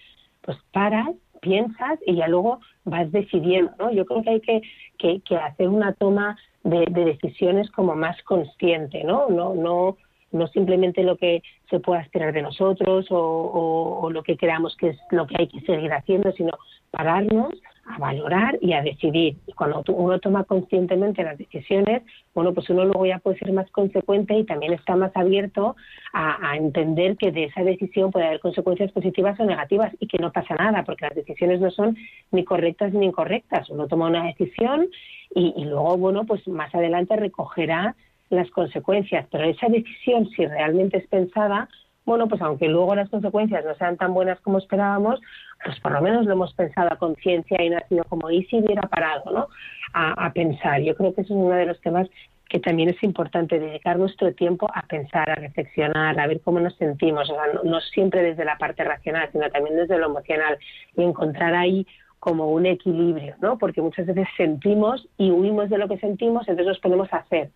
pues 0.40 0.56
paras 0.72 1.10
piensas 1.40 1.98
y 2.06 2.16
ya 2.16 2.26
luego 2.28 2.60
vas 2.84 3.12
decidiendo, 3.12 3.72
¿no? 3.78 3.92
Yo 3.92 4.06
creo 4.06 4.22
que 4.22 4.30
hay 4.30 4.40
que, 4.40 5.20
que, 5.20 5.36
hacer 5.36 5.68
una 5.68 5.92
toma 5.92 6.38
de, 6.64 6.86
decisiones 6.86 7.70
como 7.70 7.94
más 7.94 8.20
consciente, 8.22 9.04
¿no? 9.04 9.28
No, 9.28 9.54
no, 9.54 9.96
no 10.32 10.46
simplemente 10.48 11.02
lo 11.02 11.16
que 11.16 11.42
se 11.70 11.78
pueda 11.78 12.00
esperar 12.00 12.32
de 12.32 12.42
nosotros 12.42 13.06
o, 13.10 14.00
o, 14.02 14.10
lo 14.10 14.22
que 14.22 14.36
creamos 14.36 14.76
que 14.76 14.90
es 14.90 14.98
lo 15.10 15.26
que 15.26 15.36
hay 15.38 15.48
que 15.48 15.60
seguir 15.60 15.92
haciendo, 15.92 16.32
sino 16.32 16.52
pararnos 16.96 17.52
a 17.86 17.98
valorar 17.98 18.58
y 18.60 18.72
a 18.72 18.82
decidir. 18.82 19.36
Y 19.46 19.52
cuando 19.52 19.82
uno 19.88 20.18
toma 20.18 20.44
conscientemente 20.44 21.22
las 21.22 21.36
decisiones, 21.36 22.02
bueno, 22.34 22.54
pues 22.54 22.70
uno 22.70 22.84
luego 22.84 23.04
ya 23.06 23.18
puede 23.18 23.38
ser 23.38 23.52
más 23.52 23.70
consecuente 23.70 24.34
y 24.34 24.44
también 24.44 24.72
está 24.72 24.96
más 24.96 25.12
abierto 25.14 25.76
a, 26.12 26.56
entender 26.56 27.16
que 27.16 27.30
de 27.32 27.44
esa 27.44 27.62
decisión 27.62 28.10
puede 28.10 28.26
haber 28.26 28.40
consecuencias 28.40 28.92
positivas 28.92 29.38
o 29.40 29.44
negativas 29.44 29.92
y 30.00 30.06
que 30.06 30.18
no 30.18 30.32
pasa 30.32 30.54
nada, 30.54 30.84
porque 30.84 31.06
las 31.06 31.14
decisiones 31.14 31.60
no 31.60 31.70
son 31.70 31.96
ni 32.30 32.44
correctas 32.44 32.92
ni 32.92 33.06
incorrectas. 33.06 33.68
Uno 33.70 33.86
toma 33.86 34.06
una 34.06 34.24
decisión 34.24 34.88
y, 35.34 35.52
y 35.56 35.64
luego, 35.64 35.96
bueno, 35.98 36.24
pues 36.24 36.46
más 36.48 36.74
adelante 36.74 37.16
recogerá 37.16 37.96
las 38.30 38.50
consecuencias, 38.50 39.26
pero 39.30 39.44
esa 39.44 39.68
decisión, 39.68 40.28
si 40.30 40.46
realmente 40.46 40.98
es 40.98 41.06
pensada, 41.08 41.68
bueno, 42.04 42.28
pues 42.28 42.40
aunque 42.42 42.68
luego 42.68 42.94
las 42.94 43.08
consecuencias 43.08 43.64
no 43.64 43.74
sean 43.76 43.96
tan 43.96 44.12
buenas 44.12 44.40
como 44.40 44.58
esperábamos, 44.58 45.20
pues 45.64 45.80
por 45.80 45.92
lo 45.92 46.02
menos 46.02 46.26
lo 46.26 46.32
hemos 46.32 46.52
pensado 46.54 46.92
a 46.92 46.96
conciencia 46.96 47.62
y 47.62 47.70
no 47.70 47.78
ha 47.78 47.88
sido 47.88 48.04
como, 48.04 48.30
¿y 48.30 48.44
si 48.44 48.60
hubiera 48.60 48.82
parado, 48.82 49.30
no? 49.32 49.48
A, 49.94 50.32
pensar. 50.32 50.80
Yo 50.82 50.94
creo 50.96 51.14
que 51.14 51.22
eso 51.22 51.32
es 51.32 51.38
uno 51.38 51.54
de 51.54 51.66
los 51.66 51.80
temas 51.80 52.08
que 52.48 52.60
también 52.60 52.90
es 52.90 53.02
importante, 53.02 53.58
dedicar 53.58 53.98
nuestro 53.98 54.34
tiempo 54.34 54.68
a 54.72 54.82
pensar, 54.82 55.30
a 55.30 55.34
reflexionar, 55.34 56.18
a 56.20 56.26
ver 56.26 56.40
cómo 56.40 56.60
nos 56.60 56.74
sentimos, 56.76 57.30
o 57.30 57.34
sea, 57.34 57.44
no, 57.64 57.80
siempre 57.80 58.22
desde 58.22 58.44
la 58.44 58.58
parte 58.58 58.84
racional, 58.84 59.28
sino 59.32 59.48
también 59.50 59.76
desde 59.76 59.98
lo 59.98 60.06
emocional, 60.06 60.58
y 60.96 61.02
encontrar 61.02 61.54
ahí 61.54 61.86
como 62.20 62.50
un 62.50 62.66
equilibrio, 62.66 63.36
¿no? 63.40 63.58
Porque 63.58 63.80
muchas 63.82 64.06
veces 64.06 64.26
sentimos 64.36 65.08
y 65.16 65.30
huimos 65.30 65.70
de 65.70 65.78
lo 65.78 65.88
que 65.88 65.98
sentimos, 65.98 66.42
entonces 66.42 66.66
nos 66.66 66.80
podemos 66.80 67.12
hacer. 67.12 67.50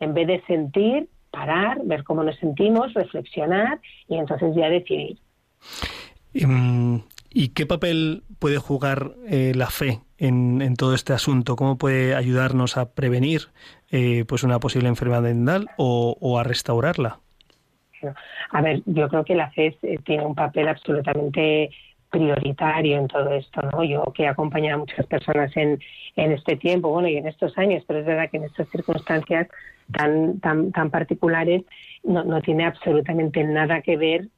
En 0.00 0.14
vez 0.14 0.26
de 0.28 0.40
sentir, 0.46 1.08
parar, 1.30 1.80
ver 1.84 2.04
cómo 2.04 2.22
nos 2.22 2.36
sentimos, 2.36 2.94
reflexionar 2.94 3.80
y 4.08 4.16
entonces 4.16 4.54
ya 4.54 4.68
decidir. 4.68 5.18
Em, 6.34 7.02
¿Y 7.30 7.48
qué 7.48 7.66
papel 7.66 8.22
puede 8.38 8.58
jugar 8.58 9.12
eh, 9.26 9.52
la 9.54 9.66
fe 9.66 10.00
en, 10.16 10.74
todo 10.76 10.94
este 10.94 11.12
asunto? 11.12 11.56
¿Cómo 11.56 11.76
puede 11.76 12.14
ayudarnos 12.14 12.76
a 12.76 12.94
prevenir 12.94 13.42
eh, 13.90 14.24
pues 14.26 14.42
una 14.42 14.58
posible 14.58 14.88
enfermedad 14.88 15.22
mental 15.22 15.68
o, 15.76 16.38
a 16.38 16.44
restaurarla? 16.44 17.20
A 18.50 18.62
ver, 18.62 18.82
yo 18.86 19.08
creo 19.08 19.24
que 19.24 19.34
la 19.34 19.50
fe 19.50 19.76
eh, 19.82 19.98
tiene 20.04 20.24
un 20.24 20.34
papel 20.34 20.68
absolutamente 20.68 21.70
prioritario 22.10 22.96
en 22.96 23.08
todo 23.08 23.30
esto, 23.34 23.60
¿no? 23.72 23.84
Yo 23.84 24.04
que 24.14 24.22
he 24.22 24.28
acompañado 24.28 24.76
a 24.76 24.78
muchas 24.78 25.04
personas 25.06 25.54
en, 25.56 25.78
en 26.16 26.32
este 26.32 26.56
tiempo, 26.56 26.88
bueno, 26.88 27.08
y 27.08 27.16
en 27.16 27.26
estos 27.26 27.58
años, 27.58 27.84
pero 27.86 28.00
es 28.00 28.06
verdad 28.06 28.30
que 28.30 28.38
en 28.38 28.44
estas 28.44 28.68
circunstancias 28.70 29.48
tan, 29.92 30.40
tan, 30.40 30.72
tan 30.72 30.90
particulares 30.90 31.62
no, 32.04 32.24
no 32.24 32.40
tiene 32.40 32.64
absolutamente 32.64 33.42
nada 33.44 33.82
que 33.82 33.96
ver 33.96 34.28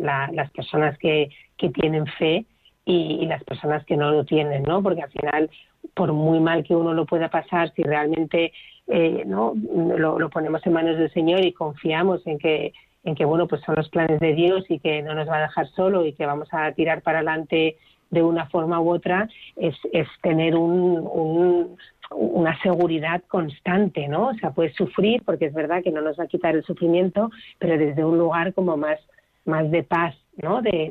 las 0.00 0.50
personas 0.50 0.96
que, 0.98 1.30
que 1.56 1.70
tienen 1.70 2.06
fe 2.06 2.46
y, 2.84 3.26
las 3.26 3.44
personas 3.44 3.84
que 3.84 3.96
no 3.96 4.10
lo 4.10 4.24
tienen, 4.24 4.62
¿no? 4.62 4.82
Porque 4.82 5.02
al 5.02 5.10
final, 5.10 5.50
por 5.94 6.12
muy 6.12 6.40
mal 6.40 6.64
que 6.64 6.74
uno 6.74 6.94
lo 6.94 7.06
pueda 7.06 7.28
pasar, 7.28 7.72
si 7.74 7.82
realmente 7.82 8.52
eh, 8.88 9.22
no 9.26 9.54
lo, 9.54 10.18
lo 10.18 10.30
ponemos 10.30 10.66
en 10.66 10.72
manos 10.72 10.98
del 10.98 11.12
Señor 11.12 11.44
y 11.44 11.52
confiamos 11.52 12.26
en 12.26 12.38
que 12.38 12.72
en 13.02 13.14
que 13.14 13.24
bueno 13.24 13.48
pues 13.48 13.62
son 13.62 13.76
los 13.76 13.88
planes 13.88 14.20
de 14.20 14.34
Dios 14.34 14.64
y 14.68 14.78
que 14.78 15.00
no 15.02 15.14
nos 15.14 15.26
va 15.26 15.38
a 15.38 15.42
dejar 15.42 15.68
solo 15.68 16.04
y 16.04 16.12
que 16.12 16.26
vamos 16.26 16.48
a 16.52 16.70
tirar 16.72 17.00
para 17.00 17.18
adelante 17.18 17.78
de 18.10 18.22
una 18.22 18.46
forma 18.46 18.80
u 18.80 18.90
otra 18.90 19.28
es, 19.56 19.74
es 19.92 20.06
tener 20.22 20.54
un, 20.56 21.76
una 22.10 22.60
seguridad 22.62 23.22
constante, 23.28 24.08
¿no? 24.08 24.28
O 24.28 24.34
sea, 24.34 24.50
puedes 24.50 24.74
sufrir 24.74 25.22
porque 25.24 25.46
es 25.46 25.54
verdad 25.54 25.82
que 25.82 25.92
no 25.92 26.00
nos 26.00 26.18
va 26.18 26.24
a 26.24 26.28
quitar 26.28 26.54
el 26.54 26.64
sufrimiento, 26.64 27.30
pero 27.58 27.78
desde 27.78 28.04
un 28.04 28.18
lugar 28.18 28.52
como 28.54 28.76
más, 28.76 28.98
más 29.44 29.70
de 29.70 29.82
paz, 29.82 30.16
¿no? 30.36 30.60
De, 30.62 30.90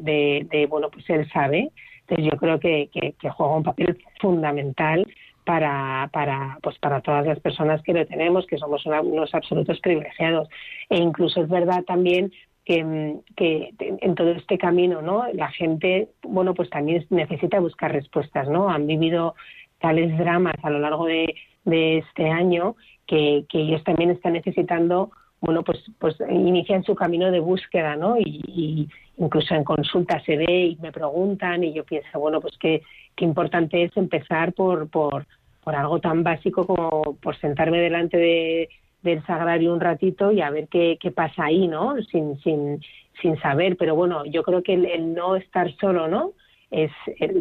de, 0.50 0.66
bueno, 0.68 0.90
pues 0.90 1.10
él 1.10 1.30
sabe. 1.32 1.72
Entonces 2.02 2.32
yo 2.32 2.38
creo 2.38 2.60
que, 2.60 2.90
que, 2.92 3.14
que 3.20 3.30
juega 3.30 3.56
un 3.56 3.64
papel 3.64 3.98
fundamental 4.20 5.06
para, 5.46 6.10
para, 6.14 6.60
pues 6.62 6.78
para 6.80 7.02
todas 7.02 7.26
las 7.26 7.40
personas 7.40 7.82
que 7.82 7.94
lo 7.94 8.06
tenemos, 8.06 8.46
que 8.46 8.58
somos 8.58 8.86
unos 8.86 9.34
absolutos 9.34 9.80
privilegiados. 9.80 10.48
E 10.90 10.98
incluso 10.98 11.42
es 11.42 11.50
verdad 11.50 11.84
también 11.86 12.32
que, 12.66 13.16
que, 13.36 13.74
en 13.80 14.14
todo 14.14 14.30
este 14.32 14.60
camino, 14.60 15.02
¿no? 15.02 15.26
La 15.34 15.50
gente, 15.50 16.10
bueno, 16.22 16.54
pues 16.54 16.70
también 16.70 17.04
necesita 17.10 17.60
buscar 17.60 17.92
respuestas, 17.92 18.48
¿no? 18.48 18.70
Han 18.70 18.86
vivido 18.86 19.34
tales 19.80 20.18
dramas 20.18 20.56
a 20.64 20.70
lo 20.70 20.80
largo 20.80 21.06
de, 21.06 21.36
este 21.66 22.30
año 22.30 22.76
que, 23.06 23.46
ellos 23.54 23.84
también 23.84 24.10
están 24.10 24.34
necesitando, 24.34 25.12
bueno, 25.40 25.64
pues, 25.64 25.80
pues 26.00 26.16
inician 26.30 26.84
su 26.84 26.96
camino 26.96 27.30
de 27.32 27.40
búsqueda, 27.40 27.96
¿no? 27.96 28.18
Y, 28.18 28.90
incluso 29.18 29.54
en 29.54 29.66
consulta 29.66 30.22
se 30.24 30.38
ve 30.38 30.68
y 30.68 30.78
me 30.78 30.94
preguntan 30.94 31.64
y 31.64 31.74
yo 31.74 31.84
pienso, 31.84 32.20
bueno, 32.20 32.40
pues 32.40 32.58
qué, 32.58 32.82
qué 33.16 33.26
importante 33.26 33.84
es 33.84 33.96
empezar 33.98 34.54
por, 34.54 34.90
por, 34.90 35.28
por 35.62 35.76
algo 35.76 36.00
tan 36.00 36.24
básico 36.24 36.66
como 36.66 37.18
por 37.22 37.38
sentarme 37.38 37.80
delante 37.82 38.18
de, 38.18 38.70
del 39.02 39.26
sagrario 39.26 39.74
un 39.74 39.80
ratito 39.80 40.32
y 40.32 40.42
a 40.42 40.50
ver 40.50 40.68
qué, 40.68 40.98
qué 41.00 41.12
pasa 41.12 41.46
ahí, 41.46 41.68
¿no? 41.68 41.96
Sin, 42.12 42.40
sin, 42.42 42.82
sin 43.22 43.40
saber, 43.40 43.78
pero 43.78 43.96
bueno, 43.96 44.26
yo 44.26 44.44
creo 44.44 44.64
que 44.64 44.74
el, 44.74 45.14
no 45.14 45.36
estar 45.36 45.72
solo, 45.78 46.08
¿no? 46.08 46.34
Es 46.72 46.92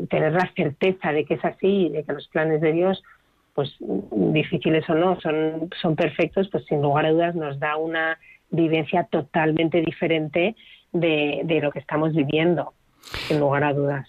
tener 0.09 0.33
la 0.33 0.51
certeza 0.57 1.13
de 1.13 1.25
que 1.25 1.35
es 1.35 1.45
así, 1.45 1.89
de 1.91 2.05
que 2.05 2.13
los 2.13 2.29
planes 2.29 2.61
de 2.61 2.73
Dios, 2.73 3.03
pues 3.55 3.75
difíciles 3.81 4.89
o 4.89 4.95
no, 4.95 5.21
son, 5.21 5.69
son 5.81 5.97
perfectos, 5.97 6.49
pues 6.51 6.65
sin 6.67 6.81
lugar 6.81 7.07
a 7.07 7.11
dudas 7.11 7.35
nos 7.35 7.59
da 7.59 7.77
una 7.77 8.19
vivencia 8.51 9.05
totalmente 9.05 9.81
diferente 9.81 10.57
de, 10.93 11.43
de 11.45 11.61
lo 11.61 11.71
que 11.71 11.81
estamos 11.81 12.15
viviendo, 12.15 12.73
sin 13.27 13.41
lugar 13.41 13.65
a 13.65 13.75
dudas. 13.75 14.09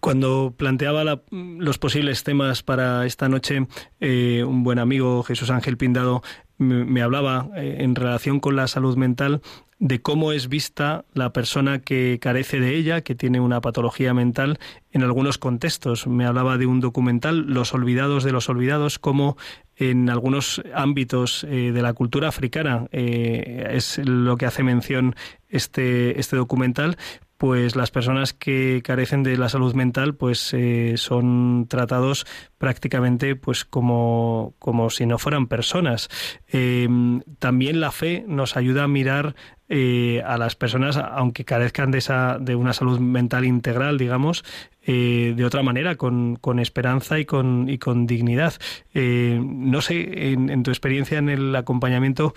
Cuando 0.00 0.54
planteaba 0.56 1.20
los 1.30 1.78
posibles 1.78 2.22
temas 2.22 2.62
para 2.62 3.06
esta 3.06 3.28
noche, 3.28 3.66
eh, 4.00 4.44
un 4.46 4.62
buen 4.62 4.78
amigo, 4.78 5.22
Jesús 5.22 5.50
Ángel 5.50 5.76
Pindado, 5.78 6.22
me, 6.58 7.02
hablaba 7.02 7.48
eh, 7.56 7.78
en 7.80 7.94
relación 7.94 8.40
con 8.40 8.56
la 8.56 8.66
salud 8.66 8.96
mental 8.96 9.40
de 9.78 10.00
cómo 10.00 10.32
es 10.32 10.48
vista 10.48 11.04
la 11.12 11.32
persona 11.32 11.80
que 11.80 12.18
carece 12.20 12.60
de 12.60 12.74
ella, 12.76 13.02
que 13.02 13.14
tiene 13.14 13.40
una 13.40 13.60
patología 13.60 14.14
mental 14.14 14.58
en 14.90 15.02
algunos 15.02 15.38
contextos. 15.38 16.06
Me 16.06 16.24
hablaba 16.24 16.56
de 16.56 16.66
un 16.66 16.80
documental, 16.80 17.46
Los 17.46 17.74
olvidados 17.74 18.24
de 18.24 18.32
los 18.32 18.48
olvidados, 18.48 18.98
cómo 18.98 19.36
en 19.76 20.08
algunos 20.08 20.62
ámbitos 20.74 21.44
eh, 21.44 21.72
de 21.72 21.82
la 21.82 21.92
cultura 21.92 22.28
africana 22.28 22.86
es 22.92 23.98
lo 23.98 24.38
que 24.38 24.46
hace 24.46 24.62
mención 24.62 25.14
este, 25.48 26.18
este 26.18 26.36
documental, 26.36 26.96
pues 27.36 27.76
las 27.76 27.90
personas 27.90 28.32
que 28.32 28.82
carecen 28.84 29.22
de 29.22 29.36
la 29.36 29.48
salud 29.48 29.74
mental 29.74 30.14
pues 30.14 30.52
eh, 30.54 30.94
son 30.96 31.66
tratados 31.68 32.26
prácticamente 32.58 33.36
pues 33.36 33.64
como, 33.64 34.54
como 34.58 34.90
si 34.90 35.06
no 35.06 35.18
fueran 35.18 35.46
personas. 35.46 36.08
Em, 36.48 37.20
también 37.38 37.80
la 37.80 37.92
fe 37.92 38.24
nos 38.26 38.56
ayuda 38.56 38.84
a 38.84 38.88
mirar 38.88 39.34
eh, 39.68 40.22
a 40.24 40.38
las 40.38 40.54
personas, 40.54 40.96
aunque 40.96 41.44
carezcan 41.44 41.90
de, 41.90 41.98
esa, 41.98 42.38
de 42.38 42.54
una 42.54 42.72
salud 42.72 43.00
mental 43.00 43.44
integral, 43.44 43.98
digamos, 43.98 44.44
eh, 44.86 45.34
de 45.36 45.44
otra 45.44 45.62
manera, 45.62 45.96
con, 45.96 46.36
con, 46.36 46.58
esperanza 46.58 47.18
y 47.18 47.24
con, 47.24 47.68
y 47.68 47.78
con 47.78 48.06
dignidad. 48.06 48.54
Eh, 48.94 49.40
no 49.42 49.80
sé, 49.80 50.32
en, 50.32 50.62
tu 50.62 50.70
experiencia 50.70 51.18
en 51.18 51.28
el 51.28 51.54
acompañamiento, 51.56 52.34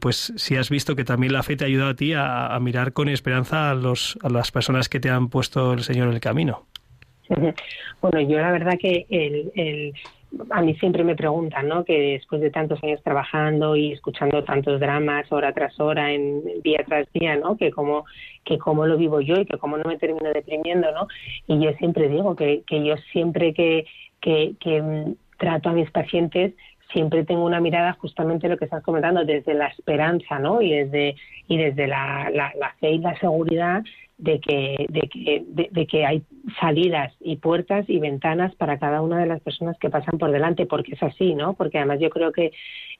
pues 0.00 0.32
si 0.36 0.56
has 0.56 0.70
visto 0.70 0.96
que 0.96 1.04
también 1.04 1.32
la 1.32 1.42
fe 1.42 1.56
te 1.56 1.64
ayuda 1.64 1.90
a 1.90 1.94
ti 1.94 2.12
a, 2.14 2.58
mirar 2.60 2.92
con 2.92 3.08
esperanza 3.08 3.70
a, 3.70 3.74
los, 3.74 4.18
a 4.22 4.28
las 4.28 4.50
personas 4.50 4.88
que 4.88 5.00
te 5.00 5.10
han 5.10 5.28
puesto 5.28 5.72
el 5.74 5.82
Señor 5.82 6.08
en 6.08 6.14
el 6.14 6.20
camino. 6.20 6.66
Bueno, 8.00 8.20
yo 8.20 8.38
la 8.38 8.52
verdad 8.52 8.74
que 8.78 9.06
el, 9.08 9.92
a 10.50 10.62
mí 10.62 10.74
siempre 10.76 11.04
me 11.04 11.16
preguntan, 11.16 11.68
¿no? 11.68 11.84
Que 11.84 12.12
después 12.12 12.40
de 12.40 12.50
tantos 12.50 12.82
años 12.82 13.02
trabajando 13.02 13.76
y 13.76 13.92
escuchando 13.92 14.44
tantos 14.44 14.80
dramas 14.80 15.30
hora 15.30 15.52
tras 15.52 15.78
hora, 15.80 16.12
en 16.12 16.42
día 16.62 16.84
tras 16.86 17.06
día, 17.12 17.36
¿no? 17.36 17.56
Que 17.56 17.70
cómo 17.70 18.04
que 18.44 18.58
cómo 18.58 18.86
lo 18.86 18.96
vivo 18.96 19.20
yo 19.20 19.36
y 19.36 19.46
que 19.46 19.58
cómo 19.58 19.76
no 19.76 19.84
me 19.84 19.98
termino 19.98 20.30
deprimiendo, 20.32 20.92
¿no? 20.92 21.08
Y 21.46 21.62
yo 21.64 21.72
siempre 21.74 22.08
digo 22.08 22.36
que, 22.36 22.62
que 22.66 22.84
yo 22.84 22.96
siempre 23.12 23.52
que, 23.54 23.86
que, 24.20 24.54
que 24.60 24.80
mm, 24.80 25.14
trato 25.38 25.70
a 25.70 25.72
mis 25.72 25.90
pacientes 25.90 26.54
siempre 26.96 27.24
tengo 27.24 27.44
una 27.44 27.60
mirada 27.60 27.92
justamente 28.00 28.48
lo 28.48 28.56
que 28.56 28.64
estás 28.64 28.82
comentando 28.82 29.22
desde 29.22 29.52
la 29.52 29.66
esperanza, 29.66 30.38
¿no? 30.38 30.62
Y 30.62 30.70
desde 30.70 31.14
y 31.46 31.58
desde 31.58 31.86
la, 31.86 32.30
la, 32.32 32.54
la 32.58 32.72
fe 32.80 32.92
y 32.92 32.98
la 33.00 33.14
seguridad 33.20 33.84
de 34.16 34.40
que, 34.40 34.86
de 34.88 35.00
que, 35.02 35.44
de, 35.70 35.86
que 35.86 36.06
hay 36.06 36.22
salidas 36.58 37.12
y 37.20 37.36
puertas 37.36 37.84
y 37.86 37.98
ventanas 37.98 38.54
para 38.54 38.78
cada 38.78 39.02
una 39.02 39.18
de 39.18 39.26
las 39.26 39.42
personas 39.42 39.76
que 39.78 39.90
pasan 39.90 40.18
por 40.18 40.30
delante, 40.30 40.64
porque 40.64 40.94
es 40.94 41.02
así, 41.02 41.34
¿no? 41.34 41.52
Porque 41.52 41.76
además 41.76 42.00
yo 42.00 42.08
creo 42.08 42.32
que, 42.32 42.52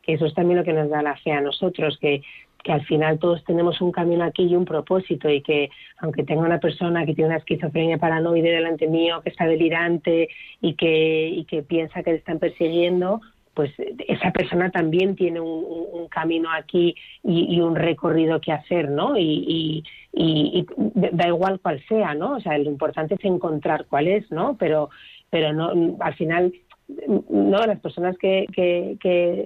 eso 0.07 0.27
es 0.27 0.35
también 0.35 0.59
lo 0.59 0.65
que 0.65 0.75
nos 0.75 0.91
da 0.91 1.01
la 1.01 1.17
fe 1.17 1.33
a 1.33 1.41
nosotros, 1.41 1.97
que, 1.99 2.21
que 2.63 2.73
al 2.73 2.85
final 2.85 3.19
todos 3.19 3.43
tenemos 3.45 3.81
un 3.81 3.93
camino 3.93 4.25
aquí 4.25 4.45
y 4.45 4.57
un 4.57 4.67
propósito 4.67 5.31
y 5.31 5.41
que 5.41 5.71
aunque 5.99 6.23
tenga 6.23 6.43
una 6.43 6.61
persona 6.61 7.07
que 7.07 7.15
tiene 7.15 7.29
una 7.29 7.39
esquizofrenia 7.39 7.97
paranoide 7.97 8.51
delante 8.51 8.87
mío, 8.89 9.23
que 9.23 9.31
está 9.31 9.47
delirante 9.47 10.29
y 10.61 10.75
que, 10.75 11.29
y 11.29 11.45
que 11.47 11.63
piensa 11.63 12.03
que 12.03 12.11
le 12.11 12.19
están 12.19 12.39
persiguiendo, 12.39 13.23
pues 13.57 13.73
esa 14.07 14.31
persona 14.33 14.71
también 14.71 15.17
tiene 15.17 15.41
un, 15.41 16.07
camino 16.09 16.49
aquí 16.53 16.95
y, 17.25 17.61
un 17.61 17.75
recorrido 17.75 18.41
que 18.41 18.53
hacer, 18.53 18.91
¿no? 18.91 19.19
Y, 19.19 19.83
da 20.13 21.27
igual 21.27 21.59
cuál 21.61 21.83
sea, 21.89 22.15
¿no? 22.15 22.37
O 22.37 22.41
sea, 22.41 22.57
lo 22.59 22.71
importante 22.71 23.15
es 23.15 23.25
encontrar 23.25 23.87
cuál 23.87 24.07
es, 24.07 24.31
¿no? 24.31 24.57
Pero, 24.59 24.91
pero 25.31 25.53
no, 25.53 25.97
al 26.01 26.15
final, 26.15 26.53
no, 27.29 27.59
las 27.67 27.81
personas 27.81 28.17
que, 28.19 28.47
que, 28.55 28.99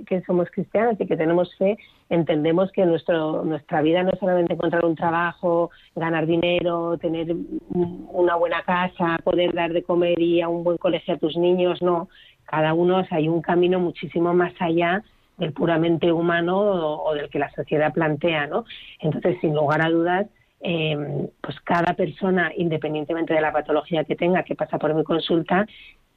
que, 0.07 0.23
somos 0.27 0.51
cristianas 0.51 1.01
y 1.01 1.07
que 1.07 1.17
tenemos 1.17 1.57
fe, 1.57 1.77
entendemos 2.09 2.71
que 2.73 2.85
nuestro, 2.85 3.45
nuestra 3.45 3.81
vida 3.81 4.03
no 4.03 4.11
es 4.11 4.19
solamente 4.19 4.53
encontrar 4.53 4.85
un 4.85 4.97
trabajo, 4.97 5.71
ganar 5.97 6.27
dinero, 6.27 6.99
tener 6.99 7.35
una 7.71 8.37
buena 8.37 8.63
casa, 8.63 9.19
poder 9.25 9.55
dar 9.55 9.73
de 9.73 9.83
comer 9.83 10.21
y 10.21 10.41
a 10.41 10.49
un 10.49 10.63
buen 10.63 10.79
colegio 10.79 11.15
a 11.15 11.19
tus 11.19 11.37
niños, 11.37 11.81
no 11.81 12.09
cada 12.51 12.75
uno 12.75 13.07
hay 13.11 13.29
un 13.29 13.43
camino 13.43 13.79
muchísimo 13.79 14.35
más 14.35 14.53
allá 14.59 15.05
del 15.39 15.53
puramente 15.53 16.11
humano 16.11 16.59
o, 16.59 17.15
del 17.15 17.31
que 17.31 17.39
la 17.39 17.49
sociedad 17.53 17.93
plantea, 17.95 18.49
¿no? 18.49 18.65
Entonces, 18.99 19.39
sin 19.41 19.55
lugar 19.55 19.81
a 19.83 19.89
dudas, 19.89 20.27
eh, 20.61 21.29
pues 21.41 21.61
cada 21.61 21.95
persona, 21.95 22.51
independientemente 22.57 23.35
de 23.35 23.41
la 23.41 23.53
patología 23.53 24.03
que 24.03 24.17
tenga, 24.17 24.43
que 24.43 24.57
pasa 24.57 24.79
por 24.79 24.93
mi 24.95 25.05
consulta, 25.05 25.65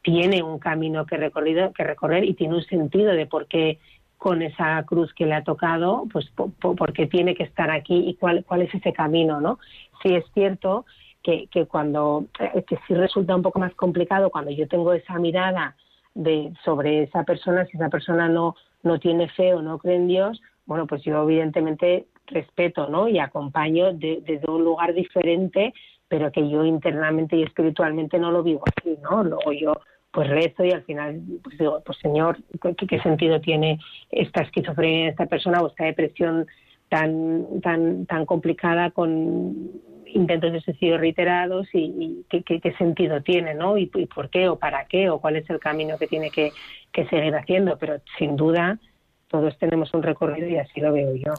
tiene 0.01 0.41
un 0.41 0.57
camino 0.57 1.05
que, 1.05 1.17
recorrido, 1.17 1.71
que 1.71 1.83
recorrer 1.83 2.23
y 2.23 2.33
tiene 2.33 2.55
un 2.55 2.63
sentido 2.63 3.11
de 3.11 3.27
por 3.27 3.45
qué 3.45 3.77
con 4.17 4.41
esa 4.41 4.81
cruz 4.87 5.13
que 5.13 5.27
le 5.27 5.35
ha 5.35 5.43
tocado, 5.43 6.07
pues 6.11 6.31
por, 6.31 6.93
qué 6.93 7.05
tiene 7.05 7.35
que 7.35 7.43
estar 7.43 7.69
aquí 7.69 8.09
y 8.09 8.15
cuál, 8.15 8.43
cuál 8.43 8.63
es 8.63 8.73
ese 8.73 8.91
camino, 8.91 9.39
¿no? 9.39 9.59
Sí 10.01 10.15
es 10.15 10.25
cierto 10.33 10.87
que, 11.21 11.45
que 11.51 11.67
cuando, 11.67 12.25
eh, 12.39 12.63
que 12.63 12.79
sí 12.87 12.95
resulta 12.95 13.35
un 13.35 13.43
poco 13.43 13.59
más 13.59 13.75
complicado 13.75 14.31
cuando 14.31 14.49
yo 14.49 14.67
tengo 14.67 14.93
esa 14.93 15.19
mirada 15.19 15.75
de 16.15 16.53
sobre 16.63 17.03
esa 17.03 17.23
persona, 17.23 17.65
si 17.65 17.77
esa 17.77 17.89
persona 17.89 18.29
no, 18.29 18.55
no 18.83 18.99
tiene 18.99 19.29
fe 19.29 19.53
o 19.53 19.61
no 19.61 19.77
cree 19.77 19.95
en 19.95 20.07
Dios, 20.07 20.41
bueno, 20.65 20.87
pues 20.87 21.03
yo 21.03 21.23
evidentemente 21.23 22.07
respeto, 22.27 22.87
¿no? 22.87 23.07
Y 23.07 23.19
acompaño 23.19 23.93
desde 23.93 24.41
un 24.47 24.63
lugar 24.63 24.93
diferente, 24.93 25.73
pero 26.07 26.31
que 26.31 26.47
yo 26.49 26.63
internamente 26.63 27.35
y 27.35 27.43
espiritualmente 27.43 28.19
no 28.19 28.31
lo 28.31 28.43
vivo 28.43 28.63
así, 28.77 28.97
¿no? 29.01 29.23
Luego 29.23 29.51
yo 29.51 29.73
pues 30.11 30.29
rezo 30.29 30.63
y 30.63 30.71
al 30.71 30.83
final 30.83 31.21
pues 31.43 31.57
digo, 31.57 31.81
pues 31.83 31.97
señor, 31.97 32.37
¿qué, 32.61 32.87
qué 32.87 32.99
sentido 33.01 33.41
tiene 33.41 33.79
esta 34.11 34.43
esquizofrenia 34.43 35.05
de 35.05 35.09
esta 35.09 35.25
persona 35.25 35.61
o 35.61 35.67
esta 35.67 35.85
depresión 35.85 36.45
tan 36.89 37.61
tan 37.61 38.05
tan 38.05 38.25
complicada 38.27 38.91
con 38.91 39.71
intentos 40.13 40.51
de 40.51 40.61
suicidio 40.61 40.97
reiterados 40.97 41.67
y, 41.73 42.25
qué, 42.29 42.43
qué, 42.43 42.73
sentido 42.77 43.21
tiene, 43.21 43.53
¿no? 43.53 43.77
Y, 43.77 43.87
por 43.87 44.29
qué 44.29 44.49
o 44.49 44.57
para 44.57 44.85
qué 44.85 45.09
o 45.09 45.19
cuál 45.19 45.35
es 45.35 45.49
el 45.49 45.59
camino 45.59 45.97
que 45.97 46.07
tiene 46.07 46.29
que, 46.29 46.51
que 46.91 47.05
seguir 47.07 47.35
haciendo. 47.35 47.77
Pero 47.77 47.95
sin 48.17 48.35
duda 48.35 48.79
todos 49.27 49.57
tenemos 49.57 49.93
un 49.93 50.03
recorrido 50.03 50.47
y 50.47 50.57
así 50.57 50.79
lo 50.79 50.93
veo 50.93 51.15
yo. 51.15 51.33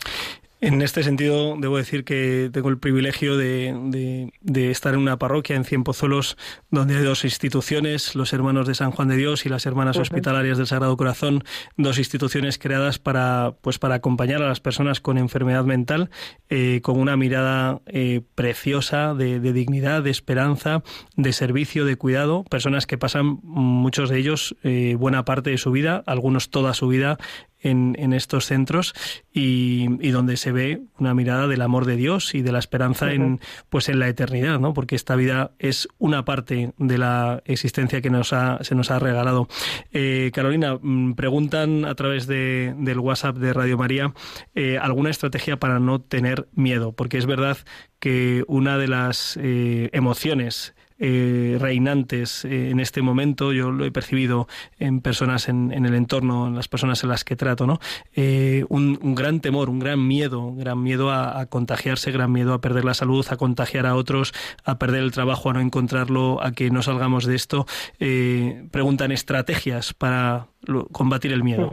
En 0.64 0.80
este 0.80 1.02
sentido, 1.02 1.56
debo 1.58 1.76
decir 1.76 2.04
que 2.04 2.48
tengo 2.50 2.70
el 2.70 2.78
privilegio 2.78 3.36
de, 3.36 4.32
estar 4.70 4.94
en 4.94 5.00
una 5.00 5.18
parroquia 5.18 5.56
en 5.56 5.64
Cienpozuelos, 5.66 6.38
donde 6.70 6.96
hay 6.96 7.02
dos 7.04 7.24
instituciones, 7.24 8.14
los 8.14 8.32
hermanos 8.32 8.66
de 8.66 8.74
San 8.74 8.90
Juan 8.90 9.08
de 9.08 9.16
Dios 9.18 9.44
y 9.44 9.50
las 9.50 9.66
hermanas 9.66 9.98
hospitalarias 9.98 10.56
del 10.56 10.66
Sagrado 10.66 10.96
Corazón, 10.96 11.44
dos 11.76 11.98
instituciones 11.98 12.56
creadas 12.56 12.98
para, 12.98 13.56
pues, 13.60 13.78
para 13.78 13.96
acompañar 13.96 14.42
a 14.42 14.48
las 14.48 14.60
personas 14.60 15.00
con 15.00 15.18
enfermedad 15.18 15.64
mental 15.64 16.08
eh, 16.48 16.80
con 16.82 16.98
una 16.98 17.18
mirada 17.18 17.82
eh, 17.84 18.22
preciosa 18.34 19.12
de, 19.12 19.40
dignidad, 19.40 20.02
de 20.02 20.10
esperanza, 20.10 20.82
de 21.14 21.34
servicio, 21.34 21.84
de 21.84 21.96
cuidado, 21.96 22.42
personas 22.44 22.86
que 22.86 22.96
pasan, 22.96 23.38
muchos 23.42 24.08
de 24.08 24.18
ellos, 24.18 24.56
eh, 24.62 24.96
buena 24.98 25.26
parte 25.26 25.50
de 25.50 25.58
su 25.58 25.72
vida, 25.72 26.02
algunos 26.06 26.48
toda 26.48 26.72
su 26.72 26.88
vida 26.88 27.18
en, 27.64 28.12
estos 28.12 28.46
centros 28.46 28.94
y, 29.32 29.86
donde 30.10 30.36
se 30.36 30.52
ve 30.52 30.82
una 30.98 31.14
mirada 31.14 31.48
del 31.48 31.62
amor 31.62 31.86
de 31.86 31.96
Dios 31.96 32.34
y 32.34 32.42
de 32.42 32.52
la 32.52 32.58
esperanza 32.58 33.12
en 33.12 33.40
pues 33.68 33.88
en 33.88 33.98
la 33.98 34.08
eternidad, 34.08 34.60
¿no? 34.60 34.74
Porque 34.74 34.94
esta 34.94 35.16
vida 35.16 35.52
es 35.58 35.88
una 35.98 36.24
parte 36.24 36.72
de 36.78 36.98
la 36.98 37.42
existencia 37.46 38.00
que 38.00 38.10
nos 38.10 38.32
ha, 38.32 38.62
se 38.62 38.74
nos 38.74 38.90
ha 38.90 38.98
regalado. 38.98 39.48
Eh, 39.92 40.30
Carolina, 40.32 40.78
mm, 40.80 41.14
preguntan 41.14 41.84
a 41.84 41.94
través 41.94 42.26
de, 42.26 42.74
del 42.78 42.98
WhatsApp 42.98 43.36
de 43.36 43.52
Radio 43.52 43.78
María 43.78 44.12
eh, 44.54 44.78
alguna 44.78 45.10
estrategia 45.10 45.58
para 45.58 45.80
no 45.80 46.00
tener 46.00 46.48
miedo, 46.52 46.92
porque 46.92 47.18
es 47.18 47.26
verdad 47.26 47.56
que 47.98 48.44
una 48.48 48.76
de 48.76 48.88
las 48.88 49.38
eh, 49.40 49.88
emociones 49.92 50.73
eh, 50.98 51.56
reinantes 51.60 52.44
eh, 52.44 52.70
en 52.70 52.78
este 52.78 53.02
momento. 53.02 53.52
Yo 53.52 53.70
lo 53.72 53.84
he 53.84 53.90
percibido 53.90 54.46
en 54.78 55.00
personas 55.00 55.48
en, 55.48 55.72
el 55.72 55.94
entorno, 55.94 56.46
en 56.46 56.54
las 56.54 56.68
personas 56.68 57.02
en 57.02 57.08
las 57.08 57.24
que 57.24 57.36
trato, 57.36 57.66
¿no? 57.66 57.80
Eh, 58.14 58.64
un, 58.68 58.98
gran 59.14 59.40
temor, 59.40 59.70
un 59.70 59.78
gran 59.78 60.06
miedo, 60.06 60.54
gran 60.54 60.82
miedo 60.82 61.10
a, 61.10 61.46
contagiarse, 61.46 62.12
gran 62.12 62.30
miedo 62.32 62.54
a 62.54 62.60
perder 62.60 62.84
la 62.84 62.94
salud, 62.94 63.26
a 63.30 63.36
contagiar 63.36 63.86
a 63.86 63.96
otros, 63.96 64.32
a 64.64 64.78
perder 64.78 65.02
el 65.02 65.12
trabajo, 65.12 65.50
a 65.50 65.52
no 65.52 65.60
encontrarlo, 65.60 66.42
a 66.42 66.52
que 66.52 66.70
no 66.70 66.82
salgamos 66.82 67.24
de 67.24 67.34
esto. 67.34 67.66
preguntan 67.98 69.12
estrategias 69.12 69.94
para 69.94 70.48
combatir 70.92 71.32
el 71.32 71.42
miedo. 71.42 71.70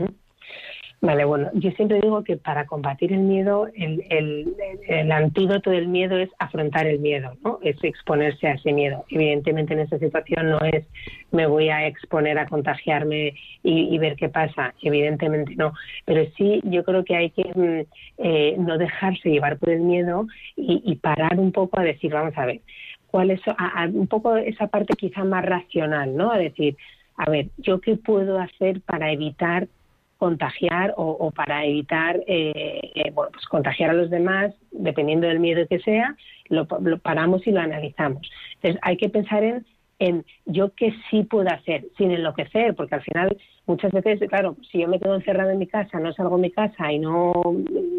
Vale, 1.04 1.24
bueno, 1.24 1.50
yo 1.54 1.72
siempre 1.72 2.00
digo 2.00 2.22
que 2.22 2.36
para 2.36 2.64
combatir 2.64 3.12
el 3.12 3.22
miedo, 3.22 3.66
el, 3.74 4.04
el, 4.08 4.54
el, 4.86 5.10
antídoto 5.10 5.70
del 5.70 5.88
miedo 5.88 6.16
es 6.16 6.30
afrontar 6.38 6.86
el 6.86 7.00
miedo, 7.00 7.36
¿no? 7.42 7.58
Es 7.60 7.76
exponerse 7.82 8.46
a 8.46 8.52
ese 8.52 8.72
miedo. 8.72 9.04
Evidentemente 9.10 9.74
en 9.74 9.80
esta 9.80 9.98
situación 9.98 10.50
no 10.50 10.60
es 10.60 10.86
me 11.32 11.46
voy 11.46 11.70
a 11.70 11.88
exponer 11.88 12.38
a 12.38 12.46
contagiarme 12.46 13.34
y, 13.64 13.98
ver 13.98 14.14
qué 14.14 14.28
pasa, 14.28 14.74
evidentemente 14.80 15.56
no. 15.56 15.72
Pero 16.04 16.24
sí 16.36 16.60
yo 16.62 16.84
creo 16.84 17.04
que 17.04 17.16
hay 17.16 17.30
que 17.30 17.50
mm, 17.52 17.80
eh, 18.18 18.54
no 18.58 18.78
dejarse 18.78 19.28
llevar 19.28 19.58
por 19.58 19.70
el 19.70 19.80
miedo 19.80 20.28
y, 20.54 20.94
parar 21.02 21.40
un 21.40 21.50
poco 21.50 21.80
a 21.80 21.82
decir, 21.82 22.12
vamos 22.12 22.38
a 22.38 22.46
ver, 22.46 22.60
cuál 23.10 23.32
es 23.32 23.40
un 23.92 24.06
poco 24.06 24.36
esa 24.36 24.68
parte 24.68 24.94
quizá 24.94 25.24
más 25.24 25.44
racional, 25.44 26.16
¿no? 26.16 26.30
A 26.30 26.38
decir, 26.38 26.76
a 27.16 27.28
ver, 27.28 27.48
¿yo 27.58 27.80
qué 27.80 27.96
puedo 27.96 28.38
hacer 28.38 28.82
para 28.82 29.10
evitar 29.10 29.66
contagiar 30.22 30.94
o, 30.96 31.32
para 31.32 31.64
evitar 31.64 32.20
eh, 32.28 32.92
eh, 32.94 33.10
bueno, 33.12 33.32
pues 33.32 33.44
contagiar 33.46 33.90
a 33.90 33.92
los 33.92 34.08
demás, 34.08 34.54
dependiendo 34.70 35.26
del 35.26 35.40
miedo 35.40 35.66
que 35.68 35.80
sea, 35.80 36.14
lo, 36.48 36.64
paramos 36.98 37.44
y 37.44 37.50
lo 37.50 37.58
analizamos. 37.58 38.30
Entonces 38.54 38.78
hay 38.82 38.96
que 38.98 39.08
pensar 39.08 39.42
en, 39.42 39.66
en 39.98 40.24
yo 40.46 40.74
qué 40.76 40.94
sí 41.10 41.24
puedo 41.24 41.48
hacer 41.48 41.86
sin 41.98 42.12
enloquecer, 42.12 42.76
porque 42.76 42.94
al 42.94 43.02
final 43.02 43.36
muchas 43.66 43.90
veces, 43.90 44.20
claro, 44.28 44.56
si 44.70 44.78
yo 44.78 44.86
me 44.86 45.00
quedo 45.00 45.16
encerrado 45.16 45.50
en 45.50 45.58
mi 45.58 45.66
casa, 45.66 45.98
no 45.98 46.12
salgo 46.12 46.36
de 46.36 46.42
mi 46.42 46.52
casa 46.52 46.92
y 46.92 47.00
no 47.00 47.32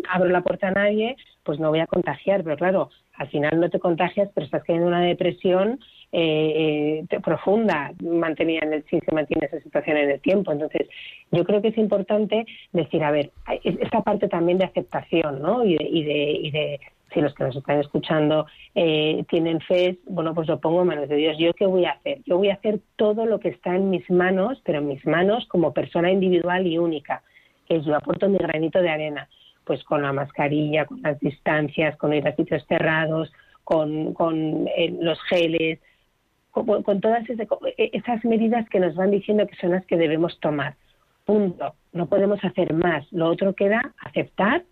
abro 0.09 0.29
la 0.29 0.43
puerta 0.43 0.69
a 0.69 0.71
nadie, 0.71 1.17
pues 1.43 1.59
no 1.59 1.71
voy 1.71 1.81
a 1.81 1.87
contagiar, 1.87 2.41
pero 2.45 2.55
claro, 2.55 2.89
al 3.15 3.27
final 3.27 3.59
no 3.59 3.69
te 3.69 3.79
contagias, 3.81 4.29
pero 4.33 4.45
estás 4.45 4.63
cayendo 4.63 4.87
en 4.87 4.93
una 4.93 5.05
depresión 5.05 5.77
eh, 6.15 7.03
eh, 7.09 7.19
profunda 7.21 7.91
mantenida 8.01 8.59
en 8.61 8.73
el, 8.73 8.83
si 8.83 8.99
se 8.99 9.11
mantiene 9.11 9.47
esa 9.47 9.59
situación 9.59 9.97
en 9.97 10.11
el 10.11 10.21
tiempo. 10.21 10.51
Entonces, 10.51 10.87
yo 11.31 11.43
creo 11.43 11.61
que 11.61 11.69
es 11.69 11.77
importante 11.77 12.45
decir, 12.71 13.03
a 13.03 13.09
ver, 13.09 13.31
esta 13.63 14.01
parte 14.01 14.27
también 14.27 14.59
de 14.59 14.65
aceptación, 14.65 15.41
¿no? 15.41 15.65
Y 15.65 15.75
de, 15.75 15.83
y 15.83 16.03
de, 16.03 16.31
y 16.31 16.51
de 16.51 16.79
si 17.13 17.21
los 17.21 17.33
que 17.33 17.43
nos 17.43 17.55
están 17.55 17.79
escuchando 17.79 18.45
eh, 18.75 19.23
tienen 19.27 19.59
fe, 19.61 19.97
bueno, 20.05 20.35
pues 20.35 20.47
lo 20.47 20.59
pongo 20.59 20.81
en 20.81 20.87
manos 20.87 21.09
de 21.09 21.15
Dios. 21.15 21.35
¿Yo 21.39 21.53
qué 21.53 21.65
voy 21.65 21.85
a 21.85 21.91
hacer? 21.91 22.19
Yo 22.25 22.37
voy 22.37 22.49
a 22.49 22.55
hacer 22.55 22.79
todo 22.95 23.25
lo 23.25 23.39
que 23.39 23.49
está 23.49 23.75
en 23.75 23.89
mis 23.89 24.07
manos, 24.09 24.61
pero 24.63 24.79
en 24.79 24.87
mis 24.87 25.05
manos 25.07 25.47
como 25.47 25.73
persona 25.73 26.11
individual 26.11 26.67
y 26.67 26.77
única, 26.77 27.23
que 27.67 27.81
yo 27.81 27.95
aporto 27.95 28.29
mi 28.29 28.37
granito 28.37 28.81
de 28.81 28.89
arena 28.89 29.27
pues 29.65 29.83
con 29.83 30.01
la 30.01 30.11
mascarilla, 30.13 30.85
con 30.85 31.01
las 31.01 31.19
distancias, 31.19 31.95
con 31.97 32.13
ir 32.13 32.27
a 32.27 32.35
sitios 32.35 32.65
cerrados, 32.67 33.31
con, 33.63 34.13
con 34.13 34.67
eh, 34.67 34.93
los 34.99 35.17
geles, 35.23 35.79
con, 36.53 37.01
todas 37.01 37.27
e, 37.29 37.89
esas 37.93 38.23
medidas 38.23 38.67
que 38.69 38.79
nos 38.79 38.95
van 38.95 39.11
diciendo 39.11 39.47
que 39.47 39.55
son 39.55 39.71
las 39.71 39.85
que 39.85 39.97
debemos 39.97 40.39
tomar. 40.39 40.75
Punto. 41.25 41.73
No 41.91 42.05
podemos 42.05 42.43
hacer 42.43 42.73
más. 42.73 43.11
Lo 43.11 43.29
otro 43.29 43.53
queda 43.53 43.93
aceptar 44.05 44.63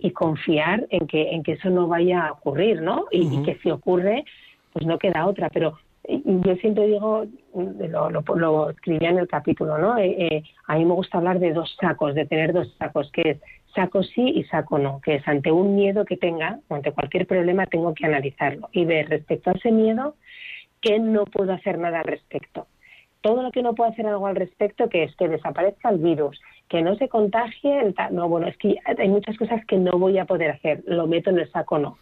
y 0.00 0.10
confiar 0.10 0.86
en 0.90 1.06
que, 1.06 1.30
en 1.30 1.42
que 1.42 1.52
eso 1.52 1.70
no 1.70 1.88
vaya 1.88 2.26
a 2.26 2.32
ocurrir, 2.32 2.82
¿no? 2.82 3.06
Y, 3.10 3.42
que 3.42 3.56
si 3.56 3.70
ocurre, 3.70 4.24
pues 4.72 4.86
no 4.86 4.98
queda 4.98 5.26
otra. 5.26 5.48
Pero 5.48 5.78
eh, 6.04 6.20
yo 6.24 6.54
siempre 6.56 6.86
digo, 6.86 7.24
lo, 7.54 8.10
lo, 8.10 8.70
escribía 8.70 9.10
en 9.10 9.18
el 9.18 9.28
capítulo, 9.28 9.78
¿no? 9.78 9.98
Eh, 9.98 10.44
a 10.66 10.76
mí 10.76 10.84
me 10.84 10.94
gusta 10.94 11.18
hablar 11.18 11.38
de 11.38 11.52
dos 11.52 11.74
sacos, 11.80 12.14
de 12.14 12.26
tener 12.26 12.52
dos 12.52 12.72
sacos, 12.78 13.10
que 13.12 13.22
es 13.22 13.38
saco 13.74 14.02
sí 14.02 14.32
y 14.34 14.44
saco 14.44 14.78
no, 14.78 15.00
que 15.00 15.16
es 15.16 15.28
ante 15.28 15.52
un 15.52 15.76
miedo 15.76 16.04
que 16.04 16.16
tenga 16.16 16.58
o 16.68 16.74
ante 16.74 16.92
cualquier 16.92 17.26
problema 17.26 17.66
tengo 17.66 17.94
que 17.94 18.04
analizarlo 18.04 18.68
y 18.72 18.84
ver 18.84 19.08
respecto 19.08 19.50
a 19.50 19.52
ese 19.52 19.70
miedo 19.70 20.16
que 20.80 20.98
no 20.98 21.24
puedo 21.24 21.52
hacer 21.52 21.78
nada 21.78 21.98
al 22.00 22.04
respecto. 22.04 22.66
Todo 23.20 23.42
lo 23.42 23.50
que 23.50 23.62
no 23.62 23.74
puedo 23.74 23.90
hacer 23.90 24.06
algo 24.06 24.26
al 24.26 24.36
respecto, 24.36 24.88
que 24.88 25.04
es 25.04 25.14
que 25.16 25.28
desaparezca 25.28 25.90
el 25.90 25.98
virus, 25.98 26.40
que 26.68 26.82
no 26.82 26.96
se 26.96 27.08
contagie, 27.08 27.80
el 27.80 27.94
no, 28.12 28.28
bueno, 28.28 28.46
es 28.46 28.56
que 28.56 28.76
hay 28.84 29.08
muchas 29.08 29.36
cosas 29.36 29.64
que 29.66 29.76
no 29.76 29.98
voy 29.98 30.18
a 30.18 30.24
poder 30.24 30.52
hacer, 30.52 30.82
lo 30.86 31.06
meto 31.06 31.30
en 31.30 31.38
el 31.38 31.50
saco 31.50 31.78
no. 31.78 31.98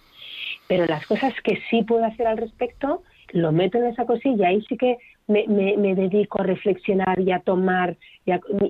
Pero 0.68 0.86
las 0.86 1.06
cosas 1.06 1.34
que 1.42 1.58
sí 1.70 1.82
puedo 1.82 2.04
hacer 2.04 2.26
al 2.26 2.36
respecto, 2.36 3.02
lo 3.32 3.50
meto 3.52 3.78
en 3.78 3.86
esa 3.86 4.04
cosilla, 4.04 4.48
ahí 4.48 4.62
sí 4.68 4.76
que 4.76 4.98
me, 5.26 5.46
me, 5.46 5.94
dedico 5.94 6.40
a 6.40 6.44
reflexionar 6.44 7.20
y 7.20 7.32
a 7.32 7.40
tomar 7.40 7.96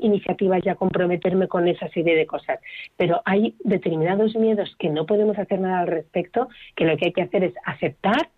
iniciativas 0.00 0.64
y 0.64 0.68
a 0.68 0.74
comprometerme 0.74 1.48
con 1.48 1.68
esa 1.68 1.88
serie 1.88 2.16
de 2.16 2.26
cosas. 2.26 2.60
Pero 2.96 3.20
hay 3.24 3.54
determinados 3.64 4.34
miedos 4.36 4.74
que 4.78 4.88
no 4.88 5.06
podemos 5.06 5.38
hacer 5.38 5.60
nada 5.60 5.80
al 5.80 5.86
respecto, 5.86 6.48
que 6.74 6.84
lo 6.84 6.96
que 6.96 7.06
hay 7.06 7.12
que 7.12 7.22
hacer 7.22 7.44
es 7.44 7.54
aceptar 7.64 8.28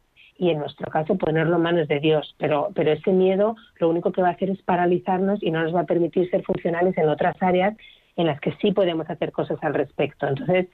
y 0.41 0.49
en 0.49 0.59
nuestro 0.59 0.91
caso 0.91 1.17
ponerlo 1.17 1.57
en 1.57 1.63
manos 1.63 1.87
de 1.87 2.01
Dios. 2.01 2.35
Pero, 2.39 2.71
pero 2.75 2.93
ese 2.93 3.13
miedo 3.13 3.57
lo 3.79 3.91
único 3.91 4.11
que 4.11 4.23
va 4.23 4.29
a 4.29 4.33
hacer 4.33 4.49
es 4.49 4.63
paralizarnos 4.63 5.43
y 5.43 5.51
no 5.51 5.63
nos 5.63 5.75
va 5.75 5.81
a 5.81 5.87
permitir 5.87 6.31
ser 6.31 6.43
funcionales 6.43 6.97
en 6.97 7.11
otras 7.11 7.37
áreas 7.43 7.77
en 8.17 8.27
las 8.27 8.41
que 8.41 8.55
sí 8.61 8.73
podemos 8.73 9.09
hacer 9.11 9.33
cosas 9.33 9.59
al 9.61 9.75
respecto. 9.75 10.27
Entonces, 10.27 10.69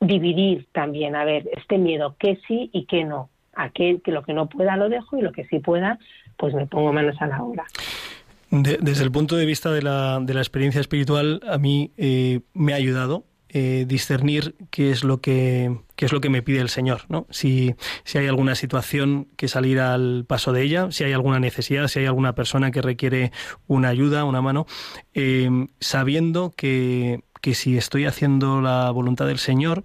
dividir 0.00 0.66
también, 0.72 1.16
a 1.16 1.24
ver, 1.24 1.48
este 1.56 1.78
miedo, 1.78 2.14
qué 2.18 2.38
sí 2.46 2.68
y 2.74 2.84
qué 2.84 3.04
no 3.04 3.30
aquel 3.54 4.02
que 4.02 4.12
lo 4.12 4.22
que 4.22 4.34
no 4.34 4.50
pueda 4.50 4.76
lo 4.76 4.90
dejo 4.90 5.16
y 5.16 5.22
lo 5.22 5.32
que 5.32 5.46
sí 5.46 5.60
pueda, 5.60 5.98
pues 6.36 6.52
me 6.52 6.66
pongo 6.66 6.92
manos 6.92 7.16
a 7.20 7.26
la 7.26 7.42
obra. 7.42 7.64
desde 8.50 9.02
el 9.02 9.10
punto 9.10 9.36
de 9.36 9.46
vista 9.46 9.72
de 9.72 9.80
la, 9.80 10.20
de 10.20 10.34
la 10.34 10.40
experiencia 10.40 10.82
espiritual, 10.82 11.40
a 11.48 11.56
mí 11.56 11.90
eh, 11.96 12.40
me 12.52 12.74
ha 12.74 12.76
ayudado 12.76 13.24
eh, 13.48 13.86
discernir 13.88 14.54
qué 14.70 14.90
es 14.90 15.04
lo 15.04 15.22
que 15.22 15.74
qué 15.96 16.04
es 16.04 16.12
lo 16.12 16.20
que 16.20 16.28
me 16.28 16.42
pide 16.42 16.60
el 16.60 16.68
Señor, 16.68 17.02
¿no? 17.08 17.26
Si, 17.30 17.74
si 18.04 18.18
hay 18.18 18.26
alguna 18.26 18.54
situación 18.54 19.28
que 19.36 19.48
salir 19.48 19.80
al 19.80 20.24
paso 20.26 20.52
de 20.52 20.62
ella, 20.62 20.92
si 20.92 21.04
hay 21.04 21.12
alguna 21.12 21.40
necesidad, 21.40 21.88
si 21.88 22.00
hay 22.00 22.06
alguna 22.06 22.34
persona 22.34 22.70
que 22.70 22.82
requiere 22.82 23.32
una 23.66 23.88
ayuda, 23.88 24.24
una 24.24 24.42
mano, 24.42 24.66
eh, 25.14 25.50
sabiendo 25.80 26.52
que, 26.56 27.24
que 27.40 27.54
si 27.54 27.76
estoy 27.76 28.04
haciendo 28.04 28.60
la 28.60 28.90
voluntad 28.90 29.26
del 29.26 29.38
Señor, 29.38 29.84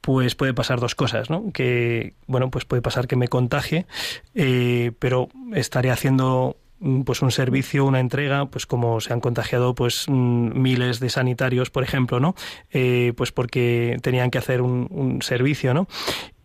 pues 0.00 0.34
puede 0.34 0.54
pasar 0.54 0.80
dos 0.80 0.94
cosas, 0.94 1.30
¿no? 1.30 1.52
Que, 1.52 2.14
bueno, 2.26 2.50
pues 2.50 2.64
puede 2.64 2.82
pasar 2.82 3.06
que 3.06 3.16
me 3.16 3.28
contagie, 3.28 3.86
eh, 4.34 4.92
pero 4.98 5.28
estaré 5.52 5.90
haciendo 5.90 6.56
pues 7.04 7.22
un 7.22 7.30
servicio, 7.30 7.84
una 7.84 8.00
entrega, 8.00 8.46
pues 8.46 8.66
como 8.66 9.00
se 9.00 9.12
han 9.12 9.20
contagiado 9.20 9.74
pues 9.74 10.06
mm, 10.08 10.58
miles 10.58 11.00
de 11.00 11.10
sanitarios, 11.10 11.70
por 11.70 11.82
ejemplo, 11.82 12.20
¿no? 12.20 12.34
Eh, 12.70 13.12
pues 13.16 13.32
porque 13.32 13.98
tenían 14.02 14.30
que 14.30 14.38
hacer 14.38 14.62
un, 14.62 15.20
servicio, 15.22 15.74
¿no? 15.74 15.86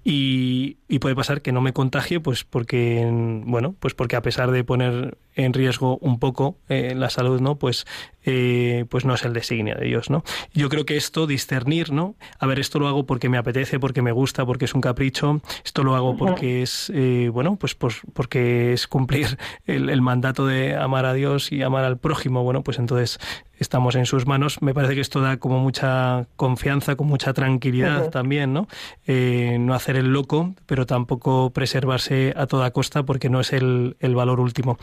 Y, 0.03 0.77
y, 0.87 0.99
puede 0.99 1.15
pasar 1.15 1.41
que 1.41 1.51
no 1.51 1.61
me 1.61 1.73
contagie, 1.73 2.19
pues 2.19 2.43
porque, 2.43 3.09
bueno, 3.45 3.75
pues 3.79 3.95
porque 3.95 4.15
a 4.15 4.21
pesar 4.21 4.51
de 4.51 4.63
poner 4.63 5.17
en 5.33 5.53
riesgo 5.53 5.97
un 5.97 6.19
poco 6.19 6.59
eh, 6.69 6.93
la 6.95 7.09
salud, 7.09 7.41
¿no? 7.41 7.55
Pues, 7.55 7.85
eh, 8.25 8.85
pues 8.89 9.05
no 9.05 9.13
es 9.13 9.23
el 9.23 9.33
designio 9.33 9.75
de 9.75 9.85
Dios, 9.85 10.09
¿no? 10.09 10.23
Yo 10.53 10.69
creo 10.69 10.85
que 10.85 10.97
esto, 10.97 11.27
discernir, 11.27 11.91
¿no? 11.91 12.15
A 12.39 12.47
ver, 12.47 12.59
esto 12.59 12.79
lo 12.79 12.87
hago 12.87 13.05
porque 13.05 13.29
me 13.29 13.37
apetece, 13.37 13.79
porque 13.79 14.01
me 14.01 14.11
gusta, 14.11 14.45
porque 14.45 14.65
es 14.65 14.73
un 14.73 14.81
capricho, 14.81 15.41
esto 15.63 15.83
lo 15.83 15.95
hago 15.95 16.17
porque 16.17 16.61
es, 16.61 16.91
eh, 16.93 17.29
bueno, 17.31 17.55
pues, 17.57 17.75
pues, 17.75 18.01
porque 18.13 18.73
es 18.73 18.87
cumplir 18.87 19.37
el, 19.65 19.89
el 19.89 20.01
mandato 20.01 20.45
de 20.45 20.75
amar 20.75 21.05
a 21.05 21.13
Dios 21.13 21.51
y 21.51 21.61
amar 21.61 21.83
al 21.83 21.97
prójimo, 21.97 22.43
bueno, 22.43 22.63
pues 22.63 22.79
entonces 22.79 23.19
estamos 23.59 23.95
en 23.95 24.05
sus 24.05 24.25
manos. 24.25 24.61
Me 24.61 24.73
parece 24.73 24.95
que 24.95 25.01
esto 25.01 25.21
da 25.21 25.37
como 25.37 25.59
mucha 25.59 26.27
confianza, 26.35 26.95
con 26.95 27.07
mucha 27.07 27.33
tranquilidad 27.33 28.09
también, 28.09 28.53
¿no? 28.53 28.67
Eh, 29.07 29.57
no 29.59 29.73
hacer 29.73 29.95
el 29.95 30.11
loco, 30.11 30.55
pero 30.65 30.85
tampoco 30.85 31.51
preservarse 31.51 32.33
a 32.35 32.47
toda 32.47 32.71
costa 32.71 33.03
porque 33.03 33.29
no 33.29 33.39
es 33.39 33.53
el, 33.53 33.97
el 33.99 34.15
valor 34.15 34.39
último. 34.39 34.77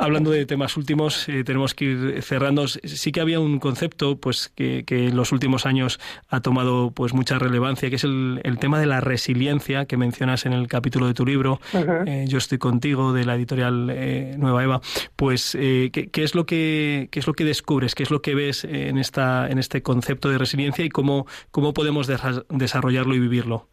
Hablando 0.00 0.30
de 0.30 0.46
temas 0.46 0.78
últimos, 0.78 1.28
eh, 1.28 1.44
tenemos 1.44 1.74
que 1.74 1.84
ir 1.84 2.22
cerrando. 2.22 2.66
Sí 2.66 3.12
que 3.12 3.20
había 3.20 3.38
un 3.38 3.58
concepto, 3.58 4.16
pues, 4.16 4.50
que, 4.54 4.84
que, 4.86 5.08
en 5.08 5.16
los 5.16 5.30
últimos 5.30 5.66
años 5.66 6.00
ha 6.30 6.40
tomado, 6.40 6.90
pues, 6.90 7.12
mucha 7.12 7.38
relevancia, 7.38 7.90
que 7.90 7.96
es 7.96 8.04
el, 8.04 8.40
el 8.42 8.58
tema 8.58 8.80
de 8.80 8.86
la 8.86 9.02
resiliencia 9.02 9.84
que 9.84 9.98
mencionas 9.98 10.46
en 10.46 10.54
el 10.54 10.68
capítulo 10.68 11.06
de 11.06 11.12
tu 11.12 11.26
libro. 11.26 11.60
Uh 11.74 11.76
-huh. 11.76 12.08
eh, 12.08 12.24
Yo 12.26 12.38
estoy 12.38 12.56
contigo 12.56 13.12
de 13.12 13.26
la 13.26 13.34
editorial 13.34 13.90
eh, 13.90 14.36
Nueva 14.38 14.64
Eva. 14.64 14.80
Pues, 15.16 15.52
¿qué, 15.52 16.08
¿qué, 16.10 16.24
es 16.24 16.34
lo 16.34 16.46
que 16.46 17.08
qué 17.10 17.20
es 17.20 17.26
lo 17.26 17.34
que 17.34 17.44
descubres, 17.44 17.94
qué 17.94 18.02
es 18.02 18.10
lo 18.10 18.22
que 18.22 18.34
ves 18.34 18.64
en 18.64 18.96
esta 18.96 19.50
en 19.50 19.58
este 19.58 19.82
concepto 19.82 20.30
de 20.30 20.38
resiliencia 20.38 20.82
y 20.82 20.88
cómo 20.88 21.26
cómo 21.50 21.74
podemos 21.74 22.06
desarrollarlo 22.48 23.14
y 23.14 23.18
vivirlo? 23.18 23.68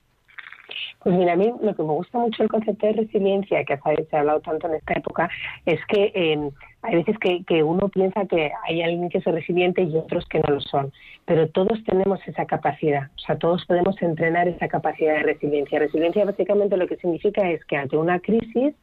Pues 1.08 1.20
mira, 1.20 1.32
a 1.32 1.36
mí 1.38 1.50
lo 1.62 1.74
que 1.74 1.84
me 1.84 1.94
gusta 1.94 2.20
mucho 2.20 2.44
el 2.44 2.50
concepto 2.50 2.86
de 2.86 2.92
resiliencia, 2.92 3.64
que 3.64 3.78
se 3.78 4.18
ha 4.18 4.20
hablado 4.20 4.42
tanto 4.42 4.68
en 4.68 4.74
esta 4.74 4.92
época, 4.92 5.30
es 5.66 5.80
que 5.88 6.12
eh, 6.14 6.50
hay 6.82 6.96
veces 6.96 7.18
que, 7.20 7.46
que, 7.46 7.64
uno 7.64 7.88
piensa 7.88 8.26
que 8.26 8.52
hay 8.68 8.82
alguien 8.82 9.08
que 9.08 9.20
es 9.20 9.24
resiliente 9.24 9.84
y 9.84 9.96
otros 9.96 10.28
que 10.28 10.40
no 10.40 10.56
lo 10.56 10.60
son, 10.60 10.92
pero 11.24 11.48
todos 11.48 11.82
tenemos 11.86 12.20
esa 12.28 12.44
capacidad, 12.46 13.04
o 13.16 13.20
sea, 13.20 13.38
todos 13.38 13.66
podemos 13.66 13.96
entrenar 14.02 14.50
esa 14.50 14.68
capacidad 14.68 15.14
de 15.14 15.24
resiliencia. 15.24 15.80
Resiliencia 15.80 16.26
básicamente 16.26 16.76
lo 16.76 16.88
que 16.88 16.98
significa 16.98 17.50
es 17.52 17.64
que 17.64 17.78
ante 17.78 17.96
una 17.96 18.20
crisis 18.20 18.76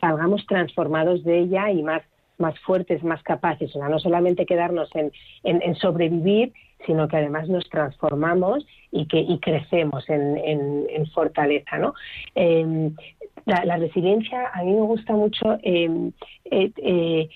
salgamos 0.00 0.46
transformados 0.46 1.24
de 1.24 1.40
ella 1.40 1.70
y 1.70 1.82
más 1.82 2.00
más 2.38 2.58
fuertes, 2.60 3.02
más 3.02 3.22
capaces, 3.22 3.74
o 3.74 3.78
sea, 3.78 3.88
no 3.88 3.98
solamente 3.98 4.44
quedarnos 4.44 4.94
en, 4.94 5.10
en, 5.42 5.62
en 5.62 5.74
sobrevivir, 5.74 6.52
sino 6.84 7.08
que 7.08 7.16
además 7.16 7.48
nos 7.48 7.68
transformamos 7.70 8.66
y 8.90 9.06
que 9.06 9.20
y 9.20 9.38
crecemos 9.38 10.08
en, 10.08 10.36
en, 10.36 11.06
fortaleza, 11.12 11.78
¿no? 11.78 11.94
Eh, 12.34 12.90
la, 13.44 13.64
la, 13.64 13.76
resiliencia 13.76 14.50
a 14.52 14.62
mí 14.62 14.72
me 14.72 14.82
gusta 14.82 15.12
mucho 15.12 15.58
eh, 15.62 16.10
eh, 16.50 17.28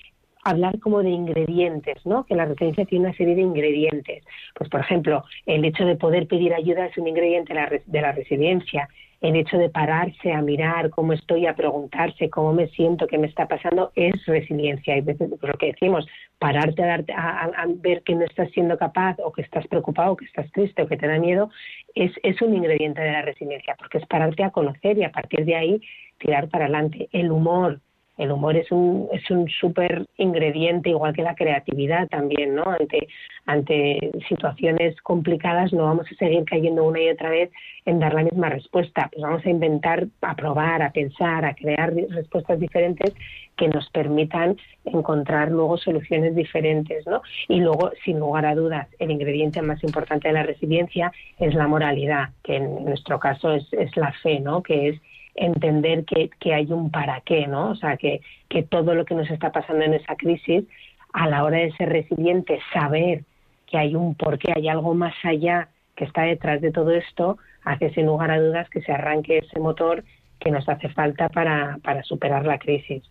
hablar 0.43 0.79
como 0.79 1.01
de 1.01 1.09
ingredientes, 1.09 2.05
¿no? 2.05 2.25
Que 2.25 2.35
la 2.35 2.45
resiliencia 2.45 2.85
tiene 2.85 3.07
una 3.07 3.17
serie 3.17 3.35
de 3.35 3.41
ingredientes. 3.41 4.23
Pues, 4.55 4.69
por 4.69 4.81
ejemplo, 4.81 5.23
el 5.45 5.63
hecho 5.65 5.85
de 5.85 5.95
poder 5.95 6.27
pedir 6.27 6.53
ayuda 6.53 6.85
es 6.85 6.97
un 6.97 7.07
ingrediente 7.07 7.53
de 7.53 7.59
la, 7.59 7.71
de 7.85 8.01
la 8.01 8.11
resiliencia 8.11 8.89
el 9.21 9.35
hecho 9.35 9.57
de 9.57 9.69
pararse 9.69 10.33
a 10.33 10.41
mirar 10.41 10.89
cómo 10.89 11.13
estoy, 11.13 11.45
a 11.45 11.55
preguntarse 11.55 12.29
cómo 12.29 12.53
me 12.53 12.67
siento, 12.69 13.05
qué 13.05 13.19
me 13.19 13.27
está 13.27 13.47
pasando, 13.47 13.91
es 13.95 14.13
resiliencia. 14.25 14.97
Y 14.97 15.01
veces 15.01 15.29
pues, 15.29 15.51
lo 15.51 15.57
que 15.59 15.67
decimos, 15.67 16.07
pararte 16.39 16.83
a, 16.83 16.87
darte, 16.87 17.13
a, 17.13 17.67
ver 17.75 18.01
que 18.01 18.15
no 18.15 18.25
estás 18.25 18.49
siendo 18.51 18.77
capaz 18.77 19.17
o 19.23 19.31
que 19.31 19.43
estás 19.43 19.67
preocupado, 19.67 20.13
o 20.13 20.17
que 20.17 20.25
estás 20.25 20.51
triste 20.51 20.81
o 20.81 20.87
que 20.87 20.97
te 20.97 21.07
da 21.07 21.19
miedo, 21.19 21.51
es 21.93 22.41
un 22.41 22.55
ingrediente 22.55 23.01
de 23.01 23.11
la 23.11 23.21
resiliencia, 23.21 23.75
porque 23.77 23.99
es 23.99 24.07
pararte 24.07 24.43
a 24.43 24.49
conocer 24.49 24.97
y 24.97 25.03
a 25.03 25.11
partir 25.11 25.45
de 25.45 25.55
ahí 25.55 25.81
tirar 26.17 26.49
para 26.49 26.65
adelante. 26.65 27.07
El 27.11 27.31
humor, 27.31 27.79
el 28.21 28.31
humor 28.31 28.55
es 28.55 28.71
un 28.71 29.09
es 29.11 29.29
un 29.31 29.49
súper 29.49 30.05
ingrediente 30.17 30.89
igual 30.89 31.11
que 31.13 31.23
la 31.23 31.33
creatividad 31.33 32.07
también 32.07 32.53
no 32.53 32.63
ante 32.65 33.07
ante 33.47 34.11
situaciones 34.29 34.95
complicadas 35.01 35.73
no 35.73 35.85
vamos 35.85 36.05
a 36.11 36.15
seguir 36.15 36.45
cayendo 36.45 36.83
una 36.83 37.01
y 37.01 37.09
otra 37.09 37.31
vez 37.31 37.49
en 37.85 37.99
dar 37.99 38.13
la 38.13 38.21
misma 38.21 38.49
respuesta. 38.49 39.09
Pues 39.11 39.23
vamos 39.23 39.43
a 39.43 39.49
inventar 39.49 40.07
a 40.21 40.35
probar 40.35 40.83
a 40.83 40.91
pensar 40.91 41.45
a 41.45 41.55
crear 41.55 41.91
respuestas 42.09 42.59
diferentes 42.59 43.11
que 43.57 43.67
nos 43.67 43.89
permitan 43.89 44.55
encontrar 44.85 45.49
luego 45.49 45.77
soluciones 45.77 46.35
diferentes 46.35 47.07
no 47.07 47.23
y 47.47 47.59
luego 47.59 47.91
sin 48.05 48.19
lugar 48.19 48.45
a 48.45 48.53
dudas 48.53 48.87
el 48.99 49.09
ingrediente 49.09 49.63
más 49.63 49.83
importante 49.83 50.27
de 50.27 50.35
la 50.35 50.43
resiliencia 50.43 51.11
es 51.39 51.55
la 51.55 51.67
moralidad 51.67 52.29
que 52.43 52.57
en 52.57 52.85
nuestro 52.85 53.19
caso 53.19 53.51
es, 53.53 53.65
es 53.73 53.97
la 53.97 54.11
fe 54.21 54.39
no 54.39 54.61
que 54.61 54.89
es 54.89 55.01
entender 55.35 56.05
que, 56.05 56.29
que 56.39 56.53
hay 56.53 56.71
un 56.71 56.91
para 56.91 57.21
qué, 57.21 57.47
¿no? 57.47 57.71
O 57.71 57.75
sea, 57.75 57.97
que, 57.97 58.21
que 58.49 58.63
todo 58.63 58.95
lo 58.95 59.05
que 59.05 59.15
nos 59.15 59.29
está 59.29 59.51
pasando 59.51 59.83
en 59.85 59.93
esa 59.93 60.15
crisis, 60.15 60.65
a 61.13 61.27
la 61.27 61.43
hora 61.43 61.57
de 61.57 61.71
ser 61.73 61.89
resiliente, 61.89 62.59
saber 62.73 63.23
que 63.67 63.77
hay 63.77 63.95
un 63.95 64.15
por 64.15 64.37
qué, 64.37 64.53
hay 64.55 64.67
algo 64.67 64.93
más 64.93 65.13
allá 65.23 65.69
que 65.95 66.05
está 66.05 66.23
detrás 66.23 66.61
de 66.61 66.71
todo 66.71 66.91
esto, 66.91 67.37
hace 67.63 67.93
sin 67.93 68.05
lugar 68.05 68.31
a 68.31 68.39
dudas 68.39 68.69
que 68.69 68.81
se 68.81 68.91
arranque 68.91 69.39
ese 69.39 69.59
motor 69.59 70.03
que 70.39 70.51
nos 70.51 70.67
hace 70.67 70.89
falta 70.89 71.29
para, 71.29 71.77
para 71.83 72.03
superar 72.03 72.45
la 72.45 72.57
crisis. 72.57 73.03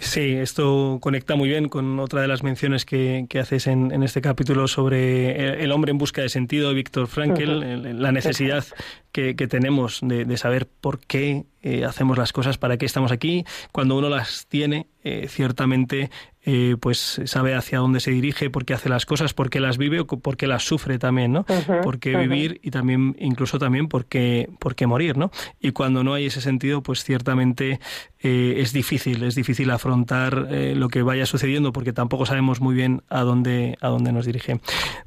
Sí, 0.00 0.36
esto 0.36 0.98
conecta 1.00 1.34
muy 1.34 1.48
bien 1.48 1.68
con 1.68 1.98
otra 1.98 2.22
de 2.22 2.28
las 2.28 2.44
menciones 2.44 2.84
que, 2.84 3.26
que 3.28 3.40
haces 3.40 3.66
en, 3.66 3.90
en, 3.90 4.04
este 4.04 4.20
capítulo 4.20 4.68
sobre 4.68 5.32
el, 5.32 5.60
el, 5.60 5.72
hombre 5.72 5.90
en 5.90 5.98
busca 5.98 6.22
de 6.22 6.28
sentido, 6.28 6.72
Víctor 6.72 7.08
Frankel, 7.08 7.50
uh 7.50 7.62
-huh. 7.62 7.92
la 7.94 8.12
necesidad 8.12 8.64
que, 9.12 9.36
que 9.36 9.46
tenemos 9.46 10.00
de, 10.02 10.24
de, 10.24 10.36
saber 10.36 10.66
por 10.66 11.00
qué 11.00 11.46
eh, 11.62 11.84
hacemos 11.84 12.18
las 12.18 12.32
cosas, 12.32 12.58
para 12.58 12.76
qué 12.76 12.86
estamos 12.86 13.12
aquí. 13.12 13.44
Cuando 13.72 13.96
uno 13.96 14.08
las 14.08 14.46
tiene, 14.48 14.86
eh, 15.02 15.26
ciertamente 15.28 16.10
eh, 16.50 16.76
pues 16.80 17.20
sabe 17.26 17.54
hacia 17.54 17.78
dónde 17.78 18.00
se 18.00 18.10
dirige, 18.10 18.48
por 18.48 18.64
qué 18.64 18.72
hace 18.72 18.88
las 18.88 19.04
cosas, 19.04 19.34
por 19.34 19.50
qué 19.50 19.60
las 19.60 19.76
vive 19.76 20.00
o 20.00 20.06
por 20.06 20.36
qué 20.36 20.46
las 20.46 20.62
sufre 20.62 20.98
también, 20.98 21.32
¿no? 21.32 21.40
Uh 21.40 21.52
-huh, 21.52 21.82
por 21.82 21.98
qué 21.98 22.14
uh 22.14 22.18
-huh. 22.18 22.22
vivir 22.22 22.60
y 22.62 22.70
también, 22.70 23.16
incluso 23.18 23.58
también 23.58 23.88
por 23.88 24.06
qué, 24.06 24.48
por 24.58 24.74
qué 24.74 24.86
morir, 24.86 25.18
¿no? 25.18 25.30
Y 25.60 25.72
cuando 25.72 26.04
no 26.04 26.14
hay 26.14 26.26
ese 26.26 26.40
sentido, 26.40 26.82
pues 26.82 27.04
ciertamente 27.04 27.80
eh, 28.20 28.54
es 28.58 28.72
difícil, 28.72 29.24
es 29.24 29.34
difícil 29.34 29.70
afrontar 29.70 30.48
eh, 30.50 30.74
lo 30.74 30.88
que 30.88 31.02
vaya 31.02 31.26
sucediendo 31.26 31.72
porque 31.72 31.92
tampoco 31.92 32.24
sabemos 32.24 32.60
muy 32.60 32.74
bien 32.74 33.02
a 33.08 33.22
dónde, 33.22 33.76
a 33.82 33.88
dónde 33.88 34.12
nos 34.12 34.24
dirige. 34.24 34.60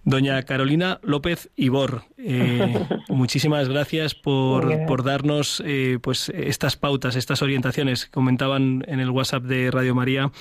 Doña 0.04 0.44
Carolina 0.44 1.00
López 1.02 1.50
Ibor, 1.56 2.04
muchísimas 3.10 3.68
gracias 3.68 3.91
por, 4.22 4.86
por 4.86 5.04
darnos 5.04 5.64
pues 6.02 6.30
estas 6.30 6.78
pautas, 6.78 7.16
estas 7.16 7.42
orientaciones. 7.42 8.06
Comentaban 8.08 8.84
en 8.88 9.00
el 9.00 9.10
WhatsApp 9.10 9.44
de 9.44 9.72
Radio 9.72 9.96
María 9.96 10.32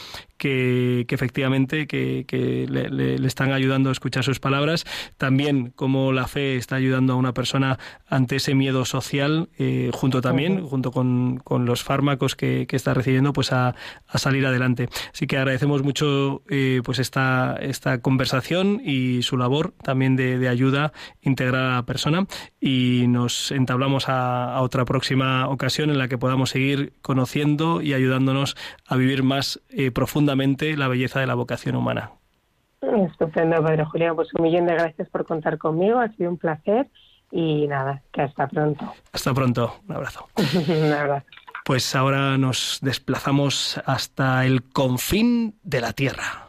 que, 0.40 1.04
que 1.06 1.14
efectivamente 1.14 1.86
que, 1.86 2.24
que 2.26 2.66
le, 2.68 2.88
le, 2.88 3.18
le, 3.18 3.26
están 3.26 3.52
ayudando 3.52 3.90
a 3.90 3.92
escuchar 3.92 4.24
sus 4.24 4.40
palabras. 4.40 4.84
También 5.18 5.72
como 5.76 6.12
la 6.12 6.26
fe 6.26 6.56
está 6.56 6.76
ayudando 6.76 7.12
a 7.12 7.16
una 7.16 7.34
persona 7.34 7.78
ante 8.08 8.36
ese 8.36 8.54
miedo 8.54 8.84
social, 8.84 9.50
eh, 9.58 9.90
junto 9.92 10.20
también, 10.20 10.64
junto 10.64 10.90
con, 10.90 11.38
con, 11.44 11.66
los 11.66 11.84
fármacos 11.84 12.36
que, 12.36 12.66
que, 12.66 12.76
está 12.76 12.94
recibiendo, 12.94 13.32
pues 13.32 13.52
a, 13.52 13.74
a, 14.08 14.18
salir 14.18 14.46
adelante. 14.46 14.88
Así 15.12 15.26
que 15.26 15.36
agradecemos 15.36 15.82
mucho 15.82 16.42
eh, 16.48 16.80
pues 16.84 16.98
esta, 16.98 17.56
esta 17.60 18.00
conversación 18.00 18.80
y 18.82 19.22
su 19.22 19.36
labor 19.36 19.74
también 19.82 20.16
de, 20.16 20.38
de, 20.38 20.48
ayuda 20.48 20.92
integral 21.20 21.66
a 21.66 21.74
la 21.76 21.86
persona 21.86 22.26
y 22.60 23.04
nos 23.08 23.39
entablamos 23.50 24.08
a, 24.08 24.54
a 24.54 24.62
otra 24.62 24.84
próxima 24.84 25.48
ocasión 25.48 25.90
en 25.90 25.98
la 25.98 26.08
que 26.08 26.18
podamos 26.18 26.50
seguir 26.50 26.92
conociendo 27.02 27.82
y 27.82 27.94
ayudándonos 27.94 28.56
a 28.86 28.96
vivir 28.96 29.22
más 29.22 29.60
eh, 29.70 29.90
profundamente 29.90 30.10
profundamente 30.10 30.76
la 30.76 30.88
belleza 30.88 31.20
de 31.20 31.26
la 31.26 31.34
vocación 31.34 31.76
humana. 31.76 32.10
Estupendo, 32.82 33.62
Padre 33.62 33.84
Julián. 33.84 34.16
Pues 34.16 34.28
un 34.34 34.42
millón 34.42 34.66
de 34.66 34.74
gracias 34.74 35.08
por 35.08 35.24
contar 35.24 35.56
conmigo. 35.56 36.00
Ha 36.00 36.08
sido 36.16 36.30
un 36.30 36.36
placer 36.36 36.88
y 37.30 37.68
nada, 37.68 38.02
que 38.12 38.22
hasta 38.22 38.48
pronto. 38.48 38.92
Hasta 39.12 39.32
pronto. 39.32 39.76
Un 39.88 39.94
abrazo. 39.94 40.28
un 40.68 40.92
abrazo. 40.92 41.26
Pues 41.64 41.94
ahora 41.94 42.36
nos 42.38 42.80
desplazamos 42.82 43.80
hasta 43.86 44.44
el 44.44 44.64
confín 44.64 45.54
de 45.62 45.80
la 45.80 45.92
Tierra. 45.92 46.48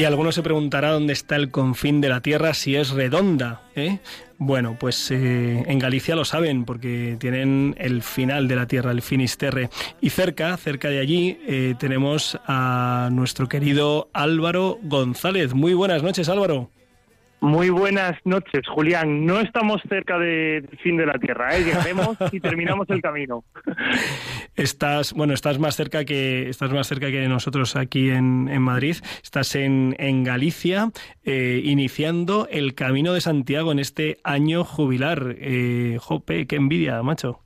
y 0.00 0.04
alguno 0.06 0.32
se 0.32 0.42
preguntará 0.42 0.92
dónde 0.92 1.12
está 1.12 1.36
el 1.36 1.50
confín 1.50 2.00
de 2.00 2.08
la 2.08 2.22
Tierra 2.22 2.54
si 2.54 2.74
es 2.74 2.88
redonda. 2.88 3.60
¿eh? 3.76 3.98
Bueno, 4.38 4.78
pues 4.80 5.10
eh, 5.10 5.62
en 5.66 5.78
Galicia 5.78 6.16
lo 6.16 6.24
saben 6.24 6.64
porque 6.64 7.18
tienen 7.20 7.74
el 7.78 8.02
final 8.02 8.48
de 8.48 8.56
la 8.56 8.66
Tierra, 8.66 8.92
el 8.92 9.02
Finisterre. 9.02 9.68
Y 10.00 10.08
cerca, 10.08 10.56
cerca 10.56 10.88
de 10.88 11.00
allí, 11.00 11.38
eh, 11.46 11.74
tenemos 11.78 12.38
a 12.46 13.10
nuestro 13.12 13.46
querido 13.46 14.08
Álvaro 14.14 14.78
González. 14.84 15.52
Muy 15.52 15.74
buenas 15.74 16.02
noches, 16.02 16.30
Álvaro. 16.30 16.70
Muy 17.40 17.70
buenas 17.70 18.18
noches, 18.24 18.68
Julián. 18.68 19.24
No 19.24 19.40
estamos 19.40 19.80
cerca 19.88 20.18
del 20.18 20.68
fin 20.82 20.98
de 20.98 21.06
la 21.06 21.14
Tierra, 21.14 21.56
¿eh? 21.56 21.64
llegaremos 21.64 22.18
y 22.32 22.40
terminamos 22.40 22.88
el 22.90 23.00
camino. 23.00 23.44
Estás, 24.56 25.14
bueno, 25.14 25.32
estás 25.32 25.58
más 25.58 25.74
cerca 25.74 26.04
que 26.04 26.50
estás 26.50 26.70
más 26.70 26.86
cerca 26.86 27.10
que 27.10 27.26
nosotros 27.28 27.76
aquí 27.76 28.10
en, 28.10 28.48
en 28.48 28.60
Madrid. 28.60 28.96
Estás 29.22 29.54
en, 29.54 29.96
en 29.98 30.22
Galicia, 30.22 30.90
eh, 31.24 31.62
iniciando 31.64 32.46
el 32.50 32.74
camino 32.74 33.14
de 33.14 33.22
Santiago 33.22 33.72
en 33.72 33.78
este 33.78 34.18
año 34.22 34.62
jubilar. 34.62 35.34
Eh, 35.38 35.96
jope, 35.98 36.46
qué 36.46 36.56
envidia, 36.56 37.02
macho. 37.02 37.40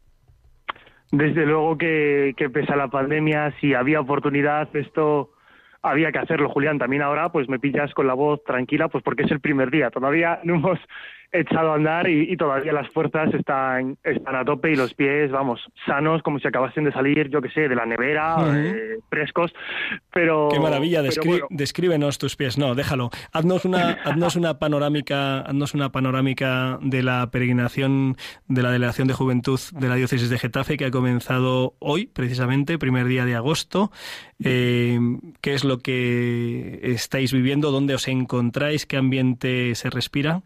Desde 1.12 1.46
luego 1.46 1.78
que, 1.78 2.34
que 2.36 2.50
pese 2.50 2.72
a 2.72 2.76
la 2.76 2.88
pandemia, 2.88 3.54
si 3.60 3.74
había 3.74 4.00
oportunidad, 4.00 4.74
esto 4.74 5.33
había 5.84 6.10
que 6.10 6.18
hacerlo, 6.18 6.48
Julián. 6.48 6.78
También 6.78 7.02
ahora, 7.02 7.30
pues 7.30 7.48
me 7.48 7.58
pillas 7.58 7.92
con 7.94 8.06
la 8.06 8.14
voz 8.14 8.42
tranquila, 8.44 8.88
pues 8.88 9.04
porque 9.04 9.24
es 9.24 9.30
el 9.30 9.40
primer 9.40 9.70
día. 9.70 9.90
Todavía 9.90 10.40
no 10.42 10.54
hemos 10.54 10.78
echado 11.34 11.72
a 11.72 11.74
andar 11.74 12.08
y, 12.08 12.32
y 12.32 12.36
todavía 12.36 12.72
las 12.72 12.88
fuerzas 12.90 13.32
están, 13.34 13.96
están 14.04 14.34
a 14.36 14.44
tope 14.44 14.72
y 14.72 14.76
los 14.76 14.94
pies, 14.94 15.30
vamos, 15.30 15.60
sanos, 15.86 16.22
como 16.22 16.38
si 16.38 16.48
acabasen 16.48 16.84
de 16.84 16.92
salir, 16.92 17.28
yo 17.28 17.40
que 17.42 17.50
sé, 17.50 17.68
de 17.68 17.74
la 17.74 17.84
nevera, 17.86 18.36
eh, 18.54 18.96
frescos. 19.10 19.52
Pero. 20.12 20.48
Qué 20.50 20.60
maravilla, 20.60 21.00
pero 21.02 21.12
descri- 21.12 21.26
bueno, 21.26 21.46
descríbenos 21.50 22.18
tus 22.18 22.36
pies. 22.36 22.56
No, 22.58 22.74
déjalo. 22.74 23.10
Haznos 23.32 23.64
una, 23.64 23.90
haznos 24.04 24.36
una 24.36 24.58
panorámica, 24.58 25.40
haznos 25.40 25.74
una 25.74 25.90
panorámica 25.92 26.78
de 26.82 27.02
la 27.02 27.30
peregrinación 27.30 28.16
de 28.48 28.62
la 28.62 28.70
Delegación 28.70 29.08
de 29.08 29.14
Juventud 29.14 29.60
de 29.72 29.88
la 29.88 29.96
Diócesis 29.96 30.30
de 30.30 30.38
Getafe 30.38 30.76
que 30.76 30.86
ha 30.86 30.90
comenzado 30.90 31.74
hoy, 31.80 32.06
precisamente, 32.06 32.78
primer 32.78 33.06
día 33.06 33.24
de 33.24 33.34
agosto. 33.34 33.90
Eh, 34.42 34.98
¿Qué 35.40 35.54
es 35.54 35.64
lo 35.64 35.78
que 35.78 36.80
estáis 36.82 37.32
viviendo? 37.32 37.70
¿Dónde 37.70 37.94
os 37.94 38.08
encontráis? 38.08 38.86
¿Qué 38.86 38.96
ambiente 38.96 39.74
se 39.74 39.90
respira? 39.90 40.42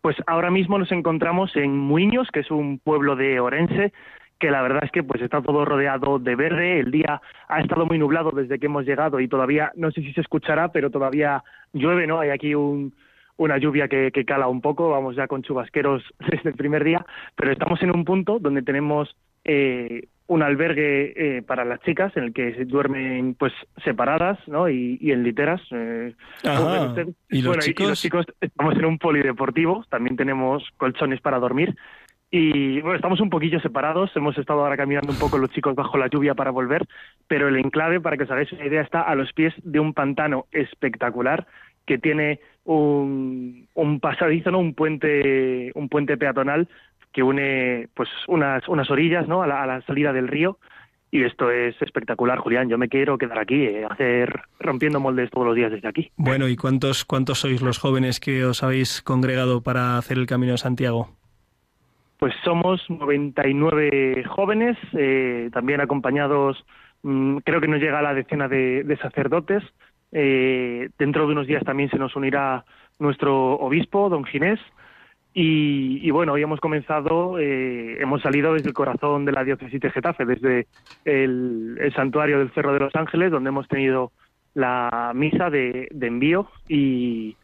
Pues 0.00 0.16
ahora 0.26 0.50
mismo 0.50 0.78
nos 0.78 0.90
encontramos 0.92 1.54
en 1.56 1.76
Muiños, 1.76 2.28
que 2.32 2.40
es 2.40 2.50
un 2.50 2.78
pueblo 2.78 3.16
de 3.16 3.38
Orense, 3.38 3.92
que 4.38 4.50
la 4.50 4.62
verdad 4.62 4.84
es 4.84 4.90
que 4.90 5.02
pues 5.02 5.20
está 5.20 5.42
todo 5.42 5.64
rodeado 5.66 6.18
de 6.18 6.34
verde. 6.34 6.80
El 6.80 6.90
día 6.90 7.20
ha 7.48 7.60
estado 7.60 7.84
muy 7.84 7.98
nublado 7.98 8.30
desde 8.30 8.58
que 8.58 8.66
hemos 8.66 8.86
llegado 8.86 9.20
y 9.20 9.28
todavía, 9.28 9.72
no 9.76 9.90
sé 9.90 10.00
si 10.00 10.12
se 10.14 10.22
escuchará, 10.22 10.68
pero 10.72 10.90
todavía 10.90 11.44
llueve, 11.74 12.06
¿no? 12.06 12.18
Hay 12.18 12.30
aquí 12.30 12.54
un, 12.54 12.94
una 13.36 13.58
lluvia 13.58 13.88
que, 13.88 14.10
que 14.10 14.24
cala 14.24 14.48
un 14.48 14.62
poco, 14.62 14.88
vamos 14.88 15.16
ya 15.16 15.26
con 15.26 15.42
chubasqueros 15.42 16.02
desde 16.30 16.48
el 16.50 16.56
primer 16.56 16.82
día, 16.82 17.04
pero 17.36 17.52
estamos 17.52 17.82
en 17.82 17.90
un 17.94 18.04
punto 18.06 18.38
donde 18.38 18.62
tenemos 18.62 19.14
eh, 19.44 20.08
un 20.30 20.42
albergue 20.44 21.12
eh, 21.16 21.42
para 21.42 21.64
las 21.64 21.80
chicas 21.80 22.16
en 22.16 22.22
el 22.22 22.32
que 22.32 22.54
se 22.54 22.64
duermen 22.64 23.34
pues 23.34 23.52
separadas, 23.84 24.38
¿no? 24.46 24.68
Y, 24.68 24.96
y 25.00 25.10
en 25.10 25.24
literas. 25.24 25.60
eh, 25.72 26.14
Ajá. 26.44 26.94
¿Y 27.30 27.42
los 27.42 27.46
Bueno, 27.48 27.62
chicos? 27.62 27.88
los 27.88 28.00
chicos 28.00 28.26
estamos 28.40 28.76
en 28.76 28.84
un 28.84 28.98
polideportivo, 28.98 29.84
también 29.90 30.16
tenemos 30.16 30.62
colchones 30.76 31.20
para 31.20 31.40
dormir. 31.40 31.74
Y 32.30 32.80
bueno, 32.80 32.94
estamos 32.94 33.20
un 33.20 33.28
poquillo 33.28 33.58
separados, 33.58 34.14
hemos 34.14 34.38
estado 34.38 34.60
ahora 34.60 34.76
caminando 34.76 35.10
un 35.10 35.18
poco 35.18 35.36
los 35.36 35.50
chicos 35.50 35.74
bajo 35.74 35.98
la 35.98 36.06
lluvia 36.06 36.36
para 36.36 36.52
volver, 36.52 36.86
pero 37.26 37.48
el 37.48 37.56
enclave, 37.56 38.00
para 38.00 38.16
que 38.16 38.22
os 38.22 38.30
hagáis 38.30 38.52
una 38.52 38.66
idea, 38.66 38.82
está 38.82 39.00
a 39.00 39.16
los 39.16 39.32
pies 39.32 39.52
de 39.64 39.80
un 39.80 39.94
pantano 39.94 40.46
espectacular 40.52 41.48
que 41.86 41.98
tiene 41.98 42.38
un, 42.62 43.66
un 43.74 43.98
pasadizo, 43.98 44.52
¿no? 44.52 44.60
un 44.60 44.74
puente, 44.74 45.72
un 45.74 45.88
puente 45.88 46.16
peatonal 46.16 46.68
que 47.12 47.22
une 47.22 47.88
pues 47.94 48.08
unas, 48.28 48.66
unas 48.68 48.90
orillas 48.90 49.26
¿no? 49.28 49.42
a, 49.42 49.46
la, 49.46 49.62
a 49.62 49.66
la 49.66 49.82
salida 49.82 50.12
del 50.12 50.28
río. 50.28 50.58
Y 51.12 51.24
esto 51.24 51.50
es 51.50 51.74
espectacular, 51.82 52.38
Julián. 52.38 52.68
Yo 52.68 52.78
me 52.78 52.88
quiero 52.88 53.18
quedar 53.18 53.38
aquí, 53.40 53.64
eh, 53.64 53.84
hacer 53.84 54.42
rompiendo 54.60 55.00
moldes 55.00 55.28
todos 55.30 55.46
los 55.46 55.56
días 55.56 55.72
desde 55.72 55.88
aquí. 55.88 56.12
Bueno, 56.16 56.46
¿y 56.46 56.54
cuántos, 56.54 57.04
cuántos 57.04 57.40
sois 57.40 57.62
los 57.62 57.78
jóvenes 57.78 58.20
que 58.20 58.44
os 58.44 58.62
habéis 58.62 59.02
congregado 59.02 59.60
para 59.60 59.98
hacer 59.98 60.18
el 60.18 60.26
Camino 60.26 60.52
de 60.52 60.58
Santiago? 60.58 61.08
Pues 62.18 62.32
somos 62.44 62.80
99 62.88 64.24
jóvenes, 64.24 64.76
eh, 64.92 65.50
también 65.52 65.80
acompañados, 65.80 66.64
mm, 67.02 67.38
creo 67.38 67.60
que 67.60 67.66
nos 67.66 67.80
llega 67.80 67.98
a 67.98 68.02
la 68.02 68.14
decena 68.14 68.46
de, 68.46 68.84
de 68.84 68.96
sacerdotes. 68.98 69.64
Eh, 70.12 70.90
dentro 70.98 71.26
de 71.26 71.32
unos 71.32 71.46
días 71.46 71.64
también 71.64 71.90
se 71.90 71.98
nos 71.98 72.14
unirá 72.14 72.64
nuestro 73.00 73.54
obispo, 73.54 74.08
don 74.08 74.24
Ginés. 74.24 74.60
Y, 75.32 76.00
y 76.02 76.10
bueno, 76.10 76.32
hoy 76.32 76.42
hemos 76.42 76.58
comenzado, 76.60 77.38
eh, 77.38 78.00
hemos 78.00 78.20
salido 78.20 78.54
desde 78.54 78.68
el 78.68 78.74
corazón 78.74 79.24
de 79.24 79.32
la 79.32 79.44
diócesis 79.44 79.80
de 79.80 79.90
Getafe, 79.90 80.24
desde 80.24 80.66
el, 81.04 81.78
el 81.80 81.94
santuario 81.94 82.38
del 82.40 82.50
Cerro 82.50 82.72
de 82.72 82.80
los 82.80 82.94
Ángeles, 82.96 83.30
donde 83.30 83.48
hemos 83.48 83.68
tenido 83.68 84.10
la 84.54 85.12
misa 85.14 85.48
de, 85.48 85.88
de 85.92 86.06
envío 86.06 86.48
y, 86.68 87.36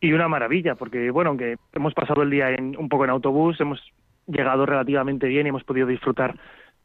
y 0.00 0.12
una 0.12 0.28
maravilla, 0.28 0.74
porque 0.76 1.10
bueno, 1.10 1.30
aunque 1.30 1.56
hemos 1.74 1.92
pasado 1.92 2.22
el 2.22 2.30
día 2.30 2.50
en, 2.50 2.76
un 2.78 2.88
poco 2.88 3.04
en 3.04 3.10
autobús, 3.10 3.60
hemos 3.60 3.80
llegado 4.26 4.64
relativamente 4.64 5.26
bien 5.26 5.46
y 5.46 5.50
hemos 5.50 5.64
podido 5.64 5.86
disfrutar 5.86 6.36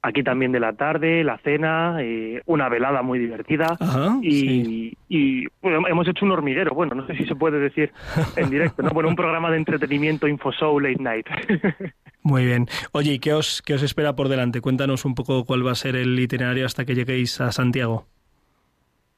aquí 0.05 0.23
también 0.23 0.51
de 0.51 0.59
la 0.59 0.73
tarde, 0.73 1.23
la 1.23 1.37
cena, 1.39 1.97
eh, 1.99 2.41
una 2.45 2.69
velada 2.69 3.01
muy 3.01 3.17
divertida 3.17 3.75
Ajá, 3.79 4.17
y, 4.21 4.31
sí. 4.31 4.97
y, 5.09 5.45
bueno, 5.61 5.87
hemos 5.87 6.07
hecho 6.07 6.25
un 6.25 6.31
hormiguero, 6.31 6.75
bueno, 6.75 6.93
no 6.95 7.07
sé 7.07 7.15
si 7.15 7.25
se 7.25 7.35
puede 7.35 7.59
decir 7.59 7.91
en 8.35 8.49
directo, 8.49 8.83
¿no? 8.83 8.91
Bueno, 8.91 9.09
un 9.09 9.15
programa 9.15 9.49
de 9.49 9.57
entretenimiento 9.57 10.27
infoshow 10.27 10.79
late 10.79 11.01
night. 11.01 11.25
Muy 12.21 12.45
bien. 12.45 12.67
Oye, 12.91 13.13
¿y 13.13 13.19
qué 13.19 13.33
os, 13.33 13.61
qué 13.61 13.73
os 13.73 13.83
espera 13.83 14.15
por 14.15 14.29
delante? 14.29 14.61
Cuéntanos 14.61 15.05
un 15.05 15.15
poco 15.15 15.43
cuál 15.45 15.65
va 15.65 15.71
a 15.71 15.75
ser 15.75 15.95
el 15.95 16.19
itinerario 16.19 16.65
hasta 16.65 16.85
que 16.85 16.95
lleguéis 16.95 17.41
a 17.41 17.51
Santiago. 17.51 18.07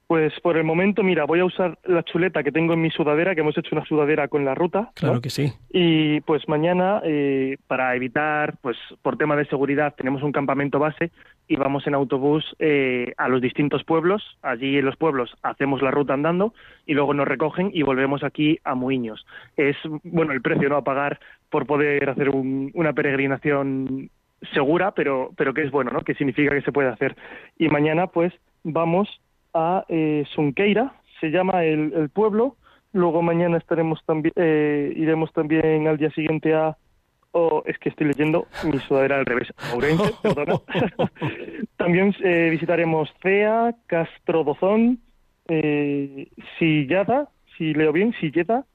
Pues 0.08 0.32
por 0.40 0.56
el 0.56 0.64
momento, 0.64 1.04
mira, 1.04 1.26
voy 1.26 1.42
a 1.42 1.46
usar 1.46 1.78
la 1.84 2.02
chuleta 2.04 2.42
que 2.42 2.52
tengo 2.54 2.74
en 2.74 2.82
mi 2.82 2.90
sudadera, 2.92 3.36
que 3.36 3.42
hemos 3.42 3.58
hecho 3.58 3.76
una 3.76 3.84
sudadera 3.84 4.30
con 4.30 4.46
la 4.46 4.56
ruta. 4.56 4.80
¿no? 4.80 4.92
Claro 4.96 5.20
que 5.22 5.30
sí. 5.30 5.52
Y 5.70 6.22
pues 6.22 6.48
mañana, 6.48 7.02
eh, 7.04 7.58
para 7.68 7.94
evitar, 7.94 8.56
pues 8.62 8.78
por 9.02 9.18
tema 9.18 9.36
de 9.36 9.46
seguridad, 9.48 9.94
tenemos 9.98 10.24
un 10.24 10.32
campamento 10.32 10.80
base 10.80 11.12
y 11.50 11.58
vamos 11.58 11.86
en 11.88 11.94
autobús 11.94 12.56
eh, 12.60 13.14
a 13.18 13.28
los 13.28 13.42
distintos 13.42 13.84
pueblos. 13.84 14.24
Allí 14.42 14.78
en 14.78 14.86
los 14.86 14.96
pueblos 14.96 15.36
hacemos 15.44 15.82
la 15.82 15.92
ruta 15.92 16.14
andando 16.14 16.54
y 16.86 16.94
luego 16.94 17.14
nos 17.14 17.28
recogen 17.28 17.72
y 17.74 17.82
volvemos 17.82 18.24
aquí 18.24 18.60
a 18.64 18.76
Muiños. 18.76 19.26
Es, 19.58 19.76
bueno, 20.06 20.32
el 20.32 20.42
precio 20.42 20.70
no 20.70 20.78
a 20.78 20.84
pagar 20.86 21.20
por 21.50 21.66
poder 21.66 22.10
hacer 22.10 22.30
un- 22.30 22.72
una 22.76 22.94
peregrinación 22.94 24.10
segura, 24.54 24.92
pero, 24.92 25.32
pero 25.36 25.54
que 25.54 25.64
es 25.64 25.72
bueno, 25.72 25.92
¿no? 25.92 26.00
Que 26.02 26.14
significa 26.14 26.56
que 26.56 26.62
se 26.62 26.72
puede 26.72 26.88
hacer. 26.90 27.16
Y 27.58 27.68
mañana, 27.68 28.08
pues, 28.08 28.32
vamos 28.64 29.10
a 29.58 29.86
eh, 29.90 30.24
Sunqueira, 30.34 30.94
se 31.20 31.30
llama 31.30 31.64
el, 31.64 31.94
el 31.94 32.10
pueblo. 32.10 32.56
Luego 32.94 33.22
mañana 33.22 33.58
estaremos 33.58 34.00
también, 34.06 34.34
eh, 34.36 34.94
iremos 34.96 35.32
también 35.34 35.88
al 35.88 35.98
día 35.98 36.10
siguiente 36.12 36.54
a, 36.54 36.78
oh, 37.32 37.64
es 37.66 37.78
que 37.80 37.90
estoy 37.90 38.08
leyendo 38.08 38.48
mi 38.64 38.80
sudadera 38.80 39.18
al 39.18 39.26
revés, 39.26 39.52
Ourense, 39.74 40.14
perdona. 40.24 40.60
también 41.78 42.16
eh, 42.24 42.50
visitaremos 42.52 43.14
Cea, 43.22 43.76
Castrodozón, 43.88 45.00
eh, 45.48 46.28
Sillada, 46.58 47.30
si 47.58 47.74
leo 47.74 47.92
bien, 47.92 48.14
Silleda, 48.20 48.66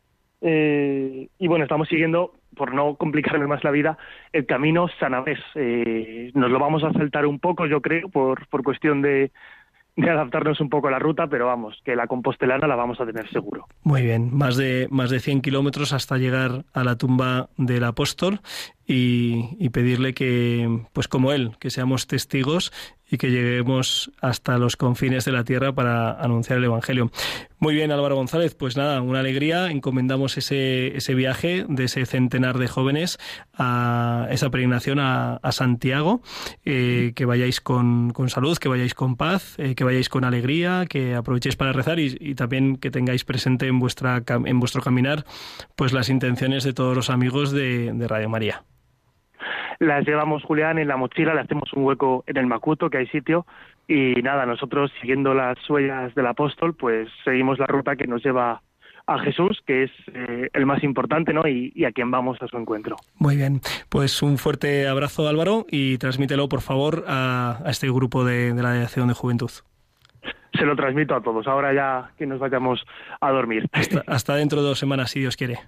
eh, 0.44 1.28
y 1.38 1.46
bueno, 1.46 1.64
estamos 1.64 1.88
siguiendo, 1.88 2.34
por 2.56 2.74
no 2.74 2.96
complicarme 2.96 3.46
más 3.46 3.62
la 3.62 3.70
vida, 3.70 3.96
el 4.32 4.44
camino 4.44 4.88
Sanabés. 4.98 5.38
Eh, 5.54 6.32
nos 6.34 6.50
lo 6.50 6.58
vamos 6.58 6.82
a 6.82 6.92
saltar 6.92 7.26
un 7.26 7.38
poco, 7.38 7.66
yo 7.66 7.80
creo, 7.80 8.08
por, 8.08 8.46
por 8.48 8.64
cuestión 8.64 9.02
de, 9.02 9.30
de 9.96 10.10
adaptarnos 10.10 10.60
un 10.60 10.70
poco 10.70 10.88
a 10.88 10.90
la 10.90 10.98
ruta, 10.98 11.26
pero 11.26 11.46
vamos, 11.46 11.80
que 11.84 11.94
la 11.94 12.06
compostelana 12.06 12.66
la 12.66 12.76
vamos 12.76 13.00
a 13.00 13.06
tener 13.06 13.28
seguro. 13.30 13.66
Muy 13.82 14.02
bien. 14.02 14.34
Más 14.34 14.56
de, 14.56 14.88
más 14.90 15.10
de 15.10 15.20
100 15.20 15.42
kilómetros 15.42 15.92
hasta 15.92 16.16
llegar 16.16 16.64
a 16.72 16.84
la 16.84 16.96
tumba 16.96 17.50
del 17.56 17.84
apóstol 17.84 18.40
y, 18.86 19.68
pedirle 19.70 20.12
que, 20.12 20.84
pues 20.92 21.08
como 21.08 21.32
él, 21.32 21.56
que 21.58 21.70
seamos 21.70 22.06
testigos 22.06 22.72
y 23.12 23.18
que 23.18 23.30
lleguemos 23.30 24.10
hasta 24.22 24.56
los 24.56 24.76
confines 24.76 25.26
de 25.26 25.32
la 25.32 25.44
tierra 25.44 25.74
para 25.74 26.12
anunciar 26.12 26.58
el 26.58 26.64
Evangelio. 26.64 27.10
Muy 27.58 27.74
bien, 27.74 27.92
Álvaro 27.92 28.16
González, 28.16 28.54
pues 28.54 28.78
nada, 28.78 29.02
una 29.02 29.20
alegría. 29.20 29.70
Encomendamos 29.70 30.38
ese, 30.38 30.96
ese 30.96 31.14
viaje 31.14 31.66
de 31.68 31.84
ese 31.84 32.06
centenar 32.06 32.56
de 32.56 32.68
jóvenes 32.68 33.18
a 33.52 34.28
esa 34.30 34.50
peregrinación 34.50 34.98
a, 34.98 35.38
Santiago. 35.52 36.22
Eh, 36.64 37.12
que 37.14 37.26
vayáis 37.26 37.60
con, 37.60 38.12
con 38.12 38.30
salud, 38.30 38.56
que 38.56 38.70
vayáis 38.70 38.94
con 38.94 39.16
paz, 39.16 39.56
eh, 39.58 39.74
que 39.74 39.84
vayáis 39.84 40.08
con 40.08 40.24
alegría, 40.24 40.86
que 40.88 41.14
aprovechéis 41.14 41.56
para 41.56 41.74
rezar 41.74 42.00
y, 42.00 42.34
también 42.34 42.76
que 42.76 42.90
tengáis 42.90 43.24
presente 43.24 43.66
en, 43.66 43.78
vuestra, 43.78 44.24
en 44.26 44.58
vuestro 44.58 44.80
caminar 44.80 45.26
pues 45.76 45.92
las 45.92 46.08
intenciones 46.08 46.64
de 46.64 46.72
todos 46.72 46.96
los 46.96 47.10
amigos 47.10 47.52
de 47.52 48.06
Radio 48.08 48.30
María. 48.30 48.64
Las 49.82 50.06
llevamos, 50.06 50.44
Julián, 50.44 50.78
en 50.78 50.86
la 50.86 50.96
mochila, 50.96 51.34
le 51.34 51.40
hacemos 51.40 51.72
un 51.72 51.82
hueco 51.82 52.22
en 52.28 52.36
el 52.36 52.46
macuto, 52.46 52.88
que 52.88 52.98
hay 52.98 53.08
sitio, 53.08 53.44
Y 53.88 54.14
nada, 54.22 54.46
nosotros 54.46 54.92
siguiendo 55.00 55.34
las 55.34 55.58
huellas 55.68 56.14
del 56.14 56.28
apóstol, 56.28 56.74
pues 56.74 57.08
seguimos 57.24 57.58
la 57.58 57.66
ruta 57.66 57.96
que 57.96 58.06
nos 58.06 58.22
lleva 58.22 58.62
a 59.08 59.18
Jesús, 59.18 59.60
que 59.66 59.82
es 59.82 59.90
eh, 60.14 60.50
el 60.52 60.66
más 60.66 60.84
importante, 60.84 61.32
¿no? 61.32 61.48
Y, 61.48 61.84
a 61.84 61.90
quien 61.90 62.12
vamos 62.12 62.40
a 62.40 62.46
su 62.46 62.56
encuentro. 62.58 62.94
Muy 63.18 63.34
bien, 63.34 63.60
pues 63.88 64.22
un 64.22 64.38
fuerte 64.38 64.86
abrazo 64.86 65.26
Álvaro 65.26 65.66
y 65.68 65.98
transmítelo 65.98 66.48
por 66.48 66.60
favor 66.60 67.04
a, 67.08 67.64
este 67.66 67.90
grupo 67.90 68.24
de, 68.24 68.54
la 68.54 68.74
Dirección 68.74 69.08
de 69.08 69.14
Juventud. 69.14 69.50
Se 70.56 70.64
lo 70.64 70.76
transmito 70.76 71.16
a 71.16 71.22
todos, 71.22 71.48
ahora 71.48 71.74
ya 71.74 72.12
que 72.16 72.24
nos 72.24 72.38
vayamos 72.38 72.84
a 73.20 73.32
dormir. 73.32 73.68
Hasta, 74.06 74.36
dentro 74.36 74.62
de 74.62 74.68
dos 74.68 74.78
semanas, 74.78 75.10
si 75.10 75.18
Dios 75.18 75.36
quiere. 75.36 75.58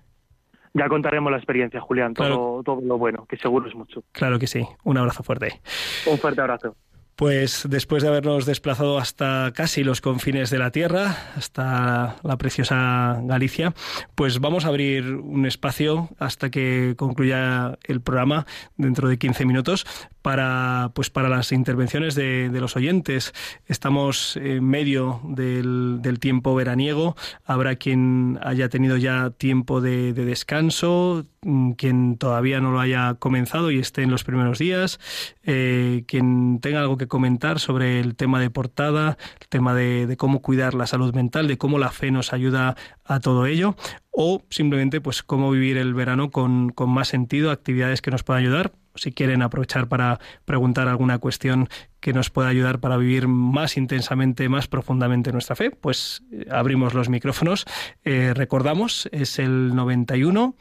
Ya 0.75 0.89
contaremos 0.89 1.31
la 1.31 1.39
experiencia, 1.39 1.81
Julián, 1.81 2.14
todo, 2.14 2.62
todo 2.64 2.81
lo 2.83 2.99
bueno, 2.99 3.27
que 3.27 3.37
seguro 3.37 3.68
es 3.68 3.75
mucho. 3.75 4.03
Claro 4.11 4.41
que 4.41 4.49
sí, 4.49 4.66
un 4.83 4.99
abrazo 4.99 5.22
fuerte. 5.22 5.61
Un 6.05 6.18
fuerte 6.18 6.41
abrazo. 6.41 6.77
Pues 7.16 7.64
después 7.70 8.03
de 8.03 8.09
habernos 8.09 8.45
desplazado 8.45 8.99
hasta 8.99 9.53
casi 9.55 9.85
los 9.85 10.01
confines 10.01 10.51
de 10.51 10.59
la 10.59 10.72
Tierra, 10.72 11.16
hasta 11.37 12.16
la 12.25 12.37
preciosa 12.39 13.20
Galicia, 13.22 13.72
pues 14.16 14.41
vamos 14.41 14.64
a 14.64 14.68
abrir 14.68 15.14
un 15.14 15.47
espacio 15.47 16.09
hasta 16.18 16.51
que 16.51 16.95
concluya 16.97 17.79
el 17.85 18.01
programa 18.01 18.47
dentro 18.77 19.09
de 19.09 19.16
15 19.16 19.47
minutos 19.47 19.87
para, 20.25 20.91
pues 20.95 21.11
para 21.11 21.29
las 21.29 21.53
intervenciones 21.53 22.14
de, 22.14 22.49
los 22.59 22.77
oyentes. 22.77 23.35
Estamos 23.66 24.39
en 24.39 24.64
medio 24.64 25.20
del, 25.22 26.01
tiempo 26.18 26.55
veraniego. 26.55 27.14
Habrá 27.45 27.77
quien 27.77 28.39
haya 28.43 28.70
tenido 28.70 28.97
ya 28.97 29.29
tiempo 29.37 29.83
de, 29.83 30.14
de 30.14 30.25
descanso, 30.25 31.27
Mm, 31.45 31.72
quien 31.72 32.16
todavía 32.16 32.61
no 32.61 32.72
lo 32.72 32.81
haya 32.81 33.14
comenzado 33.18 33.70
y 33.70 33.79
esté 33.79 34.03
en 34.03 34.11
los 34.11 34.25
primeros 34.25 34.59
días, 34.59 34.99
eh, 35.43 36.05
quien 36.07 36.59
tenga 36.61 36.81
algo 36.81 36.97
que 36.97 37.07
comentar 37.07 37.61
sobre 37.61 38.01
el 38.01 38.16
tema 38.16 38.41
de 38.41 38.49
portada, 38.49 39.18
el 39.41 39.49
tema 39.49 39.75
de, 39.75 40.14
cómo 40.16 40.41
cuidar 40.41 40.75
la 40.75 40.87
salud 40.87 41.14
mental, 41.14 41.47
de 41.47 41.59
cómo 41.59 41.79
la 41.79 41.91
fe 41.91 42.11
nos 42.11 42.33
ayuda 42.33 42.77
a 43.05 43.20
todo 43.20 43.47
ello, 43.47 43.77
o 44.11 44.43
simplemente 44.49 45.01
pues 45.03 45.22
cómo 45.22 45.51
vivir 45.51 45.77
el 45.77 45.93
verano 45.93 46.31
con, 46.31 46.70
con 46.70 46.89
más 46.91 47.09
sentido, 47.09 47.51
actividades 47.51 48.01
que 48.01 48.11
nos 48.11 48.22
puedan 48.22 48.43
ayudar. 48.43 48.72
Si 48.95 49.12
quieren 49.12 49.42
aprovechar 49.42 49.88
para 49.88 50.20
preguntar 50.45 50.88
alguna 50.88 51.18
cuestión 51.18 51.68
que 52.01 52.12
nos 52.12 52.30
pueda 52.30 52.49
ayudar 52.49 52.80
para 52.80 52.97
vivir 52.97 53.28
más 53.28 53.76
intensamente, 53.76 54.49
más 54.49 54.68
profundamente 54.68 55.32
nuestra 55.32 55.57
fe, 55.57 55.70
pues 55.70 56.22
eh, 56.30 56.47
abrimos 56.51 56.95
los 56.95 57.09
micrófonos. 57.09 57.64
Eh, 58.05 58.32
recordamos, 58.34 59.09
es 59.12 59.38
el 59.38 59.74
91 59.74 60.57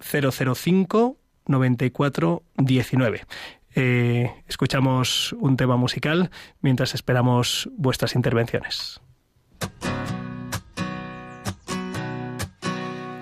005 0.00 1.18
94 1.46 2.42
19. 2.56 3.26
escuchamos 4.46 5.32
un 5.32 5.56
tema 5.56 5.76
musical 5.76 6.30
mientras 6.60 6.94
esperamos 6.94 7.68
vuestras 7.76 8.14
intervenciones. 8.14 9.00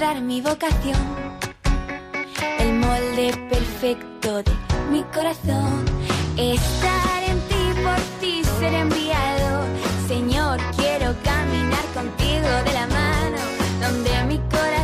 mi 0.00 0.40
vocación, 0.40 0.96
el 2.58 2.72
molde 2.72 3.34
perfecto 3.50 4.42
de 4.42 4.50
mi 4.90 5.02
corazón, 5.14 5.84
estar 6.38 7.22
en 7.24 7.38
ti, 7.48 7.82
por 7.82 8.00
ti 8.18 8.42
ser 8.58 8.72
enviado. 8.72 9.66
Señor, 10.08 10.58
quiero 10.78 11.14
caminar 11.22 11.84
contigo 11.92 12.48
de 12.64 12.72
la 12.72 12.86
mano, 12.86 13.38
donde 13.82 14.24
mi 14.24 14.38
corazón 14.48 14.79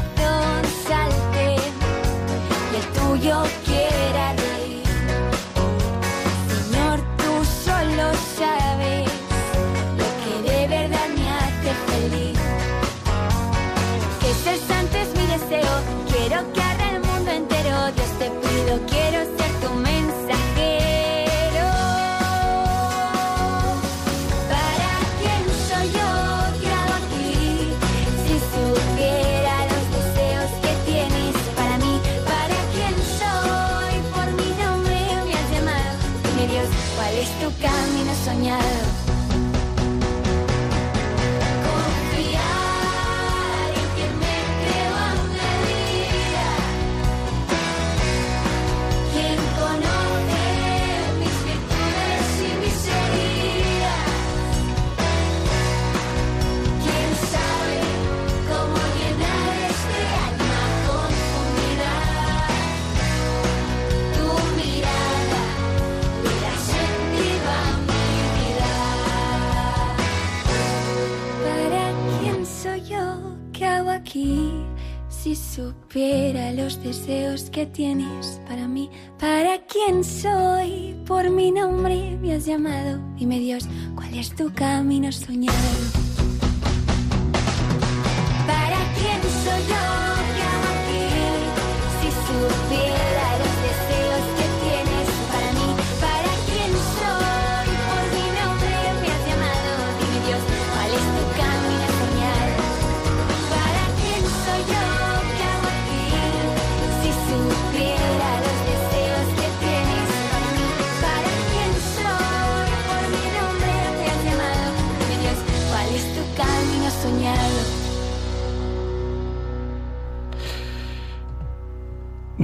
los 75.96 76.82
deseos 76.82 77.48
que 77.48 77.64
tienes 77.64 78.38
para 78.46 78.68
mí, 78.68 78.90
para 79.18 79.58
quién 79.66 80.04
soy, 80.04 80.94
por 81.06 81.30
mi 81.30 81.50
nombre 81.50 82.18
me 82.20 82.34
has 82.34 82.44
llamado. 82.44 83.00
Dime 83.16 83.38
Dios, 83.38 83.66
¿cuál 83.94 84.12
es 84.12 84.34
tu 84.34 84.52
camino 84.52 85.10
soñado? 85.10 86.05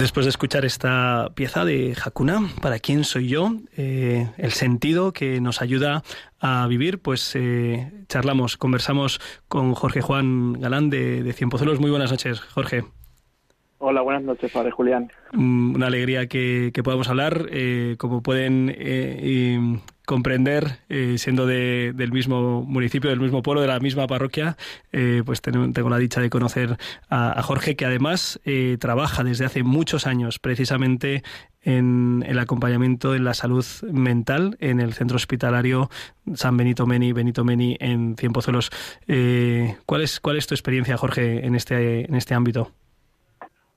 Después 0.02 0.26
de 0.26 0.30
escuchar 0.30 0.64
esta 0.64 1.30
pieza 1.36 1.64
de 1.64 1.94
Hakuna, 1.94 2.48
¿para 2.60 2.80
quién 2.80 3.04
soy 3.04 3.28
yo? 3.28 3.52
Eh, 3.76 4.26
el 4.36 4.50
sentido 4.50 5.12
que 5.12 5.40
nos 5.40 5.62
ayuda 5.62 6.02
a 6.40 6.66
vivir, 6.66 6.98
pues 7.00 7.36
eh, 7.36 7.92
charlamos, 8.08 8.56
conversamos 8.56 9.20
con 9.46 9.74
Jorge 9.74 10.00
Juan 10.00 10.54
Galán 10.54 10.90
de, 10.90 11.22
de 11.22 11.32
Cien 11.32 11.50
Pozuelos. 11.50 11.78
Muy 11.78 11.90
buenas 11.90 12.10
noches, 12.10 12.40
Jorge. 12.40 12.82
Hola, 13.78 14.00
buenas 14.00 14.22
noches, 14.22 14.50
padre 14.50 14.72
Julián. 14.72 15.10
Mm, 15.34 15.76
una 15.76 15.86
alegría 15.86 16.26
que, 16.26 16.72
podamos 16.82 17.08
hablar. 17.08 17.46
Eh, 17.50 17.94
como 17.96 18.24
pueden 18.24 18.74
eh, 18.76 19.80
comprender, 20.06 20.78
eh, 20.88 21.16
siendo 21.18 21.46
del 21.46 22.12
mismo 22.12 22.62
municipio, 22.62 23.10
del 23.10 23.20
mismo 23.20 23.42
pueblo, 23.42 23.60
de 23.60 23.68
la 23.68 23.80
misma 23.80 24.06
parroquia, 24.06 24.56
pues 25.24 25.40
tengo, 25.40 25.88
la 25.88 25.98
dicha 25.98 26.20
de 26.20 26.30
conocer 26.30 26.76
a, 27.08 27.42
Jorge, 27.42 27.76
que 27.76 27.86
además 27.86 28.40
trabaja 28.78 29.24
desde 29.24 29.44
hace 29.44 29.62
muchos 29.62 30.06
años 30.06 30.38
precisamente 30.38 31.22
en 31.62 32.24
el 32.26 32.38
acompañamiento 32.38 33.14
en 33.14 33.24
la 33.24 33.34
salud 33.34 33.64
mental 33.92 34.56
en 34.60 34.80
el 34.80 34.94
centro 34.94 35.16
hospitalario 35.16 35.88
San 36.34 36.56
Benito 36.56 36.86
Meni, 36.86 37.12
Benito 37.12 37.44
Meni 37.44 37.76
en 37.80 38.16
Cienpozuelos. 38.16 38.70
¿cuál, 39.86 40.02
es, 40.02 40.20
¿Cuál 40.20 40.36
es 40.36 40.46
tu 40.46 40.54
experiencia, 40.54 40.96
Jorge, 40.96 41.46
en 41.46 41.54
este, 41.54 42.06
en 42.06 42.14
este 42.14 42.34
ámbito? 42.34 42.72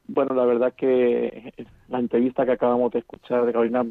Bueno, 0.07 0.35
la 0.35 0.45
verdad 0.45 0.73
que 0.75 1.53
la 1.89 1.99
entrevista 1.99 2.45
que 2.45 2.51
acabamos 2.51 2.91
de 2.91 2.99
escuchar 2.99 3.45
de 3.45 3.51
Carolina 3.51 3.85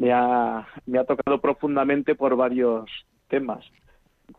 me 0.00 0.14
ha, 0.14 0.66
me 0.86 0.98
ha 0.98 1.04
tocado 1.04 1.42
profundamente 1.42 2.14
por 2.14 2.34
varios 2.34 2.90
temas. 3.28 3.62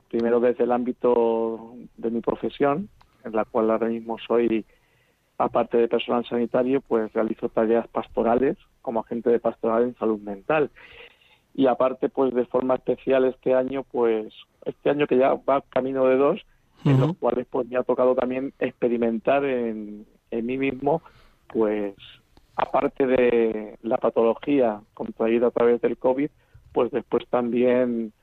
Primero 0.10 0.40
desde 0.40 0.64
el 0.64 0.72
ámbito 0.72 1.76
de 1.98 2.10
mi 2.10 2.20
profesión, 2.20 2.90
en 3.24 3.34
la 3.34 3.46
cual 3.46 3.70
ahora 3.70 3.88
mismo 3.88 4.18
soy, 4.28 4.66
aparte 5.38 5.78
de 5.78 5.88
personal 5.88 6.26
sanitario, 6.26 6.82
pues 6.82 7.14
realizo 7.14 7.48
tareas 7.50 7.88
pastorales 7.90 8.58
como 8.82 9.02
agente 9.02 9.30
de 9.30 9.40
pastoral 9.40 9.84
en 9.84 9.96
salud 9.98 10.20
mental. 10.20 10.72
Y 11.54 11.68
aparte, 11.68 12.10
pues 12.10 12.34
de 12.34 12.46
forma 12.46 12.74
especial 12.74 13.26
este 13.26 13.54
año, 13.54 13.84
pues 13.84 14.34
este 14.66 14.90
año 14.90 15.06
que 15.06 15.18
ya 15.18 15.36
va 15.48 15.64
camino 15.70 16.08
de 16.08 16.18
dos, 16.18 16.42
en 16.86 17.00
los 17.00 17.16
cuales 17.18 17.46
pues 17.52 17.68
me 17.68 17.78
ha 17.78 17.84
tocado 17.84 18.16
también 18.16 18.52
experimentar 18.58 19.46
en, 19.46 20.08
en 20.32 20.46
mí 20.48 20.58
mismo, 20.58 21.04
pues 21.50 21.94
aparte 22.56 23.06
de 23.06 23.78
la 23.82 23.98
patología 23.98 24.82
contraída 24.94 25.48
a 25.48 25.52
través 25.52 25.82
del 25.82 25.98
COVID, 25.98 26.30
pues 26.74 26.92
después 26.92 27.28
también 27.30 28.14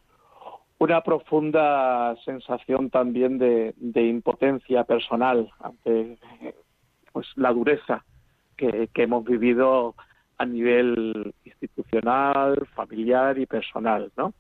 una 0.79 1.03
profunda 1.03 2.15
sensación 2.25 2.91
también 2.91 3.39
de, 3.39 3.75
impotencia 3.95 4.85
personal 4.85 5.51
ante 5.61 6.19
pues 7.13 7.27
la 7.37 7.53
dureza 7.53 8.05
que, 8.57 8.89
que, 8.93 9.03
hemos 9.03 9.25
vivido 9.25 9.95
a 10.37 10.47
nivel 10.47 11.35
institucional, 11.45 12.67
familiar 12.75 13.39
y 13.39 13.47
personal, 13.47 14.13
¿no? 14.17 14.35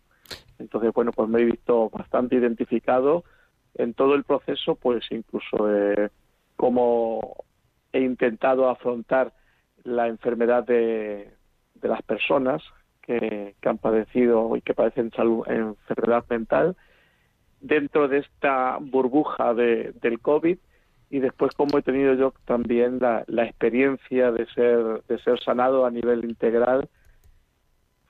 Entonces, 0.59 0.93
bueno, 0.93 1.13
pues 1.13 1.29
me 1.29 1.41
he 1.41 1.45
visto 1.45 1.89
bastante 1.91 2.37
identificado 2.37 3.25
en 3.75 3.95
todo 3.95 4.15
el 4.15 4.25
proceso, 4.25 4.75
pues 4.75 5.05
incluso 5.11 5.73
eh, 5.73 6.11
como 6.57 7.45
he 7.93 8.01
intentado 8.01 8.69
afrontar 8.69 9.33
la 9.89 10.09
enfermedad 10.09 10.65
de, 10.65 11.33
las 11.83 12.03
personas 12.03 12.63
que, 13.03 13.55
han 13.65 13.79
padecido 13.79 14.57
y 14.57 14.61
que 14.61 14.75
padecen 14.75 15.11
salud, 15.13 15.47
enfermedad 15.49 16.25
mental 16.29 16.77
dentro 17.61 18.09
de 18.09 18.19
esta 18.19 18.79
burbuja 18.81 19.55
de, 19.55 19.93
del 20.01 20.21
COVID 20.21 20.59
y 21.11 21.19
después 21.21 21.53
como 21.55 21.79
he 21.79 21.83
tenido 21.83 22.15
yo 22.15 22.35
también 22.45 22.99
la, 23.01 23.25
la 23.27 23.45
experiencia 23.45 24.31
de 24.31 24.47
ser, 24.47 25.03
de 25.09 25.19
ser 25.21 25.41
sanado 25.41 25.87
a 25.87 25.91
nivel 25.91 26.25
integral 26.25 26.89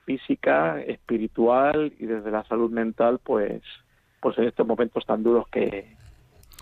física, 0.05 0.81
espiritual 0.81 1.93
y 1.99 2.05
desde 2.07 2.31
la 2.31 2.43
salud 2.45 2.71
mental, 2.71 3.19
pues, 3.23 3.61
pues 4.21 4.37
en 4.39 4.45
estos 4.45 4.65
momentos 4.65 5.05
tan 5.05 5.21
duros 5.21 5.47
que, 5.49 5.95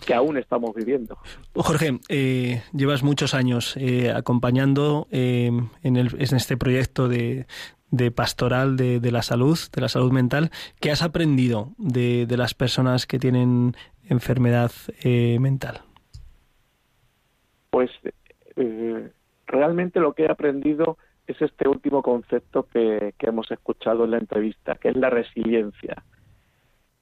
que 0.08 0.14
aún 0.14 0.38
estamos 0.38 0.74
viviendo. 0.74 1.18
Jorge, 1.54 2.00
eh, 2.08 2.62
llevas 2.72 3.02
muchos 3.02 3.34
años 3.34 3.76
eh, 3.76 4.10
acompañando 4.10 5.06
eh, 5.10 5.50
en, 5.82 5.96
el, 5.98 6.14
en, 6.14 6.34
este 6.34 6.56
proyecto 6.56 7.08
de, 7.08 7.44
de 7.90 8.10
pastoral 8.10 8.78
de, 8.78 9.00
de, 9.00 9.12
la 9.12 9.20
salud, 9.20 9.58
de 9.70 9.82
la 9.82 9.88
salud 9.88 10.10
mental. 10.10 10.50
¿Qué 10.80 10.90
has 10.90 11.02
aprendido 11.02 11.72
de, 11.76 12.24
de 12.24 12.36
las 12.38 12.54
personas 12.54 13.06
que 13.06 13.18
tienen 13.18 13.74
enfermedad 14.08 14.70
mental? 15.04 15.82
Pues 17.68 17.90
realmente 19.46 20.00
lo 20.00 20.14
que 20.14 20.22
he 20.22 20.30
aprendido 20.30 20.96
es 21.26 21.36
este 21.42 21.68
último 21.68 22.00
concepto 22.00 22.62
que, 22.62 23.12
que 23.18 23.26
hemos 23.26 23.50
escuchado 23.50 24.06
en 24.06 24.12
la 24.12 24.18
entrevista, 24.18 24.76
que 24.76 24.88
es 24.88 24.96
la 24.96 25.10
resiliencia 25.10 26.02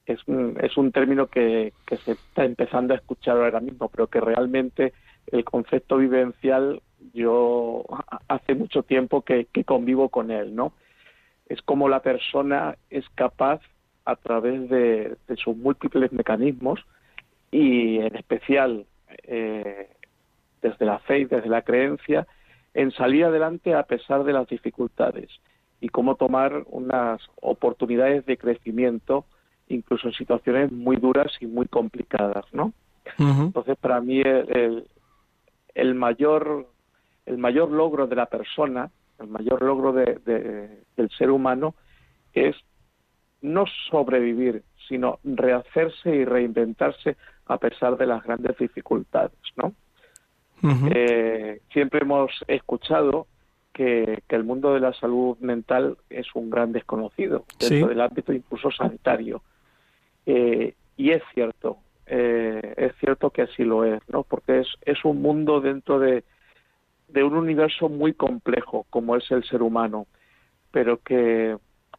es 0.06 0.20
un, 0.26 0.56
es 0.62 0.76
un 0.76 0.92
término 0.92 1.26
que, 1.26 1.72
que 1.86 1.96
se 1.98 2.12
está 2.12 2.44
empezando 2.44 2.94
a 2.94 2.96
escuchar 2.96 3.36
ahora 3.36 3.60
mismo, 3.60 3.88
pero 3.88 4.06
que 4.06 4.20
realmente 4.20 4.92
el 5.26 5.44
concepto 5.44 5.98
vivencial 5.98 6.80
yo 7.12 7.84
hace 8.28 8.54
mucho 8.54 8.82
tiempo 8.82 9.22
que, 9.22 9.46
que 9.52 9.64
convivo 9.64 10.08
con 10.08 10.30
él, 10.30 10.54
¿no? 10.54 10.72
Es 11.48 11.60
como 11.62 11.88
la 11.88 12.00
persona 12.00 12.76
es 12.90 13.04
capaz 13.14 13.60
a 14.04 14.16
través 14.16 14.68
de, 14.68 15.16
de 15.26 15.36
sus 15.36 15.56
múltiples 15.56 16.12
mecanismos 16.12 16.84
y 17.50 17.98
en 17.98 18.16
especial 18.16 18.86
eh, 19.24 19.88
desde 20.62 20.86
la 20.86 20.98
fe 21.00 21.20
y 21.20 21.24
desde 21.24 21.48
la 21.48 21.62
creencia 21.62 22.26
en 22.74 22.92
salir 22.92 23.24
adelante 23.24 23.74
a 23.74 23.84
pesar 23.84 24.24
de 24.24 24.32
las 24.32 24.48
dificultades 24.48 25.28
y 25.80 25.88
cómo 25.88 26.16
tomar 26.16 26.64
unas 26.66 27.20
oportunidades 27.40 28.24
de 28.26 28.36
crecimiento 28.36 29.24
incluso 29.68 30.08
en 30.08 30.14
situaciones 30.14 30.72
muy 30.72 30.96
duras 30.96 31.32
y 31.40 31.46
muy 31.46 31.66
complicadas, 31.66 32.44
¿no? 32.52 32.72
Entonces, 33.18 33.76
para 33.78 34.00
mí 34.00 34.20
el, 34.20 34.84
el, 35.74 35.94
mayor 35.94 36.66
el 37.24 37.38
mayor 37.38 37.70
logro 37.70 38.06
de 38.06 38.16
la 38.16 38.26
persona, 38.26 38.90
el 39.18 39.28
mayor 39.28 39.62
logro 39.62 39.92
de, 39.92 40.80
del 40.96 41.10
ser 41.10 41.30
humano 41.30 41.74
es 42.32 42.56
no 43.42 43.64
sobrevivir, 43.90 44.62
sino 44.88 45.18
rehacerse 45.24 46.14
y 46.14 46.24
reinventarse 46.24 47.16
a 47.46 47.58
pesar 47.58 47.96
de 47.96 48.06
las 48.06 48.22
grandes 48.22 48.56
dificultades, 48.58 49.38
¿no? 49.56 49.72
eh, 50.90 51.60
siempre 51.72 52.00
hemos 52.00 52.32
escuchado 52.48 53.26
que, 53.72 54.22
que, 54.26 54.36
el 54.36 54.42
mundo 54.42 54.72
de 54.74 54.80
la 54.80 54.92
salud 54.94 55.36
mental 55.38 55.98
es 56.08 56.26
un 56.34 56.50
gran 56.50 56.72
desconocido 56.72 57.44
dentro 57.60 57.88
del 57.88 58.00
ámbito 58.00 58.32
incluso 58.32 58.70
sanitario. 58.70 59.42
Eh, 60.26 60.74
y 60.96 61.10
es 61.10 61.22
cierto, 61.34 61.78
eh, 62.06 62.74
es 62.76 62.94
cierto 62.96 63.30
que 63.30 63.42
así 63.42 63.64
lo 63.64 63.84
es, 63.84 64.00
¿no? 64.08 64.24
Porque 64.24 64.60
es, 64.60 64.68
es 64.82 65.04
un 65.04 65.22
mundo 65.22 65.60
dentro 65.60 65.98
de, 65.98 66.24
de 67.08 67.22
un 67.24 67.34
universo 67.36 67.88
muy 67.88 68.12
complejo 68.12 68.86
como 68.90 69.16
es 69.16 69.30
el 69.30 69.44
ser 69.44 69.62
humano, 69.62 70.06
pero 70.70 71.00
que 71.02 71.56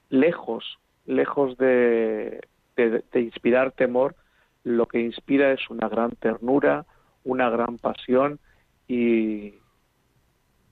lejos, 0.09 0.79
lejos 1.05 1.57
de, 1.57 2.41
de, 2.75 3.21
inspirar 3.21 3.71
temor, 3.71 4.15
lo 4.63 4.85
que 4.87 4.99
inspira 4.99 5.51
es 5.51 5.69
una 5.69 5.87
gran 5.87 6.11
ternura, 6.11 6.85
una 7.23 7.49
gran 7.49 7.77
pasión 7.77 8.39
y, 8.87 9.55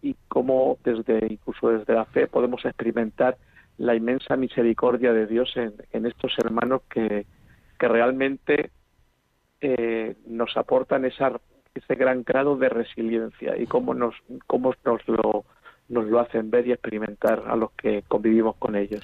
y 0.01 0.15
como 0.27 0.77
desde 0.83 1.25
incluso 1.29 1.69
desde 1.69 1.93
la 1.93 2.05
fe 2.05 2.27
podemos 2.27 2.63
experimentar 2.65 3.37
la 3.77 3.95
inmensa 3.95 4.37
misericordia 4.37 5.11
de 5.11 5.27
Dios 5.27 5.51
en, 5.55 5.73
en 5.91 6.05
estos 6.05 6.33
hermanos 6.39 6.81
que, 6.89 7.25
que 7.77 7.87
realmente 7.87 8.71
eh, 9.61 10.15
nos 10.27 10.55
aportan 10.57 11.05
esa, 11.05 11.39
ese 11.73 11.95
gran 11.95 12.23
grado 12.23 12.57
de 12.57 12.69
resiliencia 12.69 13.57
y 13.57 13.65
cómo 13.65 13.93
nos, 13.93 14.13
cómo 14.47 14.73
nos 14.83 15.07
lo 15.07 15.45
nos 15.87 16.05
lo 16.05 16.19
hacen 16.19 16.49
ver 16.49 16.67
y 16.67 16.71
experimentar 16.71 17.43
a 17.47 17.55
los 17.55 17.71
que 17.73 18.03
convivimos 18.07 18.55
con 18.57 18.75
ellos. 18.75 19.03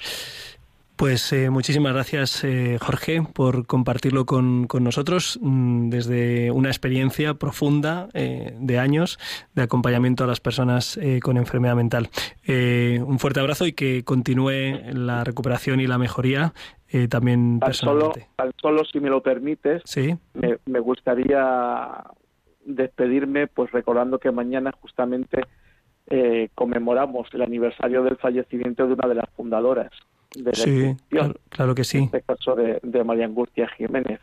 Pues 0.96 1.32
eh, 1.32 1.48
muchísimas 1.48 1.94
gracias, 1.94 2.42
eh, 2.42 2.76
Jorge, 2.80 3.22
por 3.22 3.66
compartirlo 3.66 4.26
con, 4.26 4.66
con, 4.66 4.82
nosotros 4.82 5.38
mm, 5.40 5.90
desde 5.90 6.50
una 6.50 6.68
experiencia 6.70 7.34
profunda 7.34 8.08
de 8.12 8.78
años 8.80 9.18
de 9.54 9.62
acompañamiento 9.62 10.24
a 10.24 10.26
las 10.26 10.40
personas 10.40 10.98
con 11.22 11.36
enfermedad 11.36 11.76
mental. 11.76 12.10
un 12.46 13.18
fuerte 13.20 13.40
abrazo 13.40 13.66
y 13.66 13.72
que 13.72 14.02
continúe 14.04 14.92
la 14.92 15.22
recuperación 15.22 15.80
y 15.80 15.86
la 15.86 15.98
mejoría 15.98 16.52
eh, 16.92 17.08
también 17.08 17.58
al 17.62 17.72
solo, 17.72 18.12
solo, 18.60 18.84
si 18.84 19.00
me 19.00 19.08
lo 19.08 19.22
permites, 19.22 19.80
¿Sí? 19.86 20.14
me, 20.34 20.80
gustaría 20.80 22.04
despedirme 22.64 23.46
pues 23.46 23.72
recordando 23.72 24.18
que 24.18 24.30
mañana 24.30 24.72
justamente 24.78 25.40
eh, 26.08 26.50
conmemoramos 26.54 27.28
el 27.32 27.42
aniversario 27.42 28.02
del 28.02 28.16
fallecimiento 28.18 28.86
de 28.86 28.92
una 28.92 29.08
de 29.08 29.14
las 29.14 29.30
fundadoras 29.30 29.90
de 30.34 30.50
la 30.50 30.52
sí, 30.52 30.96
claro, 31.50 31.74
que 31.74 31.84
sí. 31.84 31.98
En 31.98 32.04
este 32.04 32.22
caso 32.22 32.54
de, 32.54 33.04
María 33.04 33.24
Angustia 33.24 33.68
Jiménez. 33.68 34.20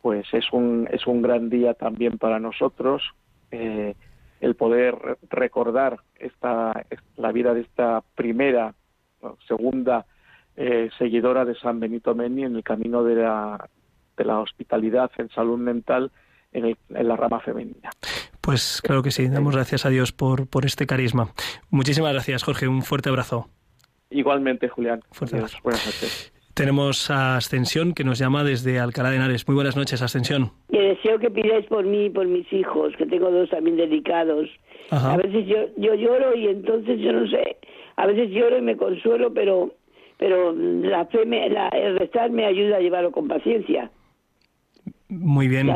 Pues 0.00 0.26
es 0.32 0.52
un, 0.52 0.86
es 0.90 1.06
un 1.06 1.22
gran 1.22 1.48
día 1.48 1.72
también 1.72 2.18
para 2.18 2.38
nosotros 2.38 3.02
eh, 3.50 3.94
el 4.40 4.54
poder 4.54 5.18
recordar 5.30 6.00
esta, 6.16 6.84
la 7.16 7.32
vida 7.32 7.54
de 7.54 7.62
esta 7.62 8.02
primera, 8.14 8.74
segunda 9.48 10.04
eh, 10.56 10.90
seguidora 10.98 11.44
de 11.44 11.54
San 11.56 11.80
Benito 11.80 12.14
Meni 12.14 12.44
en 12.44 12.56
el 12.56 12.62
camino 12.62 13.02
de 13.02 13.16
la, 13.16 13.68
de 14.16 14.24
la 14.24 14.40
hospitalidad 14.40 15.10
en 15.18 15.28
salud 15.30 15.58
mental 15.58 16.10
en, 16.52 16.76
la 16.88 17.16
rama 17.16 17.40
femenina. 17.40 17.90
Pues 18.40 18.80
claro 18.82 19.02
que 19.02 19.10
sí, 19.10 19.28
damos 19.28 19.54
gracias 19.54 19.86
a 19.86 19.90
Dios 19.90 20.12
por, 20.12 20.48
por 20.48 20.64
este 20.64 20.86
carisma. 20.86 21.28
Muchísimas 21.70 22.12
gracias, 22.12 22.44
Jorge. 22.44 22.68
Un 22.68 22.82
fuerte 22.82 23.08
abrazo. 23.08 23.48
Igualmente, 24.10 24.68
Julián. 24.68 25.00
Fuerte 25.10 25.36
Adiós. 25.36 25.54
abrazo. 25.54 25.62
Buenas 25.64 25.86
noches. 25.86 26.32
Tenemos 26.54 27.10
a 27.10 27.36
Ascensión 27.36 27.94
que 27.94 28.04
nos 28.04 28.20
llama 28.20 28.44
desde 28.44 28.78
Alcalá 28.78 29.10
de 29.10 29.16
Henares. 29.16 29.48
Muy 29.48 29.56
buenas 29.56 29.76
noches, 29.76 30.02
Ascensión. 30.02 30.52
Que 30.70 30.80
deseo 30.80 31.18
que 31.18 31.30
pidáis 31.30 31.66
por 31.66 31.84
mí 31.84 32.04
y 32.04 32.10
por 32.10 32.26
mis 32.26 32.50
hijos, 32.52 32.94
que 32.96 33.06
tengo 33.06 33.28
dos 33.32 33.50
también 33.50 33.76
delicados. 33.76 34.48
Ajá. 34.90 35.14
A 35.14 35.16
veces 35.16 35.46
yo, 35.46 35.56
yo 35.76 35.94
lloro 35.94 36.36
y 36.36 36.46
entonces 36.46 37.00
yo 37.00 37.12
no 37.12 37.26
sé, 37.26 37.56
a 37.96 38.06
veces 38.06 38.30
lloro 38.30 38.58
y 38.58 38.62
me 38.62 38.76
consuelo, 38.76 39.34
pero 39.34 39.74
pero 40.24 40.54
la 40.54 41.04
fe, 41.04 41.26
me, 41.26 41.50
la, 41.50 41.68
el 41.68 41.98
rezar 41.98 42.30
me 42.30 42.46
ayuda 42.46 42.78
a 42.78 42.80
llevarlo 42.80 43.12
con 43.12 43.28
paciencia. 43.28 43.90
Muy 45.10 45.48
bien. 45.48 45.70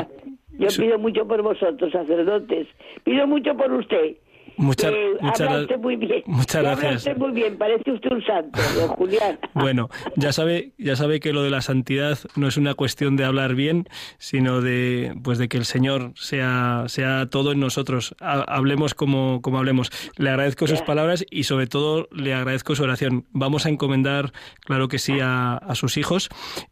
Yo 0.57 0.67
pido 0.75 0.97
mucho 0.97 1.27
por 1.27 1.43
vosotros, 1.43 1.91
sacerdotes. 1.91 2.67
Pido 3.03 3.27
mucho 3.27 3.55
por 3.55 3.71
usted. 3.71 4.17
Muchas- 4.61 4.91
Que 4.91 5.15
muchas 5.21 5.41
habla 5.41 5.57
gra- 5.59 5.61
usted 5.63 5.77
muy 5.79 5.95
bien. 5.95 6.23
muchas 6.25 6.61
gracias. 6.63 6.95
usted 6.97 7.17
muy 7.17 7.31
bien, 7.31 7.57
parece 7.57 7.91
usted 7.91 8.11
un 8.11 8.23
santo, 8.25 8.59
don 8.75 8.87
Julián. 8.97 9.39
Bueno, 9.53 9.89
ya 10.17 10.33
sabe, 10.33 10.73
ya 10.77 10.95
sabe 10.97 11.19
que 11.21 11.31
lo 11.31 11.43
de 11.43 11.49
la 11.49 11.61
santidad 11.61 12.19
no 12.35 12.47
es 12.47 12.57
una 12.57 12.73
cuestión 12.73 13.15
de 13.15 13.23
hablar 13.23 13.55
bien, 13.55 13.87
sino 14.17 14.59
de 14.61 15.13
pues 15.23 15.37
de 15.37 15.47
que 15.47 15.57
el 15.57 15.65
Señor 15.65 16.11
sea 16.15 16.83
sea 16.87 17.27
todo 17.29 17.53
en 17.53 17.59
nosotros. 17.61 18.15
Ha- 18.19 18.41
hablemos 18.47 18.93
como 18.93 19.41
como 19.41 19.59
hablemos. 19.59 19.91
Le 20.17 20.29
agradezco 20.29 20.67
sus 20.67 20.81
palabras 20.81 21.25
y 21.31 21.43
sobre 21.43 21.67
todo 21.67 22.07
le 22.11 22.33
agradezco 22.33 22.75
su 22.75 22.83
oración. 22.83 23.25
Vamos 23.31 23.65
a 23.65 23.69
encomendar, 23.69 24.33
claro 24.65 24.87
que 24.89 24.99
sí, 24.99 25.19
a, 25.21 25.55
a 25.55 25.75
sus 25.75 25.95
hijos 25.97 26.29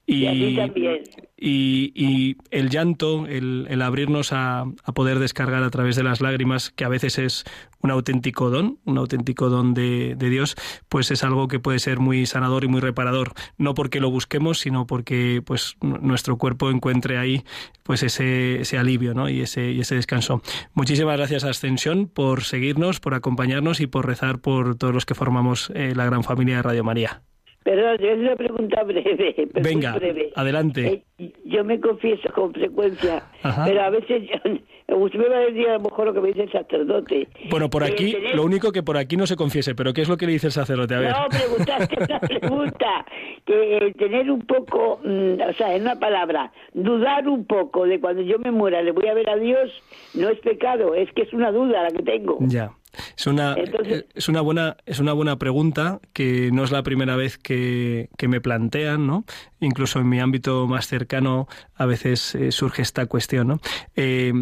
y 0.07 0.23
Y 0.23 0.25
a 0.25 0.31
ti 0.31 0.55
también. 0.55 1.03
y, 1.37 1.91
y 1.93 2.37
el 2.49 2.69
llanto, 2.69 3.27
el, 3.27 3.67
el 3.69 3.81
abrirnos 3.81 4.31
a, 4.31 4.61
a 4.61 4.91
poder 4.93 5.19
descargar 5.19 5.63
a 5.63 5.69
través 5.69 5.97
de 5.97 6.03
las 6.03 6.21
lágrimas, 6.21 6.71
que 6.71 6.85
a 6.85 6.89
veces 6.89 7.19
es 7.19 7.43
un 7.81 7.91
auténtico 7.91 8.49
don, 8.49 8.79
un 8.85 8.97
auténtico 8.97 9.49
don 9.49 9.73
de, 9.73 10.15
de 10.15 10.29
Dios, 10.29 10.55
pues 10.89 11.11
es 11.11 11.23
algo 11.23 11.47
que 11.49 11.59
puede 11.59 11.79
ser 11.79 11.99
muy 11.99 12.25
sanador 12.25 12.63
y 12.63 12.67
muy 12.69 12.79
reparador, 12.79 13.33
no 13.57 13.73
porque 13.73 13.99
lo 13.99 14.09
busquemos, 14.09 14.59
sino 14.59 14.87
porque 14.87 15.43
pues 15.45 15.75
nuestro 15.81 16.37
cuerpo 16.37 16.71
encuentre 16.71 17.17
ahí 17.17 17.43
pues 17.83 18.01
ese, 18.01 18.61
ese 18.61 18.77
alivio 18.77 19.13
¿no? 19.13 19.29
y, 19.29 19.41
ese, 19.41 19.71
y 19.71 19.81
ese 19.81 19.95
descanso. 19.95 20.41
Muchísimas 20.73 21.17
gracias 21.17 21.43
a 21.43 21.49
Ascensión 21.49 22.07
por 22.07 22.43
seguirnos, 22.43 22.99
por 23.01 23.13
acompañarnos 23.13 23.81
y 23.81 23.87
por 23.87 24.07
rezar 24.07 24.39
por 24.39 24.75
todos 24.77 24.93
los 24.93 25.05
que 25.05 25.15
formamos 25.15 25.69
eh, 25.75 25.93
la 25.95 26.05
gran 26.05 26.23
familia 26.23 26.55
de 26.55 26.61
Radio 26.63 26.83
María. 26.83 27.21
Perdón, 27.67 27.97
es 27.99 28.19
una 28.19 28.35
pregunta 28.37 28.81
breve. 28.83 29.33
pero 29.35 29.49
muy 29.53 29.61
Venga, 29.61 29.91
breve. 29.95 30.31
adelante. 30.35 31.03
Eh, 31.17 31.33
yo 31.43 31.65
me 31.65 31.81
confieso 31.81 32.31
con 32.33 32.53
frecuencia, 32.53 33.23
Ajá. 33.43 33.65
pero 33.65 33.81
a 33.81 33.89
veces 33.89 34.23
yo, 34.29 34.95
usted 34.97 35.19
me 35.19 35.27
va 35.27 35.35
a 35.35 35.39
decir 35.41 35.67
a 35.67 35.73
lo 35.73 35.81
mejor 35.81 36.05
lo 36.05 36.13
que 36.13 36.21
me 36.21 36.27
dice 36.29 36.43
el 36.43 36.51
sacerdote. 36.53 37.27
Bueno, 37.49 37.69
por 37.69 37.83
aquí, 37.83 38.15
lo 38.33 38.45
único 38.45 38.71
que 38.71 38.83
por 38.83 38.95
aquí 38.95 39.17
no 39.17 39.27
se 39.27 39.35
confiese, 39.35 39.75
pero 39.75 39.91
¿qué 39.91 40.03
es 40.03 40.07
lo 40.07 40.15
que 40.15 40.27
le 40.27 40.31
dice 40.31 40.47
el 40.47 40.53
sacerdote? 40.53 40.95
A 40.95 40.99
ver. 40.99 41.11
No, 41.11 41.27
preguntaste 41.27 41.97
una 42.07 42.19
pregunta. 42.21 43.05
Que 43.45 43.77
eh, 43.77 43.93
tener 43.97 44.31
un 44.31 44.41
poco, 44.43 45.01
mm, 45.03 45.41
o 45.49 45.53
sea, 45.57 45.75
en 45.75 45.81
una 45.81 45.99
palabra, 45.99 46.53
dudar 46.73 47.27
un 47.27 47.43
poco 47.43 47.85
de 47.85 47.99
cuando 47.99 48.21
yo 48.21 48.39
me 48.39 48.51
muera, 48.51 48.81
le 48.81 48.91
voy 48.91 49.07
a 49.07 49.13
ver 49.13 49.29
a 49.29 49.35
Dios, 49.35 49.71
no 50.13 50.29
es 50.29 50.39
pecado, 50.39 50.95
es 50.95 51.11
que 51.11 51.23
es 51.23 51.33
una 51.33 51.51
duda 51.51 51.83
la 51.83 51.91
que 51.91 52.03
tengo. 52.03 52.37
Ya. 52.41 52.71
Es 53.17 53.27
una, 53.27 53.53
Entonces- 53.55 53.99
eh, 54.03 54.07
es 54.15 54.27
una 54.29 54.41
buena 54.41 54.77
es 54.85 54.99
una 54.99 55.13
buena 55.13 55.37
pregunta 55.37 55.99
que 56.13 56.49
no 56.51 56.63
es 56.63 56.71
la 56.71 56.83
primera 56.83 57.15
vez 57.15 57.37
que, 57.37 58.09
que 58.17 58.27
me 58.27 58.41
plantean, 58.41 59.07
¿no? 59.07 59.25
Incluso 59.59 59.99
en 59.99 60.09
mi 60.09 60.19
ámbito 60.19 60.67
más 60.67 60.87
cercano 60.87 61.47
a 61.75 61.85
veces 61.85 62.35
eh, 62.35 62.51
surge 62.51 62.81
esta 62.81 63.05
cuestión, 63.05 63.47
¿no? 63.47 63.59
Eh, 63.95 64.33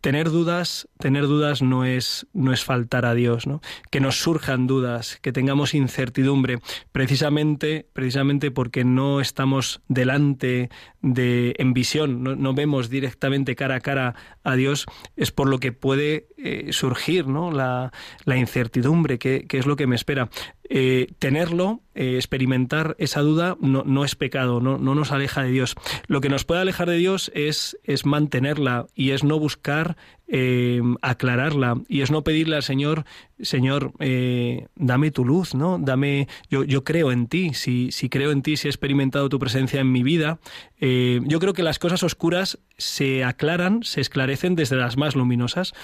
tener 0.00 0.30
dudas, 0.30 0.88
tener 0.98 1.28
dudas 1.28 1.62
no 1.62 1.84
es 1.84 2.26
no 2.32 2.52
es 2.52 2.64
faltar 2.64 3.06
a 3.06 3.14
Dios, 3.14 3.46
¿no? 3.46 3.60
Que 3.88 4.00
nos 4.00 4.20
surjan 4.20 4.66
dudas, 4.66 5.18
que 5.22 5.30
tengamos 5.30 5.74
incertidumbre, 5.74 6.58
precisamente 6.90 7.86
precisamente 7.92 8.50
porque 8.50 8.84
no 8.84 9.20
estamos 9.20 9.80
delante 9.88 10.70
de 11.02 11.54
en 11.58 11.72
visión, 11.72 12.22
no, 12.24 12.34
no 12.34 12.52
vemos 12.54 12.90
directamente 12.90 13.54
cara 13.54 13.76
a 13.76 13.80
cara 13.80 14.14
a 14.42 14.56
Dios, 14.56 14.86
es 15.16 15.30
por 15.30 15.48
lo 15.48 15.58
que 15.58 15.70
puede 15.72 16.26
eh, 16.44 16.72
surgir, 16.72 17.26
¿no? 17.26 17.50
La, 17.50 17.92
la 18.24 18.36
incertidumbre, 18.36 19.18
que, 19.18 19.46
es 19.48 19.66
lo 19.66 19.76
que 19.76 19.86
me 19.86 19.94
espera. 19.96 20.28
Eh, 20.68 21.08
tenerlo, 21.18 21.80
eh, 21.94 22.16
experimentar 22.16 22.96
esa 22.98 23.20
duda, 23.20 23.56
no, 23.60 23.82
no 23.84 24.04
es 24.04 24.14
pecado, 24.16 24.60
no, 24.60 24.78
no 24.78 24.94
nos 24.94 25.12
aleja 25.12 25.42
de 25.42 25.50
Dios. 25.50 25.76
Lo 26.06 26.20
que 26.20 26.28
nos 26.28 26.44
puede 26.44 26.62
alejar 26.62 26.88
de 26.88 26.96
Dios 26.96 27.30
es, 27.34 27.78
es 27.84 28.06
mantenerla 28.06 28.86
y 28.94 29.10
es 29.10 29.22
no 29.22 29.38
buscar 29.38 29.96
eh, 30.28 30.80
aclararla 31.02 31.80
y 31.88 32.00
es 32.00 32.10
no 32.10 32.22
pedirle 32.22 32.56
al 32.56 32.62
Señor, 32.62 33.04
Señor, 33.40 33.92
eh, 33.98 34.66
dame 34.76 35.10
tu 35.10 35.24
luz, 35.24 35.54
¿no? 35.54 35.78
Dame, 35.78 36.28
yo, 36.50 36.64
yo 36.64 36.84
creo 36.84 37.12
en 37.12 37.26
ti, 37.26 37.54
si, 37.54 37.90
si 37.92 38.08
creo 38.08 38.30
en 38.30 38.42
ti, 38.42 38.56
si 38.56 38.68
he 38.68 38.70
experimentado 38.70 39.28
tu 39.28 39.38
presencia 39.38 39.80
en 39.80 39.92
mi 39.92 40.02
vida, 40.02 40.38
eh, 40.80 41.20
yo 41.24 41.38
creo 41.40 41.52
que 41.52 41.62
las 41.62 41.78
cosas 41.78 42.02
oscuras 42.02 42.58
se 42.78 43.24
aclaran, 43.24 43.82
se 43.82 44.00
esclarecen 44.00 44.54
desde 44.54 44.76
las 44.76 44.96
más 44.96 45.14
luminosas. 45.16 45.74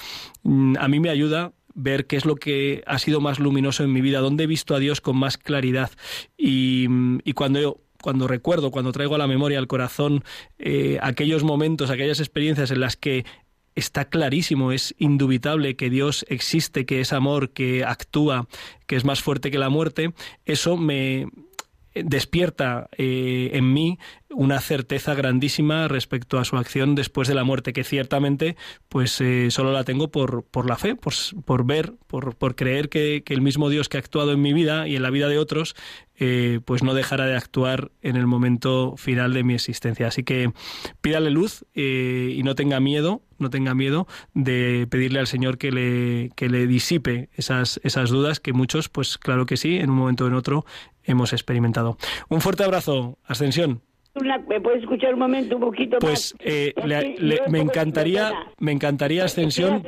Mm, 0.42 0.76
A 0.78 0.88
mí 0.88 1.00
me 1.00 1.10
ayuda 1.10 1.52
ver 1.74 2.06
qué 2.06 2.16
es 2.16 2.24
lo 2.24 2.34
que 2.36 2.82
ha 2.86 2.98
sido 2.98 3.20
más 3.20 3.38
luminoso 3.38 3.84
en 3.84 3.92
mi 3.92 4.00
vida, 4.00 4.20
dónde 4.20 4.44
he 4.44 4.48
visto 4.48 4.74
a 4.74 4.78
Dios 4.78 5.00
con 5.00 5.16
más 5.16 5.38
claridad. 5.38 5.90
Y, 6.36 6.86
y 7.24 7.32
cuando 7.34 7.60
yo 7.60 7.80
cuando 8.00 8.28
recuerdo, 8.28 8.70
cuando 8.70 8.92
traigo 8.92 9.16
a 9.16 9.18
la 9.18 9.26
memoria, 9.26 9.58
al 9.58 9.66
corazón, 9.66 10.24
eh, 10.58 10.98
aquellos 11.02 11.42
momentos, 11.42 11.90
aquellas 11.90 12.20
experiencias 12.20 12.70
en 12.70 12.80
las 12.80 12.96
que 12.96 13.24
está 13.78 14.06
clarísimo, 14.06 14.72
es 14.72 14.94
indubitable 14.98 15.76
que 15.76 15.90
Dios 15.90 16.26
existe, 16.28 16.84
que 16.84 17.00
es 17.00 17.12
amor, 17.12 17.50
que 17.50 17.84
actúa, 17.84 18.48
que 18.86 18.96
es 18.96 19.04
más 19.04 19.22
fuerte 19.22 19.50
que 19.50 19.58
la 19.58 19.68
muerte, 19.68 20.12
eso 20.44 20.76
me 20.76 21.28
despierta 21.94 22.88
eh, 22.96 23.50
en 23.54 23.72
mí 23.72 23.98
una 24.30 24.60
certeza 24.60 25.14
grandísima 25.14 25.88
respecto 25.88 26.38
a 26.38 26.44
su 26.44 26.56
acción 26.56 26.94
después 26.94 27.28
de 27.28 27.34
la 27.34 27.44
muerte, 27.44 27.72
que 27.72 27.84
ciertamente 27.84 28.56
pues 28.88 29.20
eh, 29.20 29.50
solo 29.50 29.72
la 29.72 29.84
tengo 29.84 30.10
por, 30.10 30.44
por 30.44 30.68
la 30.68 30.76
fe, 30.76 30.94
por, 30.94 31.14
por 31.44 31.64
ver, 31.64 31.94
por, 32.06 32.36
por 32.36 32.54
creer 32.54 32.88
que, 32.88 33.22
que, 33.24 33.34
el 33.34 33.40
mismo 33.40 33.68
Dios 33.70 33.88
que 33.88 33.96
ha 33.96 34.00
actuado 34.00 34.32
en 34.32 34.42
mi 34.42 34.52
vida 34.52 34.86
y 34.86 34.96
en 34.96 35.02
la 35.02 35.10
vida 35.10 35.28
de 35.28 35.38
otros, 35.38 35.74
eh, 36.20 36.60
pues 36.64 36.82
no 36.82 36.94
dejará 36.94 37.26
de 37.26 37.36
actuar 37.36 37.90
en 38.02 38.16
el 38.16 38.26
momento 38.26 38.96
final 38.96 39.32
de 39.32 39.44
mi 39.44 39.54
existencia. 39.54 40.08
Así 40.08 40.24
que 40.24 40.52
pídale 41.00 41.30
luz 41.30 41.64
eh, 41.74 42.34
y 42.36 42.42
no 42.42 42.54
tenga 42.54 42.80
miedo, 42.80 43.22
no 43.38 43.50
tenga 43.50 43.74
miedo 43.74 44.06
de 44.34 44.86
pedirle 44.90 45.20
al 45.20 45.26
Señor 45.26 45.58
que 45.58 45.70
le, 45.70 46.30
que 46.34 46.48
le 46.48 46.66
disipe 46.66 47.30
esas, 47.34 47.80
esas 47.82 48.10
dudas 48.10 48.40
que 48.40 48.52
muchos, 48.52 48.88
pues 48.88 49.16
claro 49.16 49.46
que 49.46 49.56
sí, 49.56 49.76
en 49.76 49.90
un 49.90 49.96
momento 49.96 50.24
o 50.24 50.28
en 50.28 50.34
otro 50.34 50.66
hemos 51.04 51.32
experimentado. 51.32 51.96
Un 52.28 52.40
fuerte 52.40 52.64
abrazo, 52.64 53.18
Ascensión. 53.24 53.82
Una, 54.20 54.38
¿Me 54.38 54.60
puedes 54.60 54.82
escuchar 54.82 55.14
un 55.14 55.20
momento 55.20 55.56
un 55.56 55.62
poquito 55.62 55.98
pues, 55.98 56.34
más? 56.34 56.46
Eh, 56.46 56.74
le, 56.84 57.16
le, 57.18 57.40
me 57.48 57.60
encantaría, 57.60 58.32
me 58.58 58.72
encantaría 58.72 59.24
Ascensión. 59.24 59.82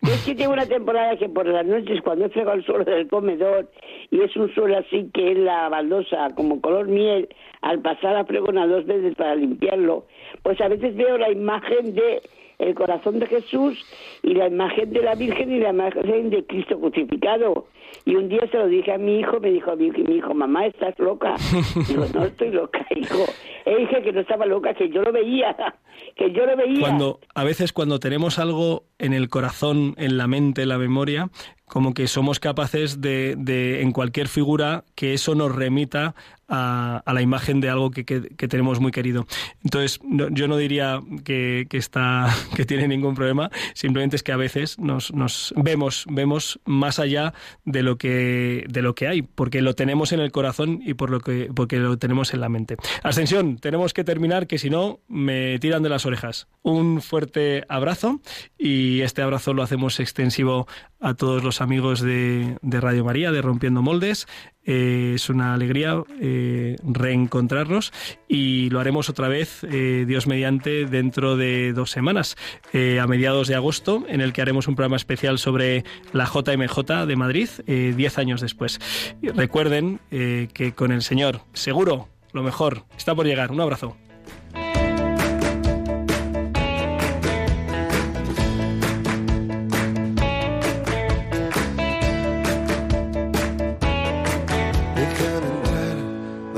Yo 0.00 0.12
es 0.12 0.24
que 0.24 0.34
tengo 0.36 0.52
una 0.52 0.66
temporada 0.66 1.16
que 1.16 1.28
por 1.28 1.46
las 1.46 1.66
noches 1.66 2.00
cuando 2.02 2.26
he 2.26 2.28
fregado 2.28 2.56
el 2.56 2.64
suelo 2.64 2.84
del 2.84 3.08
comedor 3.08 3.68
y 4.10 4.20
es 4.20 4.34
un 4.36 4.52
suelo 4.54 4.78
así 4.78 5.10
que 5.12 5.32
es 5.32 5.38
la 5.38 5.68
baldosa 5.68 6.28
como 6.36 6.60
color 6.60 6.86
miel, 6.86 7.28
al 7.62 7.80
pasar 7.80 8.16
a 8.16 8.24
fregona 8.24 8.66
dos 8.66 8.86
veces 8.86 9.16
para 9.16 9.34
limpiarlo, 9.34 10.06
pues 10.42 10.60
a 10.60 10.68
veces 10.68 10.94
veo 10.94 11.18
la 11.18 11.30
imagen 11.30 11.94
de 11.94 12.22
el 12.58 12.74
corazón 12.74 13.18
de 13.18 13.26
Jesús 13.26 13.84
y 14.22 14.34
la 14.34 14.48
imagen 14.48 14.90
de 14.92 15.02
la 15.02 15.14
Virgen 15.14 15.52
y 15.52 15.60
la 15.60 15.70
imagen 15.70 16.30
de 16.30 16.44
Cristo 16.44 16.78
crucificado. 16.78 17.66
Y 18.08 18.16
un 18.16 18.26
día 18.30 18.40
se 18.50 18.56
lo 18.56 18.68
dije 18.68 18.90
a 18.90 18.96
mi 18.96 19.18
hijo, 19.18 19.38
me 19.38 19.50
dijo 19.50 19.76
mi, 19.76 19.90
mi 19.90 20.16
hijo, 20.16 20.32
mamá, 20.32 20.64
¿estás 20.64 20.98
loca? 20.98 21.34
Digo, 21.88 22.06
no 22.14 22.24
estoy 22.24 22.48
loca, 22.48 22.86
hijo. 22.96 23.26
E 23.66 23.76
dije 23.76 24.00
que 24.00 24.12
no 24.12 24.20
estaba 24.20 24.46
loca, 24.46 24.72
que 24.72 24.88
yo 24.88 25.02
lo 25.02 25.12
veía, 25.12 25.54
que 26.16 26.32
yo 26.32 26.46
lo 26.46 26.56
veía. 26.56 26.80
Cuando, 26.80 27.20
a 27.34 27.44
veces 27.44 27.74
cuando 27.74 28.00
tenemos 28.00 28.38
algo 28.38 28.84
en 28.98 29.12
el 29.12 29.28
corazón, 29.28 29.92
en 29.98 30.16
la 30.16 30.26
mente, 30.26 30.62
en 30.62 30.70
la 30.70 30.78
memoria, 30.78 31.28
como 31.66 31.92
que 31.92 32.06
somos 32.06 32.40
capaces 32.40 33.02
de, 33.02 33.34
de 33.36 33.82
en 33.82 33.92
cualquier 33.92 34.28
figura, 34.28 34.84
que 34.94 35.12
eso 35.12 35.34
nos 35.34 35.54
remita 35.54 36.14
a, 36.48 37.02
la 37.06 37.22
imagen 37.22 37.60
de 37.60 37.68
algo 37.68 37.90
que, 37.90 38.04
que, 38.04 38.48
tenemos 38.48 38.80
muy 38.80 38.90
querido. 38.90 39.26
Entonces, 39.62 40.00
yo 40.04 40.48
no 40.48 40.56
diría 40.56 41.00
que, 41.24 41.66
que, 41.68 41.76
está, 41.76 42.34
que 42.56 42.64
tiene 42.64 42.88
ningún 42.88 43.14
problema, 43.14 43.50
simplemente 43.74 44.16
es 44.16 44.22
que 44.22 44.32
a 44.32 44.36
veces 44.36 44.78
nos, 44.78 45.12
nos 45.12 45.52
vemos, 45.56 46.06
vemos 46.08 46.60
más 46.64 46.98
allá 46.98 47.34
de 47.64 47.82
lo 47.82 47.98
que, 47.98 48.64
de 48.68 48.82
lo 48.82 48.94
que 48.94 49.08
hay, 49.08 49.22
porque 49.22 49.60
lo 49.62 49.74
tenemos 49.74 50.12
en 50.12 50.20
el 50.20 50.32
corazón 50.32 50.80
y 50.84 50.94
por 50.94 51.10
lo 51.10 51.20
que, 51.20 51.50
porque 51.54 51.76
lo 51.76 51.98
tenemos 51.98 52.32
en 52.32 52.40
la 52.40 52.48
mente. 52.48 52.76
Ascensión, 53.02 53.58
tenemos 53.58 53.92
que 53.92 54.04
terminar, 54.04 54.46
que 54.46 54.58
si 54.58 54.70
no, 54.70 55.00
me 55.08 55.58
tiran 55.58 55.82
de 55.82 55.88
las 55.88 56.06
orejas. 56.06 56.48
Un 56.62 57.02
fuerte 57.02 57.64
abrazo 57.68 58.20
y 58.58 59.00
este 59.02 59.22
abrazo 59.22 59.54
lo 59.54 59.62
hacemos 59.62 60.00
extensivo 60.00 60.66
a 61.00 61.14
todos 61.14 61.44
los 61.44 61.60
amigos 61.60 62.00
de, 62.00 62.58
de 62.62 62.80
Radio 62.80 63.04
María, 63.04 63.30
de 63.32 63.42
Rompiendo 63.42 63.82
Moldes. 63.82 64.26
Eh, 64.70 65.12
es 65.14 65.30
una 65.30 65.54
alegría 65.54 66.02
eh, 66.20 66.76
reencontrarnos 66.84 67.90
y 68.28 68.68
lo 68.68 68.80
haremos 68.80 69.08
otra 69.08 69.26
vez, 69.26 69.64
eh, 69.64 70.04
Dios 70.06 70.26
mediante, 70.26 70.84
dentro 70.84 71.38
de 71.38 71.72
dos 71.72 71.90
semanas, 71.90 72.36
a 72.74 73.06
mediados 73.06 73.48
de 73.48 73.54
agosto, 73.54 74.04
en 74.08 74.20
el 74.20 74.34
que 74.34 74.42
haremos 74.42 74.68
un 74.68 74.76
programa 74.76 74.96
especial 74.96 75.38
sobre 75.38 75.84
la 76.12 76.26
JMJ 76.26 77.06
de 77.06 77.16
Madrid, 77.16 77.48
diez 77.66 78.18
años 78.18 78.42
después. 78.42 78.78
Recuerden 79.22 80.00
que 80.10 80.72
con 80.74 80.92
el 80.92 81.02
Señor, 81.02 81.40
seguro, 81.54 82.08
lo 82.32 82.42
mejor, 82.42 82.84
está 82.96 83.14
por 83.14 83.26
llegar. 83.26 83.50
Un 83.50 83.60
abrazo. 83.60 83.96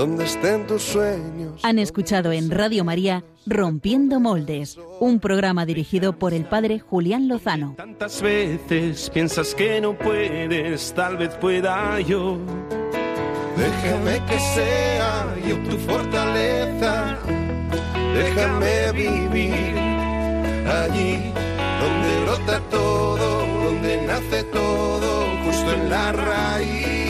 Donde 0.00 0.24
estén 0.24 0.66
tus 0.66 0.80
sueños. 0.80 1.60
Han 1.62 1.78
escuchado 1.78 2.32
en 2.32 2.50
Radio 2.50 2.84
María 2.84 3.22
Rompiendo 3.44 4.18
Moldes, 4.18 4.78
un 4.98 5.20
programa 5.20 5.66
dirigido 5.66 6.18
por 6.18 6.32
el 6.32 6.46
padre 6.46 6.78
Julián 6.78 7.28
Lozano. 7.28 7.74
Tantas 7.76 8.22
veces 8.22 9.10
piensas 9.10 9.54
que 9.54 9.78
no 9.78 9.98
puedes, 9.98 10.94
tal 10.94 11.18
vez 11.18 11.34
pueda 11.34 12.00
yo. 12.00 12.38
Déjame 13.58 14.24
que 14.24 14.38
sea 14.38 15.36
yo 15.46 15.58
tu 15.68 15.76
fortaleza. 15.76 17.18
Déjame 18.14 18.92
vivir 18.92 19.76
allí 20.66 21.30
donde 21.82 22.24
brota 22.24 22.60
todo, 22.70 23.46
donde 23.64 24.06
nace 24.06 24.44
todo, 24.44 25.26
justo 25.44 25.72
en 25.74 25.90
la 25.90 26.12
raíz 26.12 27.09